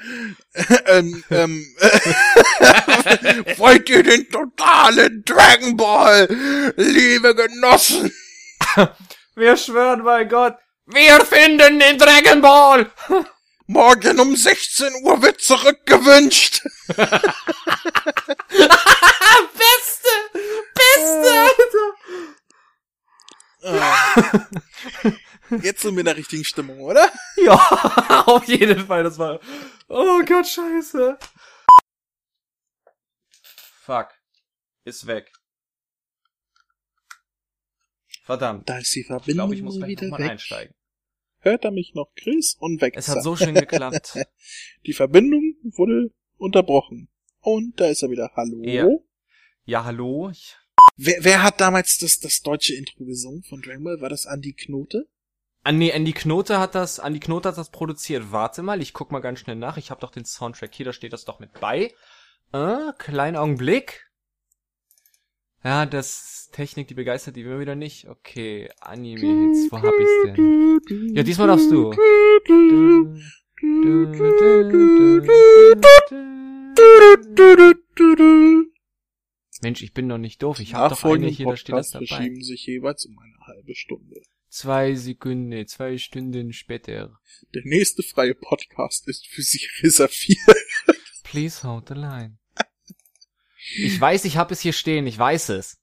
[0.86, 1.66] ähm, ähm,
[3.58, 6.28] wollt ihr den totalen Dragon Ball,
[6.78, 8.12] liebe Genossen?
[9.36, 10.56] Wir schwören bei Gott,
[10.86, 12.92] wir finden den Dragon Ball.
[13.68, 16.62] Morgen um 16 Uhr wird zurückgewünscht.
[19.54, 20.10] Beste,
[20.76, 21.32] beste,
[23.62, 24.50] Alter.
[25.62, 27.10] Jetzt sind wir in der richtigen Stimmung, oder?
[27.38, 27.56] Ja,
[28.28, 29.40] auf jeden Fall, das war,
[29.88, 31.18] oh Gott, scheiße.
[33.82, 34.10] Fuck.
[34.86, 35.32] Ist weg.
[38.24, 38.70] Verdammt.
[38.70, 40.32] Da ist die Ich Verbindung glaube, ich muss wieder nochmal weg.
[40.32, 40.74] einsteigen.
[41.44, 42.56] Hört er mich noch, Chris?
[42.58, 42.94] Und weg.
[42.96, 44.18] Es hat so schön geklappt.
[44.86, 47.10] Die Verbindung wurde unterbrochen.
[47.42, 48.32] Und da ist er wieder.
[48.36, 48.62] Hallo?
[48.64, 48.88] Ja.
[49.66, 50.30] Ja, hallo?
[50.30, 50.56] Ich,
[50.96, 54.02] Wer, wer hat damals das, das deutsche Intro gesungen von Dragon Ball?
[54.02, 55.10] War das Andy Knote?
[55.64, 58.32] Ah, nee, Andy Knote hat das, Andy Knote hat das produziert.
[58.32, 59.78] Warte mal, ich guck mal ganz schnell nach.
[59.78, 61.94] Ich habe doch den Soundtrack hier, da steht das doch mit bei.
[62.54, 64.10] Äh, kleinen Augenblick.
[65.64, 68.10] Ja, das Technik, die begeistert die immer wieder nicht.
[68.10, 71.16] Okay, Anime-Hits, wo hab ich's denn?
[71.16, 71.92] Ja, diesmal darfst du.
[79.62, 80.60] Mensch, ich bin doch nicht doof.
[80.60, 82.06] Ich hab doch Nachfolgende hier, da steht das dabei.
[82.08, 84.22] verschieben sich jeweils um eine halbe Stunde.
[84.50, 87.18] Zwei Sekunden, zwei Stunden später.
[87.56, 90.58] Der nächste freie Podcast ist für Sie reserviert.
[91.24, 92.38] Please hold the line.
[93.78, 95.80] Ich weiß, ich hab es hier stehen, ich weiß es.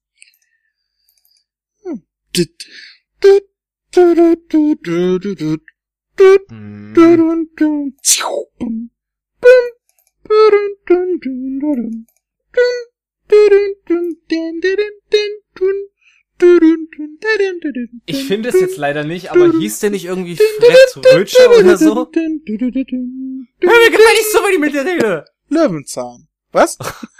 [18.06, 21.94] Ich finde es jetzt leider nicht, aber hieß der nicht irgendwie Fred Rötscher oder so?
[21.94, 25.24] Hör mir gefällt nicht so, wenn ich mit dir rede.
[25.48, 26.28] Löwenzahn.
[26.52, 26.78] Was?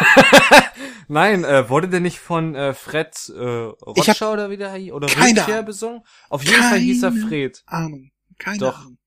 [1.08, 4.72] Nein, äh, wurde der nicht von äh, Fred äh, Ich hab Rotscher oder wie der?
[4.94, 5.64] Oder keine Ahnung.
[5.64, 6.02] besungen?
[6.28, 7.62] Auf jeden Fall hieß er Fred.
[7.66, 8.10] Ahnung.
[8.38, 8.80] Keine Doch.
[8.80, 8.98] Ahnung.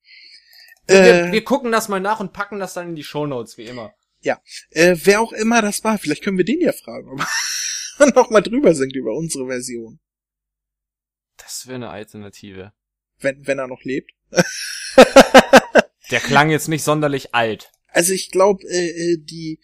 [0.87, 0.97] Wir,
[1.27, 3.93] Äh, wir gucken das mal nach und packen das dann in die Shownotes, wie immer.
[4.71, 7.19] äh, wer auch immer das war, vielleicht können wir den ja fragen, ob
[7.99, 9.99] er nochmal drüber singt über unsere Version.
[11.37, 12.73] Das wäre eine Alternative.
[13.19, 14.11] Wenn, wenn er noch lebt.
[16.11, 17.71] Der klang jetzt nicht sonderlich alt.
[17.87, 19.59] Also ich glaube, äh, äh, die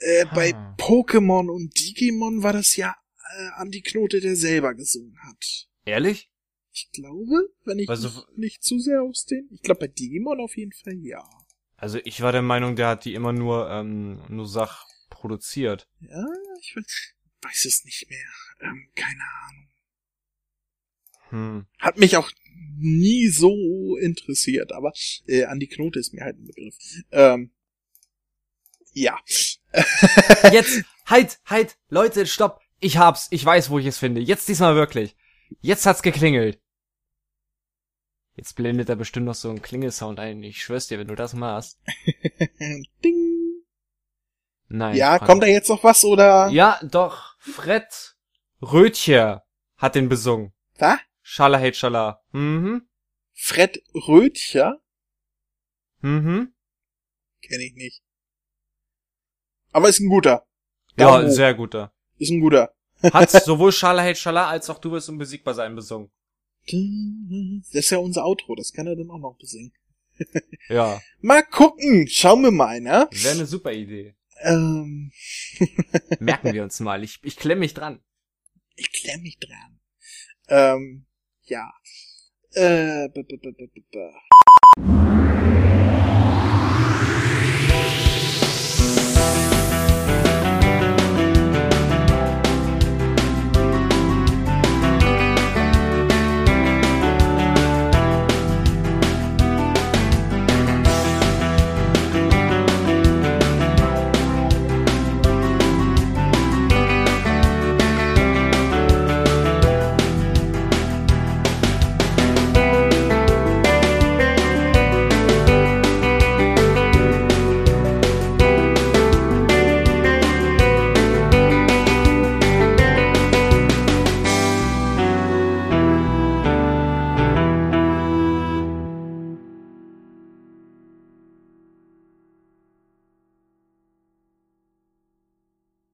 [0.00, 0.74] äh, bei Ah.
[0.78, 2.94] Pokémon und Digimon war das ja
[3.36, 5.68] äh, Andy Knote, der selber gesungen hat.
[5.84, 6.30] Ehrlich?
[6.72, 9.48] Ich glaube, wenn ich Also- nicht, nicht zu sehr aus den.
[9.52, 11.22] Ich glaube bei Digimon auf jeden Fall ja.
[11.76, 15.88] Also ich war der Meinung, der hat die immer nur, ähm, nur Sach produziert.
[16.00, 16.26] Ja,
[16.60, 18.26] ich weiß, weiß es nicht mehr.
[18.60, 19.68] Ähm, keine Ahnung.
[21.30, 21.66] Hm.
[21.78, 22.30] Hat mich auch
[22.78, 24.92] nie so interessiert, aber
[25.26, 26.76] äh, Andy Knote ist mir halt ein Begriff.
[27.12, 27.50] Ähm,
[28.92, 29.18] ja.
[30.52, 32.60] Jetzt, halt, halt, Leute, stopp.
[32.80, 34.20] Ich hab's, ich weiß, wo ich es finde.
[34.20, 35.14] Jetzt diesmal wirklich.
[35.60, 36.60] Jetzt hat's geklingelt.
[38.36, 40.42] Jetzt blendet er bestimmt noch so einen Klingelsound ein.
[40.42, 41.78] Ich schwör's dir, wenn du das machst.
[43.04, 43.64] Ding.
[44.68, 44.96] Nein.
[44.96, 45.26] Ja, Frank.
[45.26, 46.48] kommt da jetzt noch was oder?
[46.48, 47.36] Ja, doch.
[47.38, 48.16] Fred
[48.62, 49.44] Rötcher
[49.76, 50.52] hat den besungen.
[50.78, 51.00] Was?
[51.22, 52.22] Schala Hate Schala.
[52.32, 52.88] Mhm.
[53.34, 54.80] Fred Rötcher?
[56.00, 56.54] Mhm.
[57.42, 58.02] Kenne ich nicht.
[59.72, 60.46] Aber ist ein guter.
[60.96, 61.28] Ja, hoch.
[61.28, 61.92] sehr guter.
[62.18, 62.74] Ist ein guter.
[63.02, 66.10] Hat sowohl Schala Hate Schala als auch Du wirst unbesiegbar sein besungen.
[66.66, 69.72] Das ist ja unser Outro, das kann er dann auch noch besingen.
[70.68, 71.00] Ja.
[71.22, 73.08] Mal gucken, schauen wir mal, ne?
[73.10, 74.14] Wäre eine super Idee.
[74.42, 75.10] Ähm,
[76.20, 77.02] Merken wir uns mal.
[77.02, 78.00] Ich, ich klemm mich dran.
[78.76, 79.80] ich klemm mich dran.
[80.48, 81.06] Ähm,
[81.44, 81.72] ja.
[82.52, 85.79] Äh, b -b -b -b -b -b.